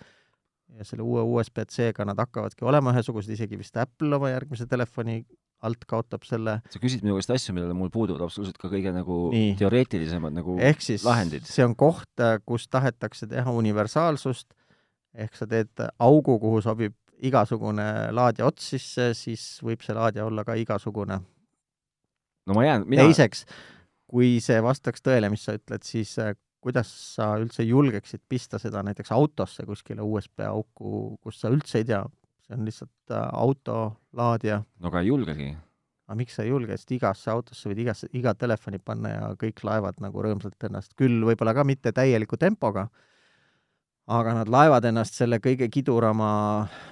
ja 0.75 0.85
selle 0.88 1.05
uue 1.05 1.23
USB-C-ga 1.23 2.05
nad 2.07 2.19
hakkavadki 2.19 2.65
olema 2.67 2.93
ühesugused, 2.95 3.31
isegi 3.35 3.59
vist 3.59 3.77
Apple 3.79 4.15
oma 4.17 4.31
järgmise 4.31 4.67
telefoni 4.69 5.21
alt 5.65 5.85
kaotab 5.88 6.25
selle. 6.27 6.59
sa 6.69 6.81
küsid 6.81 7.05
minu 7.05 7.15
käest 7.17 7.31
asju, 7.33 7.55
millele 7.55 7.75
mul 7.77 7.91
puuduvad 7.93 8.25
absoluutselt 8.25 8.59
ka 8.61 8.69
kõige 8.71 8.91
nagu 8.93 9.29
Nii. 9.33 9.55
teoreetilisemad 9.59 10.35
nagu 10.35 10.57
ehk 10.61 10.83
siis 10.83 11.05
lahendid. 11.07 11.47
see 11.47 11.65
on 11.65 11.75
koht, 11.79 12.23
kus 12.45 12.67
tahetakse 12.67 13.27
teha 13.31 13.53
universaalsust, 13.55 14.51
ehk 15.15 15.39
sa 15.39 15.47
teed 15.49 15.85
augu, 15.99 16.38
kuhu 16.43 16.61
sobib 16.65 16.95
igasugune 17.25 18.11
laadija 18.11 18.49
ots 18.49 18.73
sisse, 18.75 19.13
siis 19.17 19.45
võib 19.63 19.83
see 19.85 19.95
laadija 19.95 20.27
olla 20.27 20.43
ka 20.47 20.57
igasugune. 20.59 21.21
no 22.45 22.57
ma 22.57 22.65
jään, 22.67 22.88
mina 22.91 23.07
teiseks, 23.07 23.45
kui 24.11 24.38
see 24.43 24.59
vastaks 24.63 25.01
tõele, 25.05 25.31
mis 25.33 25.47
sa 25.47 25.55
ütled, 25.57 25.88
siis 25.88 26.17
kuidas 26.65 26.89
sa 27.15 27.36
üldse 27.38 27.65
julgeksid 27.65 28.23
pista 28.30 28.58
seda 28.62 28.82
näiteks 28.86 29.12
autosse 29.13 29.65
kuskile 29.67 30.01
USB 30.06 30.47
auku, 30.49 31.15
kus 31.21 31.38
sa 31.43 31.51
üldse 31.54 31.84
ei 31.84 31.88
tea, 31.91 32.01
see 32.47 32.58
on 32.58 32.65
lihtsalt 32.65 33.13
äh, 33.13 33.28
autolaadija. 33.38 34.63
no 34.82 34.89
aga 34.89 35.04
ei 35.04 35.12
julgegi. 35.12 35.51
aga 36.08 36.17
miks 36.17 36.38
sa 36.38 36.45
ei 36.45 36.49
julge, 36.49 36.78
sest 36.78 36.95
igasse 36.97 37.30
autosse 37.34 37.69
võid 37.69 37.84
igasse, 37.86 38.10
iga 38.17 38.34
telefoni 38.38 38.82
panna 38.82 39.13
ja 39.13 39.28
kõik 39.41 39.62
laevad 39.67 40.01
nagu 40.01 40.25
rõõmsalt 40.25 40.69
ennast, 40.69 40.94
küll 40.98 41.21
võib-olla 41.29 41.54
ka 41.58 41.65
mitte 41.67 41.94
täieliku 41.94 42.37
tempoga, 42.42 42.87
aga 44.06 44.35
nad 44.37 44.49
laevad 44.51 44.85
ennast 44.85 45.15
selle 45.17 45.39
kõige 45.41 45.65
kidurama 45.73 46.27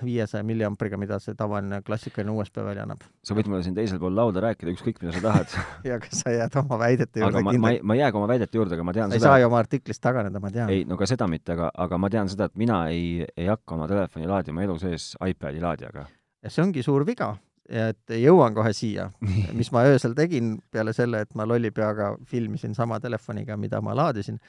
viiesaja 0.01 0.41
milliampriga, 0.45 0.97
mida 0.97 1.19
see 1.21 1.35
tavaline 1.37 1.83
klassikaline 1.85 2.33
USB 2.33 2.63
välja 2.65 2.87
annab. 2.87 3.03
sa 3.21 3.37
võid 3.37 3.49
mulle 3.51 3.61
siin 3.65 3.75
teisel 3.77 3.99
pool 4.01 4.15
lauda 4.17 4.41
rääkida 4.41 4.73
ükskõik, 4.73 4.97
mida 5.03 5.13
sa 5.13 5.21
tahad 5.27 5.53
ja 5.91 5.99
kas 6.01 6.23
sa 6.23 6.33
jääd 6.33 6.57
oma 6.63 6.79
väidete 6.81 7.21
juurde 7.21 7.37
aga 7.37 7.45
ma, 7.45 7.53
ma, 7.53 7.73
ma 7.83 7.97
ei 7.97 8.01
jäägi 8.01 8.19
oma 8.21 8.31
väidete 8.33 8.57
juurde, 8.57 8.77
aga 8.79 8.87
ma 8.89 8.95
tean 8.97 9.13
sa 9.13 9.19
seda 9.19 9.21
ei 9.21 9.29
saa 9.29 9.43
ju 9.43 9.49
oma 9.51 9.61
artiklist 9.61 10.01
taganeda, 10.01 10.41
ma 10.41 10.51
tean. 10.55 10.73
ei, 10.73 10.87
no 10.89 10.97
ka 10.97 11.09
seda 11.09 11.29
mitte, 11.29 11.53
aga, 11.53 11.69
aga 11.85 12.01
ma 12.01 12.09
tean 12.15 12.33
seda, 12.33 12.49
et 12.49 12.57
mina 12.57 12.81
ei, 12.89 13.21
ei 13.37 13.49
hakka 13.51 13.77
oma 13.77 13.87
telefoni 13.91 14.29
laadima 14.29 14.65
elu 14.65 14.79
sees 14.81 15.11
iPadi 15.21 15.61
laadijaga. 15.61 16.07
ja 16.41 16.53
see 16.55 16.65
ongi 16.65 16.81
suur 16.81 17.05
viga, 17.05 17.29
et 17.69 18.17
jõuan 18.23 18.57
kohe 18.57 18.73
siia 18.73 19.11
mis 19.53 19.69
ma 19.75 19.85
öösel 19.85 20.17
tegin 20.17 20.55
peale 20.73 20.97
selle, 20.97 21.21
et 21.27 21.37
ma 21.37 21.45
lolli 21.45 21.69
peaga 21.69 22.15
filmisin 22.25 22.73
sama 22.73 22.97
telefoniga, 23.03 23.53
mida 23.53 23.85
ma 23.85 23.93
laadisin 24.01 24.41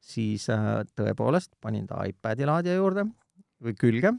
siis 0.00 0.48
äh, 0.52 0.82
tõepoolest 0.96 1.54
panin 1.60 1.86
ta 1.88 2.02
iPadi 2.08 2.48
laadija 2.48 2.78
juurde 2.78 3.06
või 3.60 3.76
külge. 3.78 4.14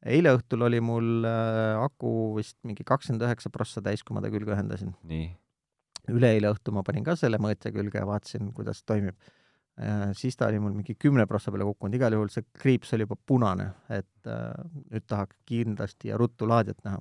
eile 0.00 0.32
õhtul 0.36 0.64
oli 0.64 0.80
mul 0.80 1.26
äh, 1.28 1.76
aku 1.80 2.36
vist 2.38 2.56
mingi 2.64 2.84
kakskümmend 2.86 3.26
üheksa 3.28 3.52
prossa 3.52 3.82
täis, 3.84 4.02
kui 4.02 4.16
ma 4.16 4.24
ta 4.24 4.32
külge 4.32 4.54
ühendasin. 4.56 4.94
üleeile 6.08 6.54
õhtul 6.54 6.74
ma 6.74 6.82
panin 6.82 7.04
ka 7.04 7.16
selle 7.16 7.38
mõõtja 7.38 7.72
külge 7.74 8.00
ja 8.00 8.08
vaatasin, 8.08 8.52
kuidas 8.56 8.82
toimib. 8.84 9.16
siis 10.12 10.36
ta 10.36 10.48
oli 10.50 10.58
mul 10.60 10.74
mingi 10.76 10.94
kümne 10.98 11.24
prossa 11.26 11.52
peale 11.52 11.64
kukkunud, 11.64 11.94
igal 11.94 12.12
juhul 12.12 12.28
see 12.28 12.44
kriips 12.52 12.92
oli 12.92 13.06
juba 13.06 13.16
punane, 13.16 13.70
et 13.88 14.28
nüüd 14.28 15.06
tahaks 15.08 15.38
kindlasti 15.48 16.10
ja 16.10 16.18
ruttu 16.20 16.48
laadijat 16.48 16.82
näha. 16.84 16.98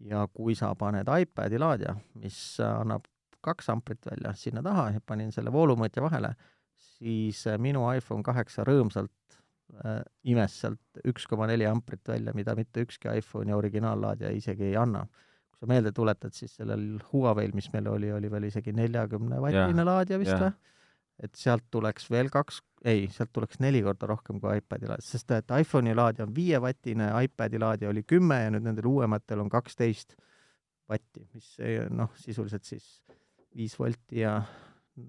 ja 0.00 0.22
kui 0.32 0.54
sa 0.54 0.70
paned 0.74 1.08
iPadi 1.08 1.58
laadija, 1.58 1.96
mis 2.14 2.38
annab 2.64 3.04
kaks 3.44 3.68
amprit 3.68 4.06
välja 4.06 4.32
sinna 4.34 4.62
taha 4.62 4.90
ja 4.94 5.00
panin 5.04 5.32
selle 5.32 5.52
voolumõõtja 5.52 6.02
vahele, 6.02 6.32
siis 6.98 7.44
minu 7.62 7.86
iPhone 7.94 8.24
kaheksa 8.26 8.64
rõõmsalt 8.66 9.38
äh, 9.84 10.02
imes 10.30 10.58
sealt 10.62 11.02
üks 11.08 11.26
koma 11.30 11.48
neli 11.50 11.66
amprit 11.68 12.06
välja, 12.08 12.34
mida 12.36 12.54
mitte 12.58 12.84
ükski 12.86 13.10
iPhone'i 13.20 13.54
originaallaadija 13.56 14.34
isegi 14.36 14.70
ei 14.72 14.76
anna. 14.76 15.06
kui 15.50 15.64
sa 15.64 15.70
meelde 15.70 15.92
tuletad, 15.92 16.34
siis 16.34 16.54
sellel 16.58 16.98
Huawei'l, 17.12 17.54
mis 17.54 17.70
meil 17.72 17.88
oli, 17.90 18.12
oli 18.12 18.30
veel 18.30 18.48
isegi 18.50 18.72
neljakümne 18.72 19.40
vatine 19.42 19.84
laadija 19.84 20.18
vist 20.18 20.38
või? 20.38 20.52
et 21.18 21.34
sealt 21.34 21.64
tuleks 21.70 22.04
veel 22.14 22.28
kaks, 22.30 22.60
ei, 22.86 23.08
sealt 23.10 23.32
tuleks 23.34 23.58
neli 23.58 23.80
korda 23.82 24.06
rohkem 24.06 24.38
kui 24.38 24.60
iPadi 24.60 24.86
laadija, 24.86 25.06
sest 25.06 25.32
et 25.34 25.50
iPhone'i 25.50 25.94
laadija 25.98 26.28
on 26.28 26.34
viievatine, 26.34 27.10
iPadi 27.26 27.58
laadija 27.58 27.90
oli 27.90 28.04
kümme 28.06 28.38
ja 28.44 28.52
nüüd 28.54 28.68
nendel 28.68 28.86
uuematel 28.86 29.42
on 29.42 29.50
kaksteist 29.50 30.14
vatti, 30.88 31.26
mis 31.34 31.56
noh, 31.90 32.14
sisuliselt 32.22 32.64
siis 32.64 32.86
viis 33.56 33.74
volti 33.78 34.22
ja 34.22 34.38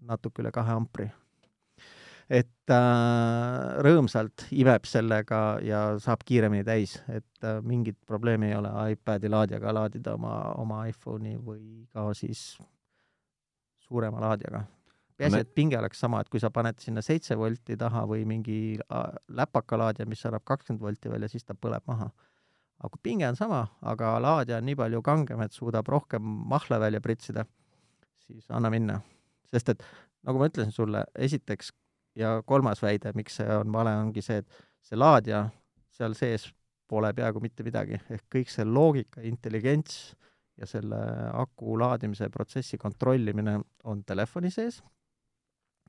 natuke 0.09 0.41
üle 0.41 0.51
kahe 0.53 0.73
ampri 0.73 1.11
et 2.29 2.71
äh, 2.71 3.77
rõõmsalt 3.81 4.45
imeb 4.53 4.85
sellega 4.85 5.41
ja 5.65 5.81
saab 6.01 6.21
kiiremini 6.27 6.63
täis, 6.65 6.99
et 7.09 7.45
äh, 7.45 7.57
mingit 7.65 7.97
probleemi 8.07 8.51
ei 8.51 8.57
ole 8.59 8.71
iPadi 8.93 9.31
laadijaga 9.31 9.73
laadida 9.73 10.13
oma, 10.17 10.33
oma 10.61 10.83
iPhone'i 10.91 11.39
või 11.41 11.87
ka 11.89 12.11
siis 12.17 12.59
suurema 13.87 14.21
laadijaga. 14.21 14.61
peaasi, 15.17 15.41
et 15.41 15.55
pinge 15.55 15.77
oleks 15.79 15.99
sama, 15.99 16.21
et 16.21 16.29
kui 16.29 16.39
sa 16.39 16.51
paned 16.53 16.77
sinna 16.79 17.01
seitse 17.01 17.35
volti 17.37 17.77
taha 17.77 18.05
või 18.07 18.27
mingi 18.29 18.77
äh, 18.77 19.07
läpakalaadija, 19.41 20.05
mis 20.07 20.25
annab 20.29 20.45
kakskümmend 20.45 20.85
volti 20.85 21.09
välja, 21.09 21.31
siis 21.33 21.43
ta 21.43 21.57
põleb 21.57 21.87
maha. 21.89 22.11
aga 22.79 22.89
kui 22.93 23.01
pinge 23.09 23.27
on 23.27 23.35
sama, 23.35 23.65
aga 23.81 24.19
laadija 24.21 24.61
on 24.61 24.69
nii 24.69 24.77
palju 24.77 25.01
kangem, 25.01 25.41
et 25.41 25.51
suudab 25.51 25.89
rohkem 25.89 26.21
mahla 26.21 26.79
välja 26.79 27.01
pritsida, 27.01 27.45
siis 28.27 28.45
anna 28.49 28.69
minna. 28.69 29.01
sest 29.49 29.69
et 29.73 29.83
nagu 30.23 30.37
ma 30.37 30.45
ütlesin 30.45 30.71
sulle, 30.71 31.03
esiteks 31.17 31.73
ja 32.15 32.39
kolmas 32.45 32.81
väide, 32.81 33.13
miks 33.15 33.39
see 33.39 33.49
on 33.53 33.71
vale, 33.73 33.93
ongi 34.05 34.23
see, 34.25 34.41
et 34.41 34.63
see 34.85 34.97
laadija 34.97 35.45
seal 35.99 36.15
sees 36.17 36.47
pole 36.89 37.11
peaaegu 37.13 37.41
mitte 37.43 37.65
midagi, 37.65 37.99
ehk 38.09 38.25
kõik 38.33 38.51
see 38.51 38.65
loogika, 38.65 39.21
intelligents 39.27 40.15
ja 40.59 40.67
selle 40.67 40.99
aku 41.37 41.77
laadimise 41.79 42.29
protsessi 42.33 42.79
kontrollimine 42.81 43.59
on 43.91 44.03
telefoni 44.07 44.51
sees, 44.51 44.81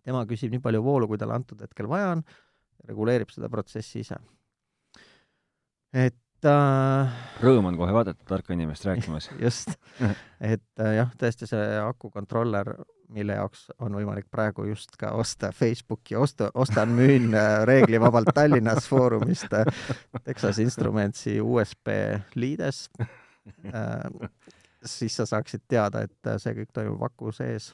tema 0.04 0.22
küsib 0.28 0.52
nii 0.54 0.62
palju 0.64 0.82
voolu, 0.84 1.08
kui 1.08 1.20
talle 1.20 1.36
antud 1.38 1.62
hetkel 1.64 1.88
vaja 1.90 2.12
on, 2.16 2.24
reguleerib 2.88 3.32
seda 3.32 3.50
protsessi 3.52 4.04
ise. 4.04 4.18
et 5.92 6.46
äh, 6.46 7.18
rõõm 7.42 7.72
on 7.72 7.80
kohe 7.80 7.92
vaadata 7.92 8.24
tarka 8.28 8.54
inimest 8.54 8.86
rääkimas. 8.86 9.30
Just, 9.44 9.74
et 10.52 10.84
äh, 10.84 10.94
jah, 11.00 11.10
tõesti 11.18 11.48
see 11.50 11.66
akukontroller 11.82 12.74
mille 13.14 13.34
jaoks 13.36 13.66
on 13.82 13.94
võimalik 13.98 14.28
praegu 14.30 14.64
just 14.68 14.94
ka 15.00 15.12
osta 15.18 15.50
Facebooki 15.54 16.16
osta, 16.16 16.50
ostan-müün 16.54 17.34
äh, 17.34 17.62
reeglivabalt 17.68 18.32
Tallinnas 18.34 18.88
Foorumist 18.88 19.52
äh, 19.56 19.66
Texas 20.24 20.58
Instrumentsi 20.62 21.40
USB 21.40 21.90
liides, 22.34 22.88
äh, 23.00 24.28
siis 24.84 25.16
sa 25.16 25.26
saaksid 25.26 25.66
teada, 25.68 26.04
et 26.06 26.32
see 26.42 26.54
kõik 26.60 26.72
toimub 26.76 27.02
aku 27.10 27.32
sees, 27.34 27.72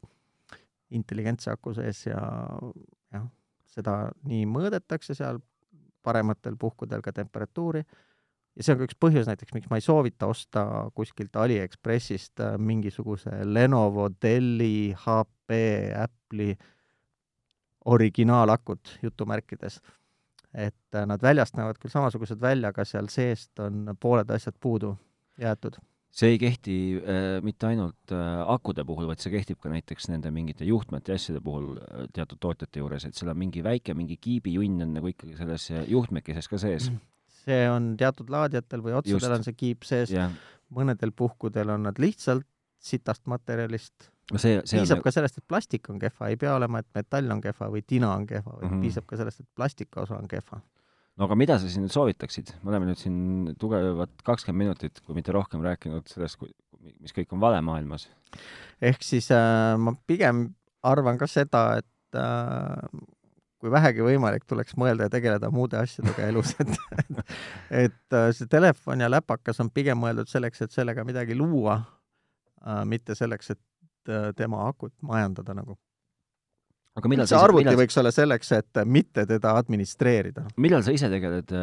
intelligentse 0.90 1.50
aku 1.52 1.74
sees 1.76 2.06
ja 2.06 2.22
jah, 3.12 3.28
seda 3.76 3.98
nii 4.24 4.46
mõõdetakse 4.50 5.16
seal, 5.18 5.42
parematel 6.06 6.54
puhkudel 6.54 7.02
ka 7.02 7.12
temperatuuri 7.12 7.82
ja 8.56 8.64
see 8.64 8.74
on 8.74 8.80
ka 8.80 8.88
üks 8.88 8.98
põhjus 9.00 9.28
näiteks, 9.28 9.54
miks 9.56 9.70
ma 9.70 9.80
ei 9.80 9.84
soovita 9.84 10.28
osta 10.30 10.64
kuskilt 10.96 11.36
Aliekspressist 11.40 12.40
äh, 12.44 12.56
mingisuguse 12.58 13.42
Lenovo, 13.44 14.08
Delli, 14.22 14.94
HP, 15.04 15.58
Apple'i 16.00 16.56
originaalakut 17.86 18.98
jutumärkides. 19.02 19.80
et 20.54 20.94
äh, 20.94 21.04
nad 21.06 21.20
väljast 21.22 21.58
näevad 21.58 21.76
küll 21.76 21.92
samasugused 21.92 22.40
välja, 22.40 22.70
aga 22.72 22.84
seal 22.88 23.10
seest 23.12 23.60
on 23.60 23.92
pooled 24.00 24.30
asjad 24.32 24.56
puudu 24.60 24.94
jäetud. 25.40 25.76
See 26.16 26.30
ei 26.32 26.38
kehti 26.40 26.76
äh, 26.96 27.42
mitte 27.44 27.66
ainult 27.68 28.14
äh, 28.14 28.40
akude 28.48 28.86
puhul, 28.88 29.04
vaid 29.10 29.20
see 29.20 29.34
kehtib 29.34 29.60
ka 29.60 29.68
näiteks 29.68 30.08
nende 30.08 30.30
mingite 30.32 30.64
juhtmete 30.64 31.12
ja 31.12 31.20
asjade 31.20 31.42
puhul 31.44 31.74
äh, 31.76 32.06
teatud 32.16 32.40
tootjate 32.40 32.80
juures, 32.80 33.04
et 33.04 33.18
seal 33.18 33.34
on 33.34 33.36
mingi 33.36 33.60
väike, 33.66 33.92
mingi 33.94 34.16
kiibijunn 34.16 34.80
on 34.86 34.96
nagu 34.96 35.12
ikkagi 35.12 35.36
selles 35.36 35.68
juhtmekeses 35.92 36.48
ka 36.48 36.62
sees. 36.62 36.88
Mm 36.88 37.04
see 37.46 37.70
on 37.70 37.94
teatud 38.00 38.30
laadijatel 38.32 38.82
või 38.84 38.98
otsadel 38.98 39.38
on 39.38 39.46
see 39.46 39.56
kiip 39.56 39.86
sees 39.86 40.12
yeah., 40.14 40.34
mõnedel 40.74 41.12
puhkudel 41.14 41.70
on 41.76 41.86
nad 41.86 41.98
lihtsalt 42.02 42.46
sitast 42.82 43.26
materjalist 43.30 44.10
no 44.32 44.40
see, 44.42 44.60
see 44.66 44.80
piisab 44.80 45.00
on... 45.00 45.04
ka 45.04 45.12
sellest, 45.14 45.40
et 45.40 45.46
plastik 45.48 45.90
on 45.92 46.00
kehva, 46.02 46.30
ei 46.30 46.38
pea 46.40 46.54
olema, 46.56 46.82
et 46.82 46.88
metall 46.96 47.30
on 47.34 47.42
kehva 47.44 47.70
või 47.72 47.82
tina 47.86 48.12
on 48.14 48.26
kehva, 48.28 48.56
vaid 48.56 48.66
mm 48.66 48.74
-hmm. 48.74 48.86
piisab 48.86 49.06
ka 49.08 49.20
sellest, 49.20 49.44
et 49.44 49.50
plastiki 49.54 50.02
osa 50.02 50.18
on 50.18 50.28
kehva. 50.30 50.60
no 51.16 51.24
aga 51.28 51.38
mida 51.38 51.58
sa 51.58 51.70
siin 51.70 51.88
soovitaksid? 51.88 52.54
me 52.62 52.70
oleme 52.74 52.90
nüüd 52.90 53.00
siin 53.00 53.54
tugevat 53.58 54.22
kakskümmend 54.24 54.64
minutit, 54.66 55.00
kui 55.00 55.14
mitte 55.14 55.32
rohkem, 55.32 55.62
rääkinud 55.62 56.06
sellest, 56.10 56.42
mis 57.00 57.14
kõik 57.14 57.32
on 57.32 57.40
vale 57.40 57.60
maailmas. 57.60 58.08
ehk 58.80 59.02
siis 59.02 59.30
äh, 59.30 59.76
ma 59.78 59.94
pigem 60.06 60.48
arvan 60.82 61.18
ka 61.18 61.26
seda, 61.26 61.78
et 61.78 62.18
äh, 62.18 63.06
kui 63.66 63.74
vähegi 63.74 64.04
võimalik, 64.06 64.44
tuleks 64.46 64.76
mõelda 64.78 65.08
ja 65.08 65.12
tegeleda 65.12 65.50
muude 65.50 65.78
asjadega 65.80 66.28
elus, 66.30 66.54
et 66.62 66.74
et 67.86 68.14
äh, 68.14 68.28
see 68.36 68.50
telefon 68.50 69.02
ja 69.02 69.10
läpakas 69.10 69.58
on 69.64 69.72
pigem 69.74 69.98
mõeldud 70.02 70.30
selleks, 70.30 70.62
et 70.62 70.74
sellega 70.74 71.04
midagi 71.06 71.34
luua, 71.38 71.80
äh, 72.62 72.84
mitte 72.86 73.16
selleks, 73.18 73.56
et 73.56 74.12
äh, 74.12 74.30
tema 74.38 74.68
akut 74.68 74.94
majandada 75.02 75.56
nagu. 75.58 75.74
aga 76.96 77.10
millal 77.10 77.28
see 77.28 77.40
arvuti 77.40 77.66
millal... 77.66 77.80
võiks 77.82 77.98
olla 78.00 78.14
selleks, 78.14 78.52
et 78.60 78.82
mitte 78.86 79.26
teda 79.26 79.56
administreerida. 79.58 80.46
millal 80.62 80.86
sa 80.86 80.94
ise 80.94 81.10
tegeled, 81.10 81.56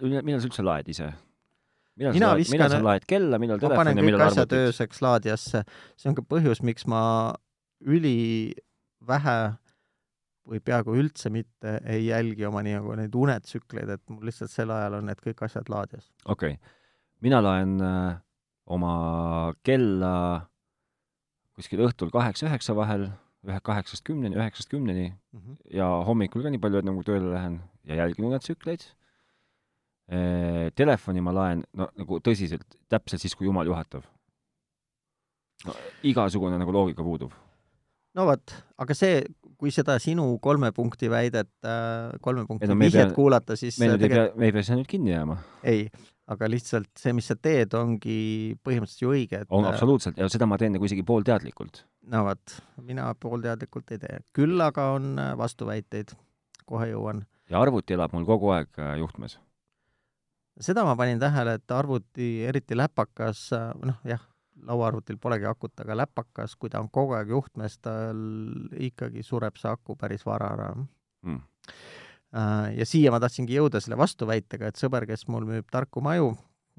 millal 0.00 0.40
sa 0.40 0.48
üldse 0.48 0.64
laed 0.64 0.88
ise? 0.96 1.12
millal 2.00 2.16
Mina 2.16 2.32
sa, 2.32 2.40
viskan, 2.40 2.56
millal 2.56 2.72
sa 2.72 2.84
laed 2.88 3.08
kella, 3.10 3.42
millal 3.42 3.60
telefoni 3.60 4.00
millal 4.00 4.30
arvutit? 4.30 4.58
ööseks 4.64 5.04
laadijasse, 5.04 5.66
see 6.00 6.08
on 6.08 6.16
ka 6.16 6.24
põhjus, 6.24 6.64
miks 6.64 6.88
ma 6.88 7.02
ülivähe 7.84 9.36
või 10.48 10.60
peaaegu 10.64 10.94
üldse 10.98 11.30
mitte 11.30 11.76
ei 11.88 12.06
jälgi 12.08 12.46
oma 12.48 12.62
nii-nagu 12.66 12.96
neid 12.98 13.14
unetsükleid, 13.14 13.90
et 13.94 14.02
mul 14.10 14.26
lihtsalt 14.26 14.50
sel 14.50 14.72
ajal 14.74 14.98
on 14.98 15.10
need 15.10 15.20
kõik 15.22 15.44
asjad 15.46 15.70
laadijas. 15.72 16.08
okei 16.24 16.56
okay., 16.56 16.78
mina 17.22 17.42
laen 17.42 17.76
äh, 17.82 18.16
oma 18.66 18.94
kella 19.62 20.14
kuskil 21.56 21.84
õhtul 21.86 22.10
kaheksa-üheksa 22.14 22.74
vahel, 22.76 23.10
ühe 23.46 23.58
kaheksast 23.64 24.04
kümneni, 24.06 24.38
üheksast 24.38 24.70
kümneni 24.70 25.10
mm 25.10 25.38
-hmm. 25.38 25.60
ja 25.78 25.86
hommikul 26.08 26.42
ka 26.42 26.50
nii 26.50 26.62
palju, 26.62 26.82
et 26.82 26.88
nagu 26.88 27.04
tööle 27.06 27.30
lähen 27.34 27.60
ja 27.84 28.02
jälgin 28.02 28.30
unetsükleid 28.30 28.82
e,. 30.08 30.70
Telefoni 30.74 31.20
ma 31.20 31.34
laen, 31.34 31.64
no 31.72 31.88
nagu 31.96 32.18
tõsiselt, 32.18 32.78
täpselt 32.88 33.20
siis, 33.20 33.34
kui 33.34 33.46
jumal 33.46 33.66
juhatab. 33.66 34.02
no 35.66 35.74
igasugune 36.02 36.58
nagu 36.58 36.72
loogika 36.72 37.02
puudub 37.02 37.32
no 38.14 38.26
vot, 38.28 38.54
aga 38.82 38.96
see, 38.96 39.22
kui 39.62 39.70
seda 39.70 39.94
sinu 40.02 40.24
kolme 40.42 40.72
punkti 40.74 41.06
väidet, 41.10 41.52
äh, 41.62 42.10
kolme 42.24 42.42
punkti 42.48 42.66
no, 42.66 42.74
vihjet 42.80 43.12
pea, 43.12 43.14
kuulata, 43.14 43.54
siis 43.58 43.78
me 43.78 43.92
nüüd 43.92 44.02
ei 44.08 44.10
pea, 44.10 44.24
me 44.34 44.48
ei 44.48 44.54
pea 44.56 44.66
sinna 44.66 44.80
nüüd 44.80 44.90
kinni 44.90 45.12
jääma. 45.12 45.36
ei, 45.70 45.84
aga 46.34 46.48
lihtsalt 46.50 46.90
see, 46.98 47.14
mis 47.14 47.30
sa 47.30 47.36
teed, 47.38 47.76
ongi 47.78 48.16
põhimõtteliselt 48.66 49.04
ju 49.04 49.12
õige, 49.14 49.44
et 49.44 49.54
on 49.54 49.68
äh, 49.68 49.70
absoluutselt, 49.70 50.18
ja 50.18 50.26
seda 50.32 50.48
ma 50.50 50.58
teen 50.58 50.74
nagu 50.74 50.88
isegi 50.88 51.06
poolteadlikult. 51.06 51.84
no 52.10 52.24
vot, 52.26 52.56
mina 52.82 53.06
poolteadlikult 53.22 53.94
ei 53.94 54.02
tee. 54.02 54.18
küll 54.34 54.66
aga 54.66 54.88
on 54.96 55.14
äh, 55.22 55.30
vastuväiteid, 55.38 56.10
kohe 56.66 56.90
jõuan. 56.90 57.22
ja 57.52 57.62
arvuti 57.62 57.94
elab 57.94 58.18
mul 58.18 58.26
kogu 58.26 58.50
aeg 58.56 58.82
juhtmes 58.98 59.38
seda 60.62 60.82
ma 60.84 60.98
panin 60.98 61.22
tähele, 61.22 61.54
et 61.60 61.70
arvuti, 61.78 62.32
eriti 62.50 62.76
läpakas, 62.76 63.46
noh 63.86 64.02
jah, 64.10 64.26
lauaarvutil 64.68 65.18
polegi 65.22 65.46
akut, 65.48 65.74
aga 65.82 65.96
läpakas, 66.02 66.56
kui 66.56 66.70
ta 66.70 66.80
on 66.82 66.90
kogu 66.92 67.16
aeg 67.18 67.32
juhtmes, 67.34 67.78
tal 67.82 68.22
ikkagi 68.78 69.24
sureb 69.26 69.58
see 69.60 69.70
aku 69.72 69.96
päris 69.98 70.24
vara 70.26 70.52
ära 70.56 70.68
mm.. 70.76 71.40
ja 72.78 72.88
siia 72.88 73.12
ma 73.14 73.20
tahtsingi 73.22 73.58
jõuda 73.58 73.82
selle 73.82 73.98
vastuväitega, 74.00 74.70
et 74.70 74.80
sõber, 74.80 75.06
kes 75.08 75.26
mul 75.32 75.46
müüb 75.48 75.68
tarku 75.72 76.04
maju, 76.04 76.32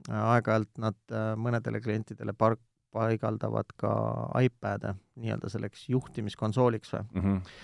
äh, 0.09 0.19
aeg-ajalt 0.36 0.84
nad 0.84 0.99
äh, 1.11 1.34
mõnedele 1.39 1.84
klientidele 1.84 2.36
park, 2.38 2.61
paigaldavad 2.93 3.71
ka 3.79 3.91
iPad'e 4.38 4.91
nii-öelda 5.17 5.49
selleks 5.49 5.88
juhtimiskonsooliks 5.89 6.91
või 6.93 7.01
mm. 7.01 7.23
-hmm. 7.23 7.55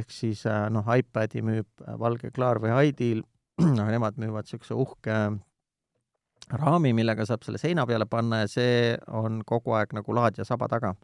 ehk 0.00 0.10
siis 0.10 0.42
noh, 0.74 0.88
iPad'i 0.96 1.42
müüb 1.46 1.84
Valge 2.02 2.32
Klaar 2.34 2.58
või 2.58 2.74
Ideal, 2.88 3.22
aga 3.62 3.90
nemad 3.96 4.18
müüvad 4.18 4.48
niisuguse 4.48 4.74
uhke 4.74 5.18
raami, 6.60 6.92
millega 6.96 7.26
saab 7.28 7.44
selle 7.46 7.60
seina 7.60 7.86
peale 7.88 8.06
panna 8.10 8.42
ja 8.42 8.50
see 8.50 8.76
on 9.16 9.40
kogu 9.46 9.74
aeg 9.78 9.94
nagu 9.96 10.14
laadija 10.16 10.46
saba 10.48 10.68
taga. 10.68 10.94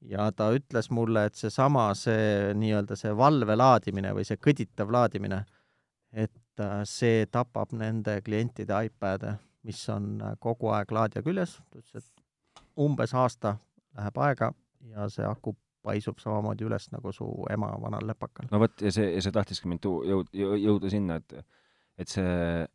ja 0.00 0.30
ta 0.32 0.48
ütles 0.56 0.88
mulle, 0.96 1.26
et 1.28 1.36
seesama, 1.36 1.90
see 1.94 2.54
nii-öelda 2.56 2.96
see 2.96 3.10
valve 3.16 3.56
laadimine 3.56 4.14
või 4.16 4.24
see 4.24 4.38
kõditav 4.40 4.88
laadimine, 4.92 5.42
et 6.12 6.62
äh, 6.64 6.80
see 6.88 7.26
tapab 7.28 7.74
nende 7.76 8.20
klientide 8.24 8.78
iPad'e, 8.86 9.34
mis 9.68 9.82
on 9.92 10.14
äh, 10.24 10.38
kogu 10.40 10.72
aeg 10.72 10.92
laadija 10.96 11.22
küljes, 11.26 11.58
ta 11.68 11.82
ütles, 11.82 12.06
et 12.08 12.64
umbes 12.80 13.12
aasta 13.12 13.58
läheb 13.98 14.22
aega 14.24 14.54
ja 14.88 15.08
see 15.12 15.26
aku 15.28 15.52
paisub 15.84 16.18
samamoodi 16.20 16.64
üles 16.64 16.88
nagu 16.92 17.12
su 17.12 17.28
ema 17.52 17.70
vanal 17.82 18.06
lepakal. 18.08 18.48
no 18.50 18.60
vot, 18.64 18.80
ja 18.80 18.92
see, 18.92 19.12
ja 19.14 19.22
see 19.24 19.36
tahtiski 19.36 19.68
mind 19.68 19.84
tuu-, 19.84 20.02
jõud-, 20.08 20.32
jõuda 20.36 20.92
sinna, 20.92 21.20
et 21.20 21.40
et 22.00 22.08
see 22.08 22.66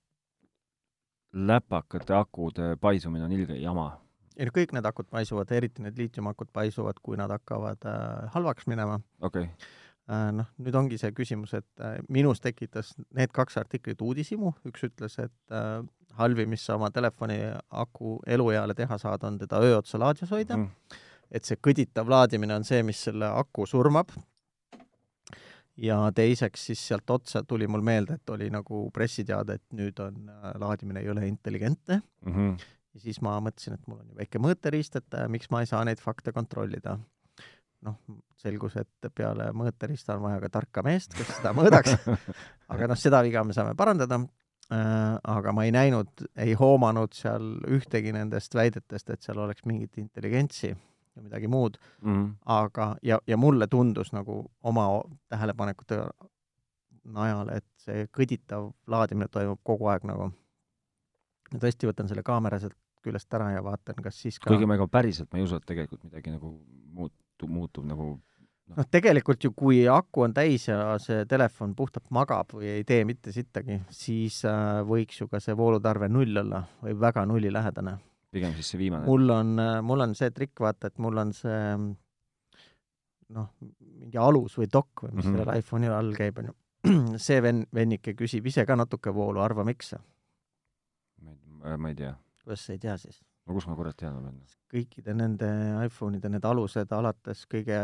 läpakate 1.36 2.15
akude 2.15 2.75
paisumine 2.81 3.25
on 3.27 3.31
ilge 3.36 3.59
jama 3.59 3.91
ei 4.36 4.47
no 4.47 4.53
kõik 4.55 4.75
need 4.75 4.88
akud 4.88 5.07
paisuvad, 5.11 5.51
eriti 5.55 5.83
need 5.86 5.97
liitiumakud 5.99 6.51
paisuvad, 6.55 6.99
kui 7.03 7.17
nad 7.19 7.31
hakkavad 7.31 7.88
äh, 7.88 8.29
halvaks 8.36 8.67
minema. 8.71 8.99
okei 9.21 9.47
okay. 9.47 9.69
äh,. 10.11 10.29
noh, 10.36 10.49
nüüd 10.61 10.75
ongi 10.75 10.99
see 11.01 11.13
küsimus, 11.15 11.55
et 11.57 11.83
äh, 11.83 11.97
minus 12.09 12.43
tekitas 12.43 12.93
need 13.15 13.33
kaks 13.36 13.57
artiklit 13.61 14.01
uudishimu, 14.01 14.53
üks 14.67 14.88
ütles, 14.89 15.17
et 15.23 15.55
äh, 15.55 15.79
halvim, 16.19 16.51
mis 16.51 16.65
sa 16.67 16.75
oma 16.79 16.91
telefoni 16.95 17.39
aku 17.69 18.19
elueale 18.27 18.75
teha 18.75 18.99
saad, 19.01 19.23
on 19.27 19.39
teda 19.39 19.59
öö 19.63 19.79
otsa 19.79 19.99
laadijas 19.99 20.31
hoida 20.36 20.57
mm. 20.57 21.01
et 21.31 21.47
see 21.47 21.59
kõditav 21.59 22.11
laadimine 22.11 22.55
on 22.55 22.67
see, 22.67 22.83
mis 22.83 23.03
selle 23.07 23.31
aku 23.31 23.67
surmab. 23.69 24.11
Ja 25.78 25.97
teiseks 26.15 26.69
siis 26.69 26.88
sealt 26.88 27.09
otsa 27.09 27.43
tuli 27.43 27.67
mul 27.67 27.84
meelde, 27.86 28.19
et 28.19 28.30
oli 28.30 28.49
nagu 28.53 28.86
pressiteade, 28.95 29.59
et 29.59 29.76
nüüd 29.76 29.99
on 30.03 30.30
äh, 30.30 30.53
laadimine 30.61 31.03
ei 31.03 31.09
ole 31.11 31.28
intelligentne 31.28 32.01
mm. 32.26 32.34
-hmm 32.34 32.71
ja 32.95 33.01
siis 33.03 33.19
ma 33.23 33.36
mõtlesin, 33.43 33.76
et 33.76 33.89
mul 33.91 33.99
on 33.99 34.13
ju 34.13 34.15
väike 34.15 34.39
mõõteriist, 34.39 34.95
et 34.95 35.17
äh, 35.19 35.28
miks 35.32 35.51
ma 35.51 35.61
ei 35.61 35.69
saa 35.69 35.84
neid 35.88 35.99
fakte 35.99 36.32
kontrollida. 36.36 36.97
noh, 37.86 37.99
selgus, 38.41 38.76
et 38.82 39.07
peale 39.13 39.51
mõõteriista 39.53 40.15
on 40.15 40.23
vaja 40.23 40.39
ka 40.41 40.49
tarka 40.49 40.82
meest, 40.82 41.13
kes 41.13 41.36
seda 41.38 41.51
mõõdaks, 41.59 42.07
aga 42.73 42.88
noh, 42.88 42.97
seda 42.97 43.21
viga 43.21 43.43
me 43.43 43.53
saame 43.53 43.76
parandada 43.78 44.17
äh,, 44.71 45.19
aga 45.21 45.53
ma 45.53 45.67
ei 45.67 45.71
näinud, 45.76 46.26
ei 46.38 46.55
hoomanud 46.57 47.13
seal 47.13 47.59
ühtegi 47.67 48.15
nendest 48.15 48.55
väidetest, 48.55 49.09
et 49.09 49.21
seal 49.21 49.43
oleks 49.43 49.67
mingit 49.69 49.99
intelligentsi 50.01 50.73
või 51.16 51.28
midagi 51.28 51.49
muud. 51.51 51.78
Mm, 52.03 52.30
aga, 52.57 52.95
ja, 53.03 53.20
ja 53.28 53.38
mulle 53.38 53.68
tundus 53.72 54.11
nagu 54.16 54.43
oma 54.63 54.88
tähelepanekute 55.32 56.01
najal, 57.05 57.51
et 57.53 57.68
see 57.86 58.07
kõditav 58.13 58.72
laadimine 58.91 59.30
toimub 59.32 59.61
kogu 59.63 59.89
aeg 59.91 60.07
nagu. 60.09 60.32
Ma 61.53 61.61
tõesti 61.61 61.88
võtan 61.88 62.09
selle 62.09 62.26
kaamera 62.26 62.59
sealt 62.59 62.78
küljest 63.05 63.34
ära 63.38 63.51
ja 63.53 63.63
vaatan, 63.66 64.01
kas 64.03 64.18
siis 64.24 64.39
ka 64.41 64.49
kuigi 64.49 64.68
ma 64.70 64.80
ega 64.80 64.88
päriselt 64.89 65.30
ma 65.32 65.38
ei 65.38 65.45
usu, 65.45 65.59
et 65.59 65.68
tegelikult 65.70 66.07
midagi 66.07 66.34
nagu 66.34 66.55
muutub, 66.97 67.51
muutub 67.51 67.86
nagu 67.86 68.07
noh. 68.16 68.80
No,, 68.80 68.86
tegelikult 68.89 69.45
ju 69.45 69.51
kui 69.57 69.84
aku 69.91 70.26
on 70.26 70.34
täis 70.34 70.66
ja 70.70 70.95
see 71.01 71.28
telefon 71.30 71.76
puhtalt 71.78 72.09
magab 72.16 72.55
või 72.57 72.72
ei 72.80 72.88
tee 72.88 73.03
mitte 73.05 73.34
sittagi, 73.36 73.84
siis 73.93 74.41
äh, 74.49 74.82
võiks 74.88 75.22
ju 75.22 75.30
ka 75.30 75.41
see 75.43 75.57
voolutarve 75.57 76.09
null 76.09 76.41
olla 76.41 76.63
või 76.82 76.97
väga 77.05 77.28
nullilähedane. 77.30 77.97
Pigem 78.36 78.57
siis 78.57 78.73
see 78.73 78.81
viimane. 78.81 79.07
mul 79.07 79.36
on, 79.36 79.55
mul 79.88 80.05
on 80.07 80.17
see 80.17 80.33
trikk, 80.36 80.59
vaata, 80.67 80.91
et 80.91 80.99
mul 81.03 81.23
on 81.23 81.31
see 81.36 81.61
noh, 83.36 83.47
mingi 84.01 84.19
alus 84.21 84.59
või 84.59 84.69
dokk 84.71 85.07
või 85.07 85.15
mis 85.15 85.25
mm 85.25 85.31
-hmm. 85.31 85.39
sellel 85.39 85.63
iPhone'il 85.63 85.95
all 85.95 86.13
käib, 86.17 86.43
on 86.43 86.51
ju. 86.51 86.59
see 87.27 87.39
venn, 87.41 87.65
vennike 87.73 88.13
küsib 88.13 88.45
ise 88.51 88.65
ka 88.65 88.77
natuke 88.77 89.13
voolu, 89.13 89.41
arva 89.41 89.65
miks? 89.65 89.95
ma 91.65 91.89
ei 91.89 91.95
tea 91.97 92.13
kuidas 92.45 92.65
sa 92.65 92.75
ei 92.75 92.79
tea 92.79 92.97
siis? 93.01 93.21
no 93.45 93.57
kus 93.57 93.67
ma 93.69 93.75
kurat 93.77 93.97
tean 93.97 94.19
olen? 94.19 94.38
kõikide 94.71 95.15
nende 95.17 95.49
iPhone'ide 95.88 96.29
need 96.33 96.45
alused 96.45 96.93
alates 96.93 97.45
kõige 97.49 97.77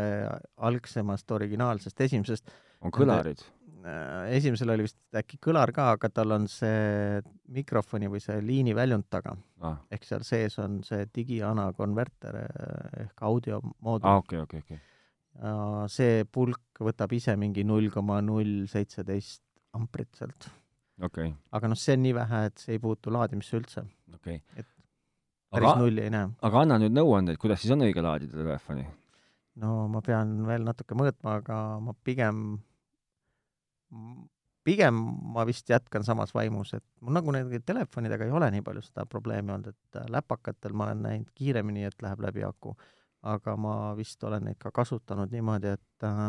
algsemast 0.68 1.34
originaalsest 1.38 2.06
esimesest 2.06 2.54
on 2.82 2.94
kõlarid? 2.94 3.42
Äh, 3.42 3.61
esimesel 3.82 4.70
oli 4.74 4.86
vist 4.86 4.98
äkki 5.18 5.38
kõlar 5.42 5.72
ka, 5.74 5.88
aga 5.96 6.10
tal 6.14 6.36
on 6.36 6.48
see 6.50 7.20
mikrofoni 7.54 8.10
või 8.12 8.22
see 8.22 8.38
liini 8.44 8.74
väljund 8.76 9.08
taga. 9.10 9.34
Ah.. 9.62 9.78
ehk 9.90 10.06
seal 10.06 10.24
sees 10.26 10.58
on 10.58 10.80
see 10.86 11.06
digiana 11.14 11.68
konverter 11.76 12.40
eh, 12.42 13.04
ehk 13.06 13.22
audiomoodul. 13.28 14.08
ah,, 14.08 14.18
okei 14.22 14.42
okay,, 14.42 14.62
okei 14.62 14.64
okay,, 14.64 14.76
okei. 14.76 14.76
Okay.. 14.76 15.46
ja 15.46 15.86
see 15.92 16.24
pulk 16.24 16.82
võtab 16.82 17.14
ise 17.14 17.36
mingi 17.38 17.64
null 17.64 17.90
koma 17.94 18.20
null 18.24 18.66
seitseteist 18.70 19.42
amprit 19.78 20.10
sealt. 20.18 20.50
Okay.. 21.02 21.32
aga 21.50 21.72
noh, 21.72 21.78
see 21.78 21.96
on 21.96 22.06
nii 22.06 22.14
vähe, 22.14 22.44
et 22.50 22.62
see 22.62 22.76
ei 22.76 22.82
puutu 22.82 23.12
laadimisse 23.14 23.58
üldse. 23.58 23.86
Okay.. 24.18 24.42
et 24.56 24.68
päris 25.52 25.70
aga, 25.70 25.78
nulli 25.84 26.06
ei 26.06 26.12
näe. 26.12 26.32
aga 26.48 26.64
anna 26.64 26.78
nüüd 26.82 26.94
nõuandeid, 26.96 27.38
kuidas 27.40 27.62
siis 27.62 27.74
on 27.74 27.84
õige 27.86 28.04
laadida 28.04 28.38
telefoni? 28.38 28.86
no 29.62 29.86
ma 29.92 30.02
pean 30.04 30.38
veel 30.48 30.64
natuke 30.66 30.96
mõõtma, 30.98 31.38
aga 31.42 31.56
ma 31.84 31.94
pigem, 32.06 32.60
pigem 34.64 34.98
ma 35.34 35.44
vist 35.46 35.70
jätkan 35.70 36.04
samas 36.04 36.34
vaimus, 36.34 36.74
et 36.74 36.84
mul 37.00 37.16
nagu 37.16 37.34
nende 37.34 37.60
telefonidega 37.66 38.26
ei 38.26 38.34
ole 38.34 38.50
nii 38.54 38.64
palju 38.66 38.84
seda 38.86 39.06
probleemi 39.10 39.54
olnud, 39.54 39.74
et 39.74 40.00
äh, 40.00 40.08
läpakatel 40.16 40.74
ma 40.76 40.88
olen 40.88 41.02
näinud 41.06 41.30
kiiremini, 41.34 41.84
et 41.88 42.02
läheb 42.02 42.22
läbi 42.22 42.44
aku, 42.46 42.76
aga 43.34 43.56
ma 43.56 43.74
vist 43.98 44.22
olen 44.24 44.46
neid 44.48 44.58
ka 44.62 44.70
kasutanud 44.74 45.34
niimoodi, 45.34 45.74
et 45.76 46.08
äh, 46.08 46.26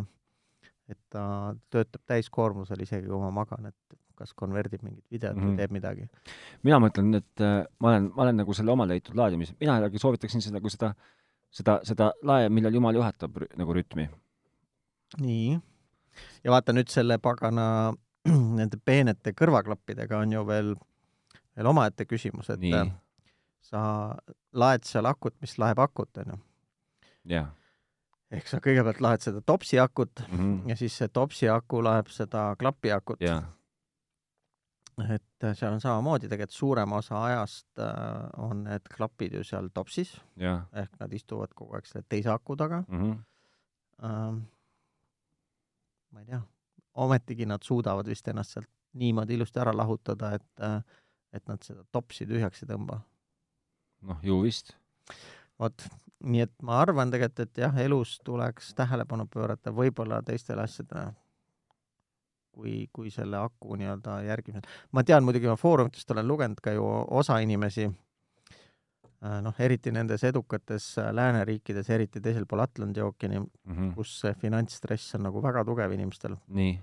et 0.91 0.99
ta 1.09 1.25
töötab 1.71 2.01
täiskoormusel, 2.11 2.81
isegi 2.83 3.07
kui 3.07 3.19
ma 3.21 3.29
magan, 3.31 3.69
et 3.69 3.99
kas 4.19 4.33
konverdib 4.37 4.83
mingit 4.83 5.05
videot 5.11 5.35
mm 5.35 5.41
-hmm. 5.41 5.45
või 5.45 5.51
mhm. 5.51 5.57
teeb 5.57 5.71
midagi. 5.71 6.07
mina 6.63 6.79
mõtlen, 6.79 7.15
et 7.17 7.41
äh, 7.41 7.65
ma 7.79 7.89
olen, 7.89 8.11
ma 8.15 8.23
olen 8.23 8.37
nagu 8.37 8.53
selle 8.53 8.71
oma 8.71 8.87
leitud 8.87 9.15
laadimise, 9.15 9.55
mina 9.59 9.77
jällegi 9.77 9.99
soovitaksin 9.99 10.41
seda 10.41 10.57
nagu 10.57 10.69
seda, 10.69 10.93
seda, 11.49 11.79
seda 11.83 12.11
lae, 12.23 12.49
millal 12.49 12.73
jumal 12.73 12.95
juhatab 12.95 13.37
nagu 13.57 13.73
rütmi. 13.73 14.09
nii. 15.21 15.59
Ja 16.43 16.51
vaata 16.51 16.75
nüüd 16.75 16.91
selle 16.91 17.17
pagana 17.23 17.93
nende 18.59 18.79
peenete 18.85 19.33
kõrvaklappidega 19.37 20.21
on 20.23 20.35
ju 20.35 20.45
veel, 20.47 20.75
veel 21.55 21.71
omaette 21.71 22.05
küsimus, 22.05 22.49
et 22.53 22.61
nii. 22.63 22.85
sa 23.63 23.81
laed 24.53 24.87
seal 24.87 25.07
akut, 25.09 25.35
mis 25.41 25.57
laeb 25.57 25.79
akut, 25.79 26.23
onju. 26.23 26.39
jah 27.31 27.51
ehk 28.33 28.47
sa 28.49 28.57
kõigepealt 28.63 29.01
laed 29.03 29.21
seda 29.21 29.41
topsi 29.45 29.77
akut 29.79 30.23
mm 30.27 30.37
-hmm. 30.37 30.69
ja 30.69 30.75
siis 30.75 30.95
see 30.97 31.07
topsi 31.07 31.49
aku 31.49 31.83
laeb 31.83 32.07
seda 32.09 32.55
klapi 32.59 32.91
akut 32.91 33.21
yeah 33.21 33.43
et 35.01 35.45
seal 35.57 35.73
on 35.73 35.81
samamoodi 35.81 36.27
tegelikult 36.29 36.55
suurem 36.55 36.91
osa 36.91 37.23
ajast 37.25 37.79
äh, 37.81 38.29
on 38.37 38.63
need 38.67 38.89
klapid 38.95 39.33
ju 39.33 39.43
seal 39.43 39.69
topsis 39.73 40.21
ehk 40.73 40.99
nad 40.99 41.13
istuvad 41.13 41.53
kogu 41.55 41.75
aeg 41.75 41.87
selle 41.89 42.05
teise 42.09 42.29
aku 42.29 42.55
taga 42.55 42.83
mm. 42.87 42.99
-hmm. 43.01 44.41
Ma 46.13 46.21
ei 46.21 46.29
tea, 46.29 46.41
ometigi 47.03 47.45
nad 47.49 47.63
suudavad 47.65 48.07
vist 48.07 48.27
ennast 48.29 48.53
sealt 48.53 48.69
niimoodi 48.93 49.33
ilusti 49.33 49.59
ära 49.59 49.73
lahutada, 49.73 50.35
et 50.37 50.61
äh, 50.61 50.81
et 51.33 51.49
nad 51.49 51.65
seda 51.65 51.83
topsi 51.91 52.27
tühjaks 52.29 52.63
ei 52.63 52.69
tõmba. 52.69 52.99
noh, 54.07 54.19
ju 54.23 54.39
vist. 54.43 54.73
vot, 55.59 55.85
nii 56.23 56.45
et 56.45 56.53
ma 56.61 56.79
arvan 56.83 57.11
tegelikult, 57.11 57.47
et 57.47 57.63
jah, 57.65 57.75
elus 57.85 58.17
tuleks 58.25 58.73
tähelepanu 58.77 59.27
pöörata 59.31 59.73
võib-olla 59.73 60.21
teistele 60.25 60.63
asjadele 60.63 61.13
kui, 62.53 62.87
kui 62.93 63.09
selle 63.11 63.39
aku 63.41 63.77
nii-öelda 63.79 64.19
järgimisel. 64.27 64.69
ma 64.91 65.03
tean 65.03 65.25
muidugi, 65.25 65.49
ma 65.49 65.57
foorumitest 65.59 66.11
olen 66.11 66.27
lugenud 66.27 66.61
ka 66.61 66.75
ju 66.77 66.85
osa 67.21 67.39
inimesi, 67.41 67.89
noh, 69.43 69.59
eriti 69.59 69.91
nendes 69.95 70.23
edukates 70.27 70.97
äh, 70.99 71.11
lääneriikides, 71.15 71.89
eriti 71.89 72.21
teisel 72.21 72.47
pool 72.49 72.63
Atlandi 72.63 73.01
ookeani 73.01 73.39
mm, 73.39 73.49
-hmm. 73.69 73.93
kus 73.95 74.19
see 74.19 74.33
finantsstress 74.41 75.15
on 75.15 75.23
nagu 75.29 75.43
väga 75.43 75.65
tugev 75.65 75.91
inimestel. 75.91 76.35
nii? 76.47 76.79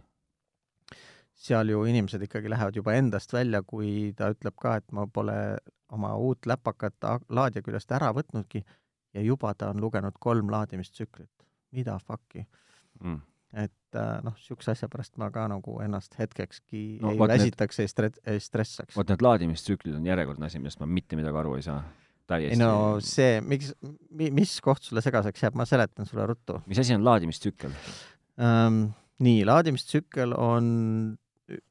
seal 1.40 1.68
ju 1.68 1.84
inimesed 1.88 2.22
ikkagi 2.22 2.50
lähevad 2.50 2.76
juba 2.76 2.92
endast 2.92 3.32
välja, 3.32 3.62
kui 3.62 4.12
ta 4.16 4.28
ütleb 4.32 4.54
ka, 4.60 4.76
et 4.76 4.92
ma 4.92 5.06
pole 5.06 5.56
oma 5.88 6.14
uut 6.16 6.46
läpakat 6.46 7.06
laadija 7.28 7.62
küljest 7.62 7.92
ära 7.92 8.12
võtnudki 8.12 8.64
ja 9.14 9.22
juba 9.24 9.54
ta 9.54 9.70
on 9.70 9.80
lugenud 9.80 10.18
kolm 10.20 10.50
laadimistsüklit. 10.52 11.30
mida 11.72 11.98
fuck'i 11.98 12.44
mm.? 13.00 13.20
et 13.52 13.96
äh, 13.96 14.20
noh, 14.22 14.34
niisuguse 14.34 14.70
asja 14.70 14.88
pärast 14.88 15.16
ma 15.18 15.30
ka 15.30 15.46
nagu 15.50 15.80
ennast 15.82 16.14
hetkekski 16.18 16.98
no, 17.02 17.10
ei 17.10 17.18
väsitaks, 17.18 17.80
ei 17.82 17.88
stre-, 17.90 18.20
ei 18.26 18.40
stressaks. 18.40 18.96
vot 18.96 19.08
need 19.08 19.22
laadimistsüklid 19.22 19.96
on 19.98 20.06
järjekordne 20.06 20.46
asi, 20.46 20.58
millest 20.58 20.80
ma 20.80 20.86
mitte 20.86 21.18
midagi 21.18 21.42
aru 21.42 21.56
ei 21.58 21.66
saa. 21.66 21.82
Ei 22.38 22.56
no 22.58 22.72
see, 23.04 23.40
miks, 23.44 23.72
mis 24.10 24.56
koht 24.64 24.86
sulle 24.86 25.02
segaseks 25.04 25.46
jääb, 25.46 25.58
ma 25.58 25.66
seletan 25.68 26.08
sulle 26.08 26.26
ruttu. 26.30 26.60
mis 26.70 26.80
asi 26.82 26.96
on 26.96 27.04
laadimistsükkel 27.06 27.74
ähm,? 28.40 28.90
nii, 29.20 29.44
laadimistsükkel 29.44 30.32
on 30.38 30.66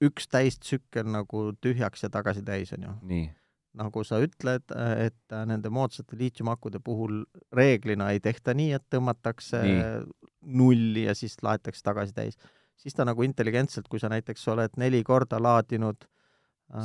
üks 0.03 0.27
täistsükkel 0.29 1.07
nagu 1.09 1.49
tühjaks 1.63 2.03
ja 2.03 2.11
tagasi 2.13 2.43
täis, 2.45 2.73
on 2.75 2.87
ju. 2.89 2.95
nagu 3.79 4.03
sa 4.03 4.19
ütled, 4.21 4.65
et 4.99 5.35
nende 5.47 5.71
moodsate 5.73 6.17
liitiumakude 6.19 6.81
puhul 6.83 7.23
reeglina 7.55 8.09
ei 8.13 8.19
tehta 8.19 8.53
nii, 8.57 8.73
et 8.75 8.85
tõmmatakse 8.91 9.63
nii 9.65 9.83
nulli 10.59 11.05
ja 11.05 11.15
siis 11.15 11.37
laetakse 11.45 11.83
tagasi 11.85 12.15
täis. 12.15 12.37
siis 12.79 12.95
ta 12.95 13.05
nagu 13.05 13.23
intelligentselt, 13.23 13.87
kui 13.87 13.99
sa 13.99 14.09
näiteks 14.11 14.47
oled 14.51 14.77
neli 14.77 15.03
korda 15.03 15.39
laadinud 15.41 16.05
äh, 16.05 16.18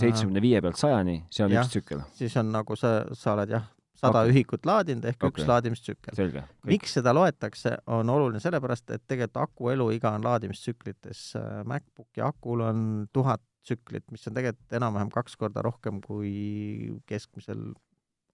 seitsmekümne 0.01 0.41
viie 0.43 0.61
pealt 0.65 0.77
sajani, 0.81 1.19
see 1.31 1.45
on 1.45 1.51
jah, 1.53 1.65
üks 1.67 1.73
tsükkel? 1.77 2.03
siis 2.17 2.37
on 2.41 2.53
nagu 2.55 2.77
sa, 2.77 3.05
sa 3.13 3.35
oled 3.35 3.51
jah, 3.53 3.65
sada 4.01 4.23
Aku. 4.25 4.33
ühikut 4.33 4.67
laadinud 4.67 5.05
ehk 5.11 5.23
Okei. 5.23 5.31
üks 5.45 5.49
laadimistsükkel. 5.49 6.43
miks 6.67 6.95
seda 6.99 7.13
loetakse, 7.15 7.77
on 7.87 8.09
oluline 8.11 8.41
sellepärast, 8.41 8.91
et 8.91 9.03
tegelikult 9.07 9.37
aku 9.45 9.69
eluiga 9.71 10.11
on 10.17 10.25
laadimistsüklites. 10.25 11.35
MacBooki 11.65 12.21
akul 12.25 12.61
on 12.67 12.81
tuhat 13.13 13.41
tsüklit, 13.65 14.05
mis 14.13 14.27
on 14.29 14.35
tegelikult 14.35 14.73
enam-vähem 14.77 15.11
kaks 15.13 15.37
korda 15.41 15.63
rohkem 15.65 16.01
kui 16.05 16.99
keskmisel 17.09 17.73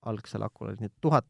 algsel 0.07 0.42
akul, 0.42 0.72
nii 0.80 0.86
et 0.90 0.94
tuhat 1.01 1.26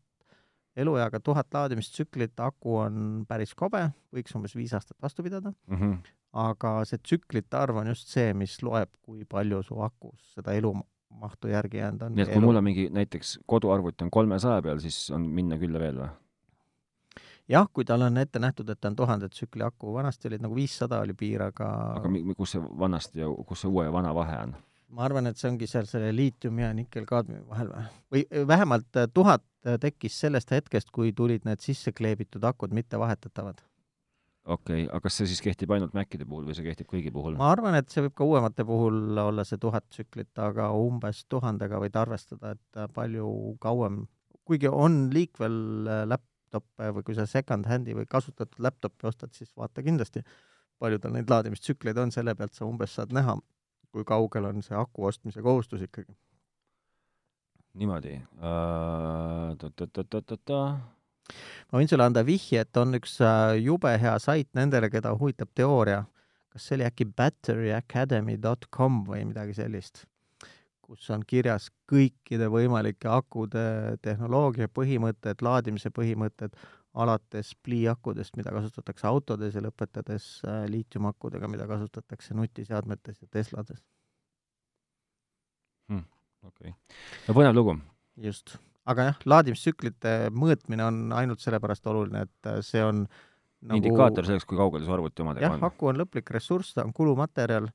elueaga 0.76 1.18
tuhat 1.20 1.48
laadimistsüklit, 1.52 2.38
aku 2.40 2.76
on 2.84 3.24
päris 3.28 3.52
kobe, 3.58 3.88
võiks 4.14 4.36
umbes 4.38 4.54
viis 4.56 4.72
aastat 4.72 4.96
vastu 5.02 5.22
pidada, 5.26 5.52
Mhm. 5.68 5.98
Aga 6.32 6.80
see 6.88 7.00
tsüklite 7.02 7.58
arv 7.58 7.80
on 7.82 7.90
just 7.90 8.08
see, 8.12 8.32
mis 8.34 8.60
loeb, 8.62 8.90
kui 9.02 9.24
palju 9.28 9.62
su 9.66 9.80
akus 9.82 10.34
seda 10.36 10.54
elumahtu 10.54 11.50
järgi 11.50 11.82
jäänud 11.82 12.06
on. 12.06 12.14
nii 12.14 12.26
et 12.26 12.32
kui 12.32 12.44
mul 12.44 12.60
on 12.60 12.64
mingi 12.64 12.88
näiteks 12.94 13.38
koduarvuti 13.50 14.06
on 14.06 14.10
kolmesaja 14.14 14.62
peal, 14.62 14.82
siis 14.82 15.08
on 15.14 15.26
minna 15.26 15.58
küll 15.58 15.74
ja 15.74 15.82
veel 15.82 16.02
või? 16.04 16.10
jah, 17.50 17.68
kui 17.72 17.84
tal 17.84 18.06
on 18.06 18.18
ette 18.22 18.38
nähtud, 18.38 18.68
et 18.70 18.80
ta 18.80 18.90
on 18.92 18.96
tuhande 18.96 19.28
tsükli 19.28 19.66
aku, 19.66 19.94
vanasti 19.94 20.30
olid 20.30 20.42
nagu 20.46 20.54
viissada 20.54 21.00
oli 21.02 21.14
piir, 21.18 21.42
aga, 21.50 21.70
aga 21.98 22.34
kus 22.38 22.56
see 22.56 22.66
vanasti 22.78 23.24
ja 23.24 23.30
kus 23.46 23.64
see 23.64 23.70
uue 23.70 23.88
ja 23.88 23.94
vana 23.94 24.14
vahe 24.14 24.42
on? 24.46 24.58
ma 24.94 25.06
arvan, 25.06 25.30
et 25.30 25.38
see 25.38 25.50
ongi 25.50 25.68
seal 25.70 25.86
selle 25.90 26.10
liitiumi 26.14 26.64
ja 26.64 26.70
nikkel-kaadmiumi 26.76 27.46
vahel 27.48 27.72
või? 27.72 27.86
või 28.14 28.24
äh, 28.26 28.46
vähemalt 28.48 28.98
äh, 28.98 29.08
tuhat 29.14 29.44
äh, 29.66 29.78
tekkis 29.82 30.18
sellest 30.24 30.50
hetkest, 30.54 30.90
kui 30.94 31.12
tulid 31.16 31.46
need 31.48 31.62
sisse 31.62 31.92
kleebitud 31.96 32.44
akud, 32.46 32.74
mitte 32.74 32.98
vahetatavad. 32.98 33.62
Okei 34.44 34.84
okay,, 34.84 34.88
aga 34.88 35.00
kas 35.04 35.18
see 35.20 35.28
siis 35.28 35.42
kehtib 35.44 35.72
ainult 35.74 35.94
Macide 35.96 36.24
puhul 36.28 36.46
või 36.48 36.54
see 36.56 36.64
kehtib 36.64 36.88
kõigi 36.90 37.12
puhul? 37.12 37.36
ma 37.40 37.50
arvan, 37.52 37.76
et 37.76 37.90
see 37.92 38.04
võib 38.06 38.14
ka 38.16 38.26
uuemate 38.28 38.64
puhul 38.66 39.18
olla 39.20 39.44
see 39.44 39.60
tuhat 39.60 39.86
tsüklit, 39.92 40.32
aga 40.40 40.70
umbes 40.76 41.24
tuhandega 41.28 41.80
võid 41.82 41.98
arvestada, 42.00 42.54
et 42.56 42.80
äh, 42.80 42.88
palju 42.94 43.26
kauem, 43.60 44.06
kuigi 44.48 44.70
on 44.72 45.02
liikvel 45.12 45.58
äh, 45.88 46.04
laptop'e 46.08 46.92
või 46.96 47.06
kui 47.06 47.18
sa 47.18 47.28
second-hand'i 47.28 47.96
või 47.98 48.08
kasutatud 48.08 48.64
laptop'i 48.64 49.10
ostad, 49.10 49.34
siis 49.36 49.52
vaata 49.56 49.84
kindlasti, 49.84 50.24
palju 50.80 51.02
tal 51.02 51.12
neid 51.16 51.30
laadimistsükleid 51.30 52.00
on, 52.00 52.14
selle 52.14 52.34
pealt 52.38 52.56
sa 52.56 52.68
umbes 52.68 52.96
saad 52.96 53.12
näha, 53.16 53.36
kui 53.92 54.06
kaugel 54.08 54.48
on 54.48 54.64
see 54.64 54.78
aku 54.78 55.04
ostmise 55.10 55.44
kohustus 55.44 55.84
ikkagi. 55.84 56.16
niimoodi 57.74 58.16
uh,. 58.40 59.50
Ma 61.70 61.80
võin 61.80 61.90
sulle 61.90 62.06
anda 62.06 62.24
vihje, 62.26 62.64
et 62.64 62.80
on 62.80 62.96
üks 62.98 63.18
äh, 63.24 63.56
jube 63.62 63.92
hea 64.02 64.16
sait 64.22 64.48
nendele, 64.58 64.90
keda 64.92 65.12
huvitab 65.16 65.52
teooria, 65.54 66.04
kas 66.50 66.66
see 66.66 66.78
oli 66.78 66.86
äkki 66.88 67.06
batteryacademy.com 67.16 69.04
või 69.06 69.24
midagi 69.28 69.54
sellist, 69.58 70.04
kus 70.82 71.06
on 71.14 71.22
kirjas 71.26 71.70
kõikide 71.90 72.50
võimalike 72.50 73.10
akude 73.10 73.96
tehnoloogia 74.02 74.70
põhimõtted, 74.74 75.44
laadimise 75.46 75.92
põhimõtted, 75.94 76.56
alates 76.98 77.52
pliiakudest, 77.62 78.34
mida 78.36 78.50
kasutatakse 78.50 79.06
autodes 79.06 79.54
ja 79.54 79.62
lõpetades 79.62 80.32
äh, 80.42 80.64
liitiumakudega, 80.72 81.48
mida 81.48 81.68
kasutatakse 81.70 82.34
nutiseadmetes 82.34 83.22
ja 83.22 83.30
Teslades. 83.30 83.84
okei 86.46 86.70
okay., 86.70 86.74
no 87.28 87.36
põnev 87.36 87.54
lugu. 87.54 87.76
just, 88.16 88.56
aga 88.88 89.10
jah, 89.10 89.18
laadimistsüklite 89.28 90.14
mõõtmine 90.32 90.86
on 90.86 91.02
ainult 91.16 91.42
sellepärast 91.44 91.86
oluline, 91.90 92.24
et 92.28 92.50
äh, 92.50 92.60
see 92.64 92.82
on 92.84 93.04
nagu... 93.04 93.76
indikaator 93.76 94.26
selleks, 94.26 94.48
kui 94.48 94.58
kaugel 94.60 94.84
su 94.86 94.94
arvuti 94.94 95.24
omadega 95.24 95.48
jah, 95.48 95.56
on. 95.58 95.66
aku 95.68 95.90
on 95.92 96.00
lõplik 96.00 96.32
ressurss, 96.34 96.74
ta 96.76 96.86
on 96.86 96.94
kulumaterjal 96.96 97.68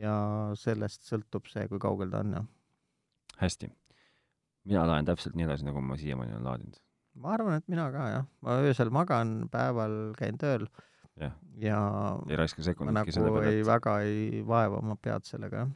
ja 0.00 0.16
sellest 0.58 1.06
sõltub 1.08 1.48
see, 1.50 1.66
kui 1.70 1.80
kaugel 1.82 2.12
ta 2.12 2.22
on 2.24 2.38
ja 2.38 2.44
hästi. 3.40 3.70
mina 4.70 4.86
laen 4.88 5.06
täpselt 5.08 5.36
nii 5.38 5.48
edasi, 5.48 5.66
nagu 5.68 5.82
ma 5.84 5.98
siiamaani 6.00 6.36
olen 6.36 6.48
laadinud. 6.50 6.80
ma 7.22 7.36
arvan, 7.36 7.60
et 7.60 7.70
mina 7.70 7.86
ka 7.94 8.08
jah, 8.10 8.26
ma 8.44 8.58
öösel 8.64 8.90
magan, 8.94 9.36
päeval 9.52 10.12
käin 10.18 10.40
tööl 10.40 10.68
Jah. 11.14 11.30
ja 11.62 11.78
ei 12.26 12.36
raiska 12.36 12.64
sekunditki 12.66 13.14
selle 13.14 13.30
nagu 13.30 13.38
peale, 13.38 13.54
ei, 13.54 13.60
et 13.62 13.68
väga 13.68 13.92
ei 14.02 14.40
vaeva 14.46 14.80
oma 14.82 14.96
pead 14.98 15.28
sellega 15.28 15.62
jah. 15.62 15.74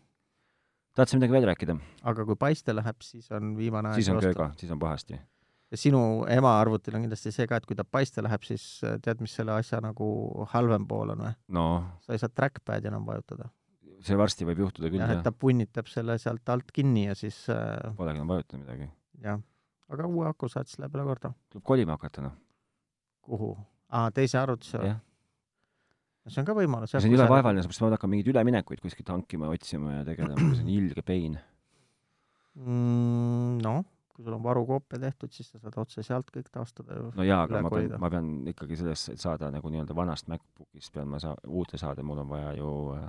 Tahtsid 0.98 1.20
midagi 1.20 1.36
veel 1.36 1.48
rääkida? 1.48 1.76
aga 2.10 2.26
kui 2.28 2.38
paiste 2.38 2.74
läheb, 2.74 3.02
siis 3.04 3.28
on 3.34 3.52
viimane 3.58 3.92
aeg 3.92 4.00
siis 4.00 4.10
on 4.12 4.22
kööga, 4.22 4.50
siis 4.60 4.72
on 4.74 4.80
pahasti. 4.82 5.18
ja 5.70 5.80
sinu 5.80 6.00
ema 6.32 6.54
arvutil 6.60 6.98
on 6.98 7.06
kindlasti 7.06 7.32
see 7.34 7.46
ka, 7.50 7.60
et 7.60 7.68
kui 7.68 7.78
ta 7.78 7.86
paiste 7.86 8.24
läheb, 8.24 8.46
siis 8.46 8.66
äh, 8.86 8.98
tead, 9.04 9.22
mis 9.24 9.36
selle 9.38 9.54
asja 9.56 9.80
nagu 9.84 10.08
halvem 10.54 10.88
pool 10.90 11.14
on 11.14 11.24
või? 11.28 11.34
no 11.58 11.68
sa 12.04 12.16
ei 12.16 12.22
saa 12.22 12.32
trackpad'i 12.32 12.90
enam 12.90 13.06
vajutada. 13.08 13.50
see 14.04 14.18
varsti 14.18 14.48
võib 14.48 14.64
juhtuda 14.66 14.90
küll 14.90 15.02
jah, 15.02 15.14
jah 15.14 15.22
et 15.22 15.26
ta 15.26 15.34
punnitab 15.34 15.90
selle 15.90 16.18
sealt 16.22 16.54
alt 16.54 16.72
kinni 16.74 17.08
ja 17.08 17.16
siis 17.18 17.44
äh, 17.52 17.74
polegi 17.98 18.22
enam 18.22 18.34
vajutanud 18.34 18.66
midagi. 18.66 18.90
jah, 19.24 19.42
aga 19.94 20.10
uue 20.10 20.30
aku 20.30 20.50
saad 20.52 20.70
läheb 20.78 20.98
üle 20.98 21.10
korda. 21.12 21.34
tuleb 21.52 21.68
kolima 21.74 21.98
hakata 21.98 22.28
noh. 22.28 22.38
kuhu? 23.22 23.54
aa, 23.88 24.10
teise 24.14 24.40
arvutisse 24.42 24.82
või? 24.82 24.96
See 26.32 26.42
on 26.42 26.48
ka 26.48 26.56
võimalus 26.56 26.94
see 26.94 27.00
on 27.02 27.14
jõle 27.16 27.28
vaevaline, 27.30 27.62
sellepärast 27.64 27.82
ma 27.82 27.88
pean 27.88 27.98
hakkama 27.98 28.14
mingeid 28.14 28.32
üleminekuid 28.34 28.82
kuskilt 28.84 29.12
hankima 29.12 29.48
ja 29.48 29.58
otsima 29.58 30.00
ja 30.00 30.08
tegelema, 30.08 30.50
see 30.54 30.64
on 30.64 30.72
ilge 30.74 31.04
pain. 31.06 31.38
mm,. 32.58 33.62
noh, 33.64 33.84
kui 34.18 34.26
sul 34.26 34.34
on 34.34 34.42
varukoopia 34.42 34.98
tehtud, 35.04 35.30
siis 35.34 35.52
sa 35.52 35.60
saad 35.62 35.78
otse 35.78 36.02
sealt 36.02 36.32
kõik 36.34 36.50
taastada 36.54 36.98
ju. 36.98 37.12
no 37.14 37.26
jaa, 37.26 37.44
aga 37.46 37.62
ma 37.62 37.72
pean 37.74 37.94
ma 38.02 38.10
pean 38.10 38.34
ikkagi 38.50 38.80
sellest, 38.80 39.14
et 39.14 39.22
saada 39.22 39.52
nagu 39.54 39.70
nii-öelda 39.70 39.96
vanast 39.96 40.30
MacBookist 40.32 40.94
pean 40.94 41.08
ma 41.12 41.22
saa-, 41.22 41.38
uute 41.46 41.80
saada, 41.80 42.02
mul 42.06 42.24
on 42.24 42.32
vaja 42.32 42.52
ju 42.58 42.72
äh, 42.96 43.08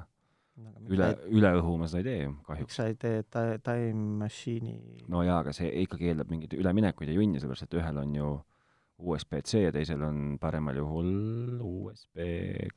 üle, 0.89 1.09
üle 1.34 1.51
õhu 1.59 1.78
ma 1.82 1.88
seda 1.89 2.03
ei 2.03 2.07
tee 2.09 2.20
ju 2.22 2.36
kahjuks. 2.47 2.78
sa 2.78 2.86
ei 2.91 2.97
tee 2.99 3.24
ta-, 3.26 3.57
Time 3.65 4.20
Machine'i 4.22 5.07
no 5.09 5.24
jaa, 5.26 5.41
aga 5.43 5.55
see 5.55 5.72
ikkagi 5.86 6.11
eeldab 6.11 6.32
mingeid 6.32 6.53
üleminekuid 6.59 7.11
ja 7.11 7.17
junni, 7.17 7.41
sellepärast 7.41 7.67
et 7.67 7.78
ühel 7.82 8.01
on 8.03 8.15
ju 8.20 8.30
USB-C 9.00 9.64
ja 9.64 9.72
teisel 9.74 10.02
on 10.04 10.38
paremal 10.41 10.78
juhul 10.80 11.62
USB 11.64 12.20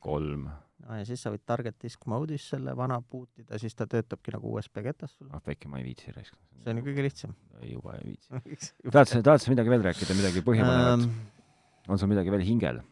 kolm. 0.03 0.47
no, 0.85 0.95
ja 0.97 1.03
siis 1.07 1.23
sa 1.23 1.33
võid 1.33 1.43
target 1.45 1.77
disk 1.83 2.07
mode'is 2.09 2.45
selle 2.53 2.75
vana 2.79 2.99
boot 3.01 3.43
ida, 3.43 3.59
siis 3.59 3.75
ta 3.75 3.87
töötabki 3.89 4.33
nagu 4.35 4.55
USB 4.55 4.83
ketas 4.87 5.17
sul. 5.17 5.29
ah 5.31 5.43
väike, 5.45 5.71
ma 5.71 5.81
ei 5.81 5.87
viitsi 5.89 6.15
raisk. 6.15 6.37
see 6.63 6.71
on 6.71 6.79
ju 6.79 6.87
kõige 6.87 7.05
lihtsam. 7.07 7.35
juba 7.67 7.97
ei 7.99 8.13
viitsi. 8.13 8.73
tahad 8.95 9.11
sa, 9.11 9.21
tahad 9.21 9.43
sa 9.43 9.53
midagi 9.53 9.75
veel 9.75 9.85
rääkida, 9.89 10.17
midagi 10.17 10.43
põhjapanevat? 10.47 11.07
Ähm, 11.07 11.87
on 11.89 11.99
sul 11.99 12.11
midagi 12.11 12.31
veel 12.33 12.45
hingel? 12.47 12.83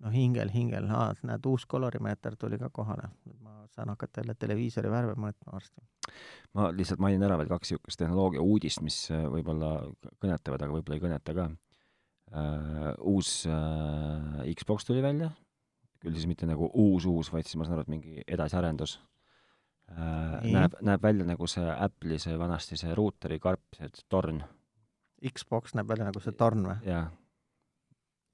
no 0.00 0.10
hingel, 0.14 0.50
hingel, 0.54 0.86
aa, 0.94 1.10
näed, 1.26 1.46
uus 1.46 1.66
kolorimeeter 1.68 2.36
tuli 2.40 2.58
ka 2.60 2.70
kohale. 2.72 3.10
nüüd 3.26 3.40
ma 3.42 3.64
saan 3.74 3.90
hakata 3.92 4.22
jälle 4.22 4.34
televiisori 4.38 4.90
värve 4.90 5.16
mõõtma 5.18 5.56
varsti. 5.56 5.82
ma 6.54 6.70
lihtsalt 6.70 7.02
mainin 7.02 7.26
ära 7.26 7.38
veel 7.40 7.50
kaks 7.50 7.74
niisugust 7.74 7.98
tehnoloogia 7.98 8.46
uudist, 8.46 8.80
mis 8.86 9.02
äh, 9.10 9.26
võib-olla 9.26 9.74
kõnetavad, 10.22 10.62
aga 10.62 10.78
võib-olla 10.78 11.00
ei 11.00 11.04
kõneta 11.08 11.34
ka 11.34 11.50
uh,. 12.32 12.90
uus 13.12 13.44
uh, 13.50 14.42
Xbox 14.56 14.88
tuli 14.88 15.02
välja, 15.04 15.30
küll 16.00 16.16
siis 16.16 16.28
mitte 16.30 16.48
nagu 16.48 16.70
uus-uus, 16.70 17.32
vaid 17.32 17.48
siis 17.48 17.58
ma 17.60 17.66
saan 17.66 17.78
aru, 17.78 17.86
et 17.88 17.94
mingi 17.96 18.26
edasiarendus. 18.26 18.98
Nii. 19.90 20.52
näeb, 20.54 20.76
näeb 20.86 21.02
välja 21.02 21.24
nagu 21.26 21.48
see 21.50 21.66
Apple'i 21.66 22.20
see 22.22 22.36
vanasti 22.38 22.76
see 22.78 22.92
ruuteri 22.94 23.40
karp, 23.42 23.64
see 23.74 23.88
torn 24.06 24.36
Xbox 25.34 25.74
näeb 25.74 25.88
välja 25.90 26.06
nagu 26.06 26.22
see 26.22 26.36
torn 26.38 26.62
või? 26.68 26.76
ja, 26.86 27.08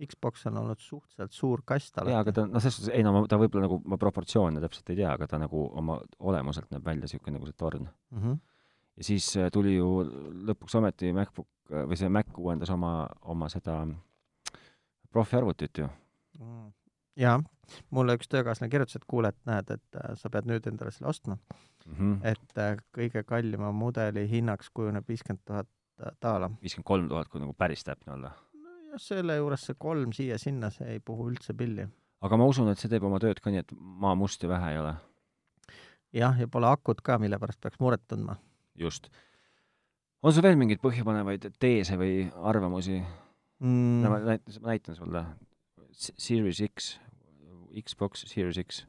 Xbox 0.05 0.44
on 0.47 0.59
olnud 0.61 0.80
suhteliselt 0.82 1.32
suur 1.32 1.62
kast 1.64 1.97
ja 2.05 2.18
aga 2.20 2.32
ta 2.36 2.44
noh, 2.47 2.61
selles 2.61 2.76
suhtes, 2.76 2.92
ei 2.92 3.05
no 3.05 3.14
ma- 3.14 3.24
ta 3.30 3.38
võib-olla 3.40 3.64
nagu, 3.64 3.78
ma 3.88 3.97
proportsioone 4.01 4.61
täpselt 4.61 4.92
ei 4.92 4.99
tea, 5.01 5.14
aga 5.14 5.28
ta 5.30 5.40
nagu 5.40 5.62
oma 5.80 5.97
olemuselt 6.18 6.68
näeb 6.74 6.84
välja 6.84 7.07
niisugune 7.07 7.38
nagu 7.38 7.49
see 7.49 7.57
torn. 7.57 7.88
mm. 8.12 8.20
-hmm. 8.22 8.38
Ja 8.97 9.05
siis 9.05 9.28
äh, 9.36 9.51
tuli 9.53 9.76
ju 9.76 9.88
lõpuks 10.49 10.76
ometi 10.78 11.12
MacBook 11.16 11.49
äh, 11.70 11.84
või 11.88 11.99
see 12.01 12.11
Mac 12.12 12.32
uuendas 12.38 12.72
oma, 12.72 13.07
oma 13.22 13.49
seda 13.53 13.82
profiarvutit 15.12 15.82
ju. 15.82 15.88
Mm. 16.40 16.72
jaa, 17.16 17.38
mulle 17.97 18.16
üks 18.18 18.28
töökaaslane 18.28 18.70
kirjutas, 18.70 18.99
et 18.99 19.07
kuule, 19.09 19.30
et 19.32 19.38
näed, 19.49 19.70
et 19.72 20.01
äh, 20.01 20.12
sa 20.20 20.30
pead 20.32 20.49
nüüd 20.49 20.68
endale 20.68 20.92
selle 20.92 21.09
ostma, 21.12 21.38
mm 21.86 21.94
-hmm. 21.94 22.18
et 22.32 22.82
kõige 22.97 23.22
kallima 23.24 23.72
mudeli 23.72 24.26
hinnaks 24.30 24.70
kujuneb 24.70 25.09
viiskümmend 25.09 25.44
tuhat 25.44 25.68
daala. 26.22 26.51
viiskümmend 26.62 26.84
kolm 26.92 27.09
tuhat, 27.09 27.28
kui 27.28 27.40
nagu 27.40 27.53
päris 27.53 27.84
täpne 27.84 28.12
olla. 28.12 28.32
nojah, 28.53 29.01
selle 29.01 29.36
juures 29.36 29.66
see 29.66 29.76
kolm 29.78 30.12
siia-sinna, 30.12 30.70
see 30.70 30.88
ei 30.88 31.01
puhu 31.01 31.30
üldse 31.30 31.55
pilli. 31.55 31.88
aga 32.20 32.36
ma 32.36 32.44
usun, 32.44 32.68
et 32.68 32.78
see 32.78 32.88
teeb 32.88 33.05
oma 33.05 33.18
tööd 33.18 33.40
ka 33.40 33.51
nii, 33.51 33.64
et 33.64 33.72
maamust 33.76 34.42
ja 34.42 34.49
vähe 34.49 34.72
ei 34.72 34.78
ole. 34.78 34.94
jah, 36.12 36.40
ja 36.40 36.49
pole 36.49 36.66
akut 36.66 37.01
ka, 37.01 37.18
mille 37.18 37.38
pärast 37.38 37.61
peaks 37.61 37.80
muret 37.80 38.09
tundma 38.09 38.36
just. 38.78 39.08
on 40.22 40.34
sul 40.34 40.44
veel 40.46 40.58
mingeid 40.58 40.82
põhjapanevaid 40.82 41.48
teese 41.62 41.98
või 42.00 42.26
arvamusi 42.50 42.98
mm.? 43.00 44.04
ma 44.06 44.20
näitan, 44.32 44.60
ma 44.62 44.74
näitan 44.74 44.98
sulle. 44.98 45.24
Series 45.96 46.60
X, 46.60 46.96
Xbox 47.72 48.26
Series 48.28 48.58
X. 48.60 48.84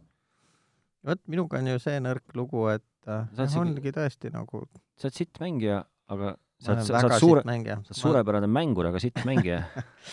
vot 1.08 1.22
minuga 1.28 1.62
on 1.62 1.72
ju 1.72 1.80
see 1.80 2.02
nõrk 2.04 2.36
lugu, 2.36 2.66
et 2.74 2.84
äh, 3.08 3.24
Sa 3.32 3.44
oled 3.44 3.46
jah, 3.46 3.54
siuke- 3.54 3.78
ongi 3.78 3.96
tõesti 3.96 4.34
nagu 4.34 4.66
sa 4.98 5.08
oled 5.08 5.20
sitt 5.22 5.40
mängija, 5.40 5.82
aga 6.12 6.36
sa 6.58 6.74
ma 6.74 6.78
oled, 6.80 6.88
sa 6.88 7.02
oled 7.06 7.22
suure 7.22 7.44
sa 7.46 7.56
oled 7.78 8.00
suurepärane 8.02 8.50
mängur, 8.50 8.90
aga 8.90 9.02
sitt 9.02 9.20
mängija. 9.28 9.62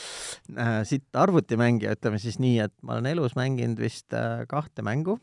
äh, 0.62 0.80
sitt 0.86 1.08
arvutimängija, 1.16 1.96
ütleme 1.96 2.20
siis 2.22 2.38
nii, 2.42 2.58
et 2.66 2.74
ma 2.84 2.98
olen 2.98 3.10
elus 3.14 3.34
mänginud 3.38 3.80
vist 3.80 4.14
äh, 4.14 4.44
kahte 4.50 4.84
mängu. 4.86 5.18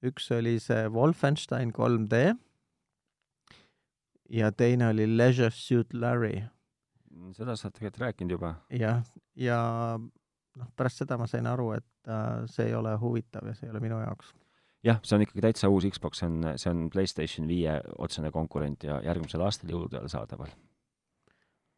üks 0.00 0.30
oli 0.32 0.54
see 0.62 0.86
Wolfenstein 0.88 1.74
3D 1.76 2.30
ja 4.30 4.52
teine 4.52 4.88
oli 4.88 5.06
Leisure 5.16 5.50
Suit 5.50 5.94
Larry. 5.94 6.42
seda 7.34 7.56
sa 7.56 7.68
oled 7.68 7.76
tegelikult 7.76 8.00
rääkinud 8.00 8.36
juba. 8.36 8.54
jah, 8.70 9.02
ja 9.36 9.60
noh, 9.98 10.70
pärast 10.76 11.02
seda 11.02 11.18
ma 11.18 11.26
sain 11.30 11.46
aru, 11.46 11.72
et 11.78 12.08
äh, 12.08 12.46
see 12.50 12.70
ei 12.70 12.74
ole 12.74 12.94
huvitav 13.00 13.46
ja 13.46 13.54
see 13.54 13.68
ei 13.68 13.74
ole 13.74 13.82
minu 13.82 14.00
jaoks. 14.00 14.32
jah, 14.86 15.00
see 15.02 15.16
on 15.18 15.26
ikkagi 15.26 15.44
täitsa 15.48 15.68
uus 15.68 15.86
Xbox, 15.90 16.22
see 16.22 16.30
on, 16.30 16.52
see 16.56 16.72
on 16.72 16.88
PlayStation 16.92 17.48
viie 17.50 17.80
otsene 17.98 18.30
konkurent 18.34 18.86
ja 18.86 19.00
järgmisel 19.04 19.44
aastal 19.46 19.72
jõulude 19.72 20.00
ajal 20.00 20.12
saadaval 20.14 20.54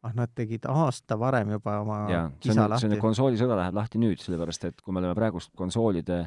ah, 0.03 0.13
nad 0.15 0.31
tegid 0.35 0.65
aasta 0.69 1.17
varem 1.19 1.55
juba 1.57 1.79
oma 1.81 1.99
ja, 2.11 2.23
kisa 2.39 2.67
lahti. 2.69 2.87
see 2.87 2.95
on, 2.97 3.03
konsoolisõda 3.03 3.59
läheb 3.59 3.77
lahti 3.81 4.01
nüüd, 4.01 4.21
sellepärast 4.23 4.69
et 4.69 4.81
kui 4.81 4.93
me 4.95 5.03
oleme 5.03 5.17
praegust 5.17 5.53
konsoolide 5.57 6.25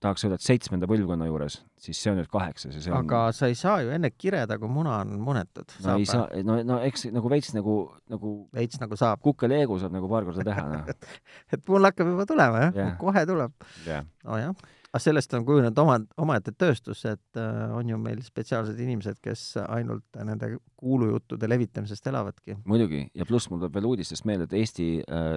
tahaks 0.00 0.24
öelda, 0.24 0.38
et 0.40 0.44
seitsmenda 0.44 0.88
põlvkonna 0.90 1.28
juures, 1.28 1.60
siis 1.80 2.00
see 2.00 2.12
on 2.12 2.20
nüüd 2.20 2.30
kaheksas 2.32 2.76
ja 2.76 2.82
see 2.84 2.94
on 2.94 3.04
aga 3.04 3.22
sa 3.36 3.50
ei 3.50 3.56
saa 3.58 3.80
ju 3.84 3.92
enne 3.94 4.12
kireda, 4.14 4.58
kui 4.60 4.70
muna 4.72 4.98
on 5.04 5.14
munetud. 5.20 5.76
no 5.84 5.96
ei 6.00 6.08
saa, 6.08 6.26
no, 6.46 6.58
no 6.66 6.80
eks 6.86 7.08
nagu 7.12 7.32
veits 7.32 7.52
nagu, 7.56 7.76
nagu 8.12 8.34
veits 8.56 8.80
nagu 8.82 8.98
saab. 9.00 9.22
kukke-leegu 9.24 9.78
saab 9.82 9.96
nagu 9.96 10.10
paar 10.10 10.28
korda 10.28 10.46
teha, 10.50 10.66
noh 10.72 10.92
et 11.54 11.64
mul 11.68 11.88
hakkab 11.90 12.12
juba 12.14 12.28
tulema, 12.28 12.66
jah 12.68 12.76
yeah., 12.76 13.00
kohe 13.00 13.24
tuleb 13.28 13.70
yeah.. 13.86 14.06
nojah 14.24 14.54
aga 14.90 14.98
sellest 15.02 15.34
on 15.38 15.44
kujunenud 15.46 15.78
oma, 15.78 15.96
omaette 16.18 16.52
tööstus, 16.58 17.04
et 17.06 17.38
äh, 17.38 17.70
on 17.76 17.92
ju 17.92 17.98
meil 18.00 18.18
spetsiaalsed 18.26 18.78
inimesed, 18.82 19.20
kes 19.22 19.44
ainult 19.62 20.18
nende 20.18 20.56
kuulujuttude 20.80 21.46
levitamisest 21.46 22.10
elavadki. 22.10 22.58
muidugi, 22.66 23.04
ja 23.14 23.26
pluss 23.28 23.50
mul 23.50 23.62
tuleb 23.62 23.78
veel 23.78 23.90
uudistest 23.92 24.26
meelde, 24.26 24.48
et 24.50 24.58
Eesti 24.58 24.90
äh, 25.04 25.30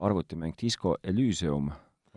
arvutimäng 0.00 0.56
Disco 0.60 0.96
Elysium 1.04 1.68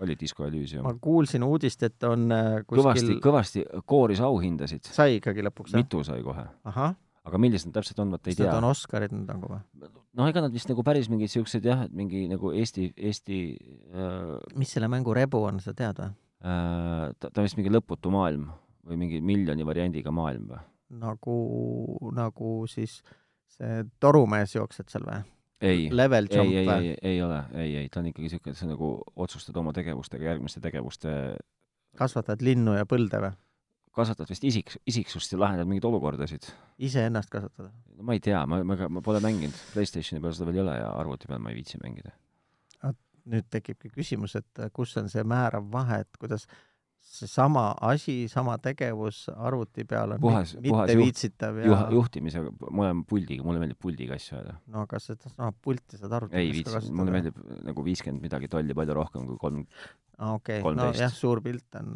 oli 0.02 0.16
Disco 0.20 0.46
Elysium? 0.48 0.86
ma 0.86 0.94
kuulsin 1.02 1.44
uudist, 1.46 1.84
et 1.86 2.08
on 2.08 2.32
äh, 2.34 2.60
kuskil 2.66 2.84
kõvasti, 2.84 3.18
kõvasti 3.24 3.66
kooris 3.90 4.22
auhindasid. 4.24 4.90
sai 4.90 5.20
ikkagi 5.20 5.46
lõpuks, 5.46 5.74
jah? 5.74 5.84
mitu 5.84 6.04
sai 6.06 6.24
kohe. 6.26 6.46
aga 6.64 7.42
millised 7.42 7.70
nad 7.70 7.78
täpselt 7.80 8.02
on, 8.04 8.16
vot 8.16 8.28
ei 8.28 8.36
tea. 8.36 8.48
Need 8.48 8.60
on 8.60 8.70
Oscarid 8.72 9.14
nüüd 9.16 9.30
nagu 9.30 9.52
või? 9.54 9.62
noh, 10.20 10.30
ega 10.30 10.44
nad 10.46 10.54
vist 10.54 10.70
nagu 10.72 10.86
päris 10.86 11.10
mingid 11.12 11.32
siuksed 11.34 11.66
jah, 11.66 11.86
et 11.88 11.96
mingi 11.96 12.26
nagu 12.32 12.54
Eesti, 12.58 12.90
Eesti 12.98 13.40
äh, 13.94 14.36
mis 14.60 14.74
selle 14.74 14.90
mängu 14.92 15.16
rebu 15.18 15.46
on, 15.50 15.62
sa 15.64 15.76
tead 15.78 16.02
või 16.02 16.12
äh,? 16.12 17.10
ta, 17.18 17.30
ta 17.30 17.36
on 17.38 17.48
vist 17.48 17.60
mingi 17.60 17.74
lõputu 17.74 18.14
maailm 18.14 18.50
või 18.84 19.00
mingi 19.06 19.22
miljoni 19.24 19.66
variandiga 19.68 20.14
maailm 20.16 20.50
või? 20.56 20.64
nagu, 21.04 21.38
nagu 22.14 22.56
siis 22.70 23.00
see 23.54 23.84
torumees 24.02 24.58
jookseb 24.58 24.90
seal 24.92 25.06
või? 25.08 25.22
Ei, 25.62 25.90
level 25.92 26.28
jump 26.32 26.52
ei, 26.52 26.58
ei, 26.58 26.70
ei, 26.70 26.98
ei 27.12 27.22
ole, 27.22 27.44
ei, 27.54 27.76
ei, 27.84 27.90
ta 27.90 28.02
on 28.02 28.10
ikkagi 28.12 28.28
niisugune, 28.28 28.56
sa 28.58 28.68
nagu 28.70 28.96
otsustad 29.16 29.58
oma 29.60 29.74
tegevustega 29.76 30.32
järgmiste 30.32 30.62
tegevuste 30.64 31.14
kasvatad 31.98 32.42
linnu 32.46 32.78
ja 32.78 32.88
põlde 32.90 33.22
või? 33.24 33.34
kasvatad 33.94 34.30
vist 34.32 34.46
isik, 34.48 34.74
isiksust 34.90 35.36
ja 35.36 35.40
lahendad 35.40 35.70
mingeid 35.70 35.86
olukordasid. 35.86 36.50
iseennast 36.82 37.30
kasvatada? 37.34 37.70
no 37.98 38.08
ma 38.08 38.18
ei 38.18 38.22
tea, 38.24 38.42
ma, 38.50 38.64
ma, 38.66 38.78
ma 38.90 39.06
pole 39.06 39.22
mänginud, 39.24 39.58
Playstationi 39.74 40.22
peal 40.24 40.36
seda 40.38 40.50
veel 40.50 40.60
ei 40.60 40.66
ole 40.66 40.78
ja 40.80 40.92
arvuti 40.98 41.30
peal 41.30 41.42
ma 41.44 41.54
ei 41.54 41.60
viitsi 41.62 41.82
mängida. 41.84 42.16
nüüd 43.24 43.46
tekibki 43.48 43.88
küsimus, 43.94 44.34
et 44.36 44.66
kus 44.76 44.98
on 45.00 45.06
see 45.08 45.22
määrav 45.24 45.70
vahe, 45.72 46.02
et 46.04 46.18
kuidas 46.20 46.44
seesama 47.04 47.66
asi, 47.84 48.28
sama 48.32 48.56
tegevus 48.64 49.28
arvuti 49.36 49.84
peal 49.88 50.16
on 50.16 50.22
puhas, 50.24 50.56
mitte 50.56 50.72
puhas 50.72 50.94
viitsitav 50.98 51.60
ja 51.62 51.68
juh, 51.68 51.84
juhtimisega, 51.98 52.54
ma 52.72 52.88
olen 52.88 53.04
puldiga, 53.10 53.44
mulle 53.46 53.62
meeldib 53.62 53.80
puldiga 53.84 54.18
asju 54.18 54.38
ajada. 54.38 54.56
no 54.74 54.86
aga 54.88 55.00
sedasama 55.04 55.52
no, 55.52 55.58
pulti 55.62 56.00
saad 56.00 56.16
arvuti 56.20 56.40
ei 56.40 56.54
viitsi, 56.56 56.92
mulle 56.96 57.14
meeldib 57.18 57.38
nagu 57.68 57.86
viiskümmend 57.86 58.24
midagi 58.24 58.50
tolli 58.52 58.78
palju 58.78 58.98
rohkem 58.98 59.28
kui 59.30 59.40
kolm 59.42 59.66
aa 60.18 60.34
okei 60.40 60.62
okay., 60.62 60.80
nojah, 60.80 61.14
suur 61.14 61.44
pilt 61.46 61.80
on, 61.82 61.94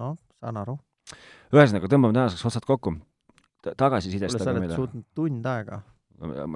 noh, 0.00 0.18
saan 0.40 0.60
aru. 0.64 0.78
ühesõnaga, 1.52 1.90
tõmbame 1.90 2.16
tänaseks 2.16 2.48
otsad 2.50 2.66
kokku. 2.68 2.96
tagasisidest 3.64 4.40
aga 4.40 4.58
meile. 4.58 4.74
sa 4.74 4.80
oled 4.80 4.80
suutnud 4.80 5.06
tund 5.14 5.48
aega. 5.52 5.82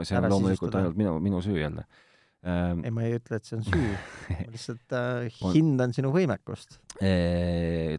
see 0.03 0.19
on 0.19 0.31
loomulikult 0.33 0.81
ainult 0.81 0.97
minu, 0.97 1.19
minu 1.21 1.43
süü 1.45 1.61
jälle. 1.61 1.85
Ei, 2.47 2.91
ma 2.95 3.03
ei 3.07 3.17
ütle, 3.19 3.39
et 3.39 3.49
see 3.49 3.59
on 3.59 3.65
süü. 3.67 3.89
Ma 4.31 4.53
lihtsalt 4.53 4.95
äh, 4.97 5.41
hindan 5.55 5.95
sinu 5.97 6.13
võimekust. 6.15 6.79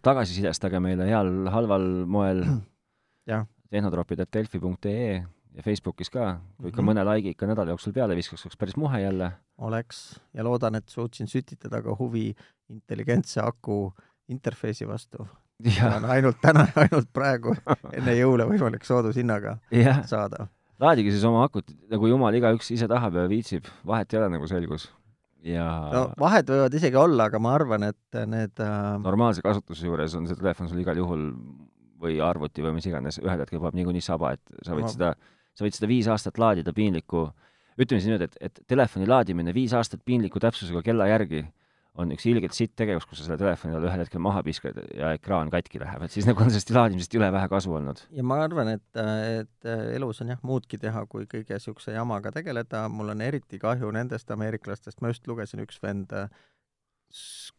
Tagasisidestage 0.05 0.79
meile 0.83 1.07
heal, 1.09 1.33
halval 1.53 1.87
moel 2.07 2.45
tehnotropid.delfi.ee 3.73 5.19
ja 5.59 5.63
Facebookis 5.65 6.11
ka, 6.13 6.39
kui 6.57 6.69
ikka 6.69 6.81
mm 6.81 6.85
-hmm. 6.85 6.91
mõne 6.91 7.05
laigi 7.05 7.33
ikka 7.33 7.47
nädala 7.49 7.73
jooksul 7.73 7.93
peale 7.93 8.15
viskaks, 8.15 8.45
oleks 8.45 8.57
päris 8.57 8.77
muhe 8.77 9.01
jälle. 9.01 9.31
oleks. 9.57 10.19
Ja 10.33 10.43
loodan, 10.43 10.75
et 10.75 10.89
suutsin 10.89 11.27
sütitada 11.27 11.81
ka 11.81 11.95
huvi 11.99 12.35
intelligentse 12.69 13.41
aku 13.41 13.93
interface'i 14.27 14.87
vastu. 14.87 15.27
on 15.95 16.05
ainult 16.05 16.37
täna, 16.41 16.67
ainult 16.75 17.09
praegu 17.13 17.55
enne 17.97 18.15
jõule 18.15 18.45
võimalik 18.47 18.85
soodushinnaga 18.85 19.57
saada 20.05 20.47
laadige 20.83 21.11
siis 21.13 21.25
oma 21.27 21.43
akut 21.47 21.71
nagu 21.91 22.09
jumal 22.09 22.35
igaüks 22.35 22.71
ise 22.75 22.87
tahab 22.89 23.17
ja 23.19 23.27
viitsib, 23.31 23.67
vahet 23.87 24.13
ei 24.13 24.21
ole, 24.21 24.29
nagu 24.35 24.47
selgus. 24.49 24.89
ja 25.45 25.65
no 25.93 26.03
vahed 26.19 26.49
võivad 26.51 26.77
isegi 26.79 26.99
olla, 26.99 27.29
aga 27.29 27.41
ma 27.43 27.55
arvan, 27.55 27.89
et 27.91 28.21
need 28.27 28.63
äh... 28.63 28.77
normaalse 29.03 29.43
kasutuse 29.45 29.87
juures 29.87 30.15
on 30.19 30.27
see 30.27 30.39
telefon 30.39 30.71
sul 30.71 30.81
igal 30.83 30.99
juhul 30.99 31.29
või 31.99 32.19
arvuti 32.23 32.63
või 32.63 32.77
mis 32.77 32.87
iganes, 32.87 33.19
ühel 33.23 33.43
hetkel 33.43 33.59
paneb 33.59 33.79
niikuinii 33.79 34.03
saba, 34.03 34.33
et 34.37 34.65
sa 34.65 34.75
võid 34.75 34.87
no. 34.87 34.91
seda, 34.93 35.13
sa 35.55 35.65
võid 35.65 35.75
seda 35.75 35.89
viis 35.91 36.07
aastat 36.11 36.39
laadida 36.39 36.73
piinliku, 36.75 37.27
ütleme 37.79 37.99
siis 37.99 38.07
niimoodi, 38.07 38.29
et, 38.29 38.37
et 38.47 38.61
telefoni 38.71 39.07
laadimine 39.07 39.55
viis 39.55 39.75
aastat 39.75 40.03
piinliku 40.07 40.39
täpsusega 40.43 40.83
kella 40.85 41.09
järgi 41.11 41.43
on 41.99 42.13
üks 42.15 42.25
ilgelt 42.29 42.55
sitt 42.55 42.75
tegevus, 42.79 43.05
kus 43.07 43.21
sa 43.21 43.27
selle 43.27 43.39
telefoni 43.41 43.75
all 43.75 43.87
ühel 43.87 44.03
hetkel 44.03 44.21
maha 44.23 44.43
viskad 44.45 44.77
ja 44.95 45.13
ekraan 45.17 45.51
katki 45.53 45.81
läheb, 45.81 46.05
et 46.05 46.15
siis 46.15 46.27
nagu 46.29 46.43
on 46.43 46.51
sellest 46.51 46.71
laadimisest 46.75 47.15
jõle 47.17 47.31
vähe 47.35 47.49
kasu 47.51 47.73
olnud. 47.79 48.03
ja 48.15 48.25
ma 48.25 48.39
arvan, 48.45 48.73
et, 48.77 49.01
et 49.39 49.71
elus 49.95 50.21
on 50.23 50.33
jah 50.33 50.45
muudki 50.45 50.79
teha, 50.81 51.05
kui 51.11 51.27
kõige 51.29 51.57
niisuguse 51.57 51.95
jamaga 51.95 52.31
tegeleda, 52.35 52.85
mul 52.93 53.11
on 53.15 53.25
eriti 53.25 53.59
kahju 53.61 53.91
nendest 53.95 54.31
ameeriklastest, 54.35 55.01
ma 55.01 55.11
just 55.13 55.27
lugesin, 55.27 55.63
üks 55.65 55.81
vend 55.83 56.15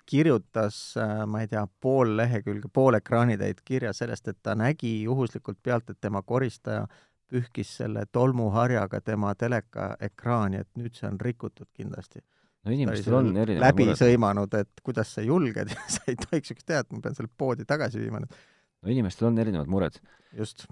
kirjutas, 0.07 0.80
ma 1.26 1.43
ei 1.43 1.49
tea, 1.51 1.64
pool 1.82 2.14
lehekülge, 2.16 2.70
pool 2.72 2.97
ekraanitäit 3.01 3.64
kirja 3.66 3.93
sellest, 3.97 4.28
et 4.30 4.38
ta 4.43 4.55
nägi 4.55 5.01
juhuslikult 5.03 5.59
pealt, 5.62 5.91
et 5.91 6.01
tema 6.01 6.22
koristaja 6.22 6.86
pühkis 7.30 7.76
selle 7.78 8.05
tolmuharjaga 8.12 9.01
tema 9.07 9.34
teleka 9.38 9.97
ekraani, 10.03 10.62
et 10.62 10.70
nüüd 10.78 10.95
see 10.99 11.11
on 11.11 11.18
rikutud 11.22 11.68
kindlasti 11.74 12.22
no 12.64 12.74
inimestel 12.74 13.16
on 13.20 13.30
erinevad 13.32 13.66
läbi 13.68 13.88
mured. 13.88 14.00
sõimanud, 14.00 14.58
et 14.61 14.84
kuidas 14.84 15.14
sa 15.16 15.24
julged 15.24 15.72
ja 15.72 15.86
sa 15.94 16.04
ei 16.11 16.18
tohiks 16.20 16.50
niisugust 16.50 16.68
teha, 16.68 16.84
et 16.84 16.92
ma 16.94 17.02
pean 17.06 17.16
selle 17.16 17.32
poodi 17.40 17.66
tagasi 17.68 18.02
viima 18.02 18.22
nüüd. 18.22 18.36
no 18.84 18.94
inimestel 18.94 19.30
on 19.30 19.42
erinevad 19.42 19.72
mured. 19.72 19.98
just. 20.36 20.66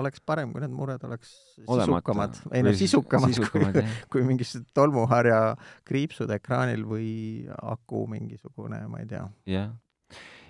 oleks 0.00 0.22
parem, 0.24 0.52
kui 0.54 0.62
need 0.64 0.72
mured 0.72 1.02
oleks 1.04 1.34
sisukamad, 1.58 2.38
ei 2.56 2.64
no 2.64 2.72
sisukamad, 2.72 3.34
sisukamad 3.34 3.76
kui, 3.76 3.96
kui 4.16 4.26
mingisugused 4.30 4.70
tolmuharja 4.74 5.40
kriipsud 5.88 6.32
ekraanil 6.38 6.86
või 6.88 7.10
aku 7.60 8.06
mingisugune, 8.08 8.86
ma 8.88 9.02
ei 9.04 9.10
tea. 9.10 9.26
jah 9.58 9.72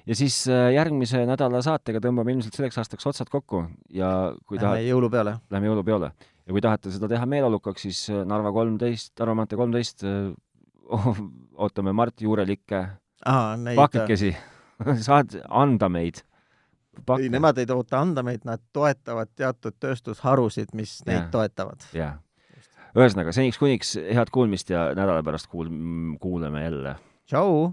ja 0.06 0.16
siis 0.18 0.44
äh, 0.50 0.72
järgmise 0.74 1.22
nädala 1.28 1.62
saatega 1.64 2.00
tõmbame 2.02 2.34
ilmselt 2.34 2.56
selleks 2.58 2.78
aastaks 2.80 3.06
otsad 3.10 3.30
kokku 3.30 3.64
ja 3.94 4.32
kui 4.46 4.58
tahad 4.58 4.80
Lähme 4.80 4.88
jõulupeole. 4.88 5.36
Lähme 5.50 5.70
jõulupeole. 5.70 6.12
ja 6.46 6.54
kui 6.54 6.62
tahate 6.64 6.90
seda 6.90 7.08
teha 7.10 7.26
meeleolukaks, 7.30 7.84
siis 7.86 8.00
äh, 8.10 8.24
Narva 8.26 8.50
kolmteist, 8.54 9.12
Narva 9.20 9.36
maantee 9.38 9.60
kolmteist 9.60 10.02
äh, 10.06 10.32
ootame 11.62 11.92
Mart 11.92 12.20
Juurelikke 12.20 12.86
pakikesi 13.76 14.36
saad 15.06 15.38
anda 15.48 15.88
meid. 15.88 16.22
ei, 17.18 17.28
nemad 17.32 17.58
ei 17.58 17.66
oota 17.74 18.00
anda 18.00 18.22
meid, 18.22 18.44
nad 18.44 18.60
toetavad 18.72 19.30
teatud 19.36 19.76
tööstusharusid, 19.80 20.74
mis 20.74 21.00
neid 21.06 21.22
ja. 21.24 21.28
toetavad. 21.32 21.86
jah. 21.96 22.18
ühesõnaga, 22.96 23.32
seniks 23.32 23.60
kuniks 23.60 23.94
head 23.96 24.32
kuulmist 24.32 24.70
ja 24.70 24.90
nädala 24.96 25.22
pärast 25.22 25.48
kuul-, 25.52 25.72
kuuleme 26.20 26.64
jälle. 26.64 26.96
tšau! 27.26 27.72